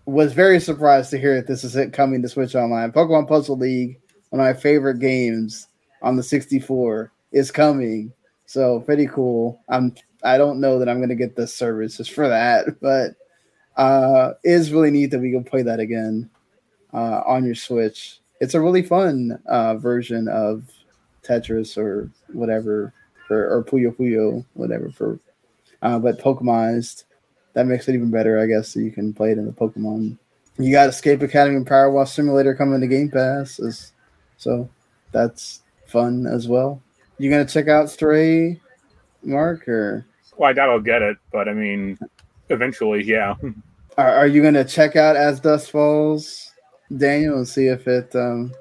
[0.06, 2.92] was very surprised to hear that this is it coming to Switch Online.
[2.92, 4.00] Pokemon Puzzle League,
[4.30, 5.66] one of my favorite games
[6.00, 8.12] on the 64, is coming.
[8.46, 9.60] So pretty cool.
[9.68, 13.16] I'm I don't know that I'm gonna get the services for that, but
[13.76, 16.30] uh is really neat that we can play that again
[16.94, 18.20] uh on your Switch.
[18.40, 20.70] It's a really fun uh version of
[21.24, 22.94] Tetris or whatever
[23.26, 25.18] for or Puyo Puyo, whatever for
[25.82, 27.04] uh but Pokemonized
[27.56, 28.68] that makes it even better, I guess.
[28.68, 30.18] So you can play it in the Pokemon.
[30.58, 33.90] You got Escape Academy and Power Wash Simulator coming to Game Pass,
[34.36, 34.68] so
[35.10, 36.82] that's fun as well.
[37.18, 38.60] You gonna check out Stray,
[39.22, 40.06] Marc, or?
[40.36, 41.98] Well, I doubt I'll get it, but I mean,
[42.50, 43.34] eventually, yeah.
[43.96, 46.52] Are, are you gonna check out As Dusk Falls,
[46.94, 48.52] Daniel, and see if it um,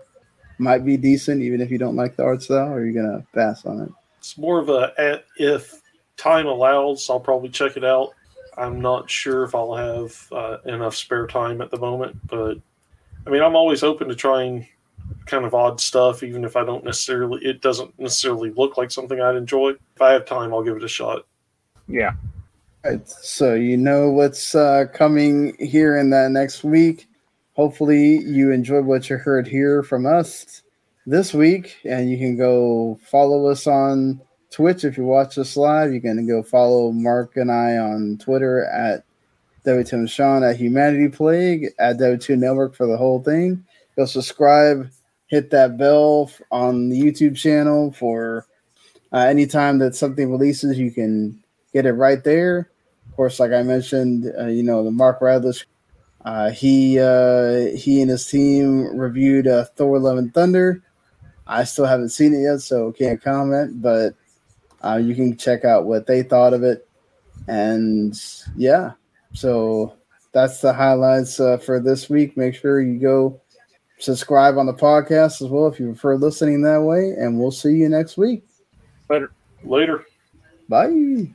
[0.57, 3.25] might be decent, even if you don't like the art style, or are you gonna
[3.33, 3.89] pass on it?
[4.19, 5.81] It's more of a if
[6.15, 8.13] time allows, I'll probably check it out.
[8.57, 12.57] I'm not sure if I'll have uh, enough spare time at the moment, but
[13.25, 14.67] I mean, I'm always open to trying
[15.25, 19.19] kind of odd stuff, even if I don't necessarily, it doesn't necessarily look like something
[19.19, 19.71] I'd enjoy.
[19.95, 21.25] If I have time, I'll give it a shot.
[21.87, 22.13] Yeah.
[23.05, 27.07] So you know what's uh, coming here in that next week.
[27.53, 30.61] Hopefully, you enjoyed what you heard here from us
[31.07, 34.21] this week, and you can go follow us on
[34.55, 35.93] Twitch if you watch this live.
[35.93, 39.03] You can go follow Marc and I on Twitter at
[39.65, 43.65] W2 Sean at Humanity Plague at W2 Network for the whole thing.
[43.97, 44.89] Go subscribe,
[45.27, 48.45] hit that bell on the YouTube channel for
[49.11, 51.37] uh, anytime that something releases, you can
[51.73, 52.69] get it right there.
[53.09, 55.65] Of course, like I mentioned, uh, you know the Mark Radlish.
[56.23, 60.81] Uh, he uh, he and his team reviewed uh, Thor: Love and Thunder.
[61.45, 63.81] I still haven't seen it yet, so can't comment.
[63.81, 64.15] But
[64.85, 66.87] uh, you can check out what they thought of it.
[67.47, 68.15] And
[68.55, 68.91] yeah,
[69.33, 69.93] so
[70.31, 72.37] that's the highlights uh, for this week.
[72.37, 73.41] Make sure you go
[73.99, 77.11] subscribe on the podcast as well if you prefer listening that way.
[77.17, 78.45] And we'll see you next week.
[79.09, 79.31] Later.
[79.63, 80.05] Later.
[80.69, 81.33] Bye.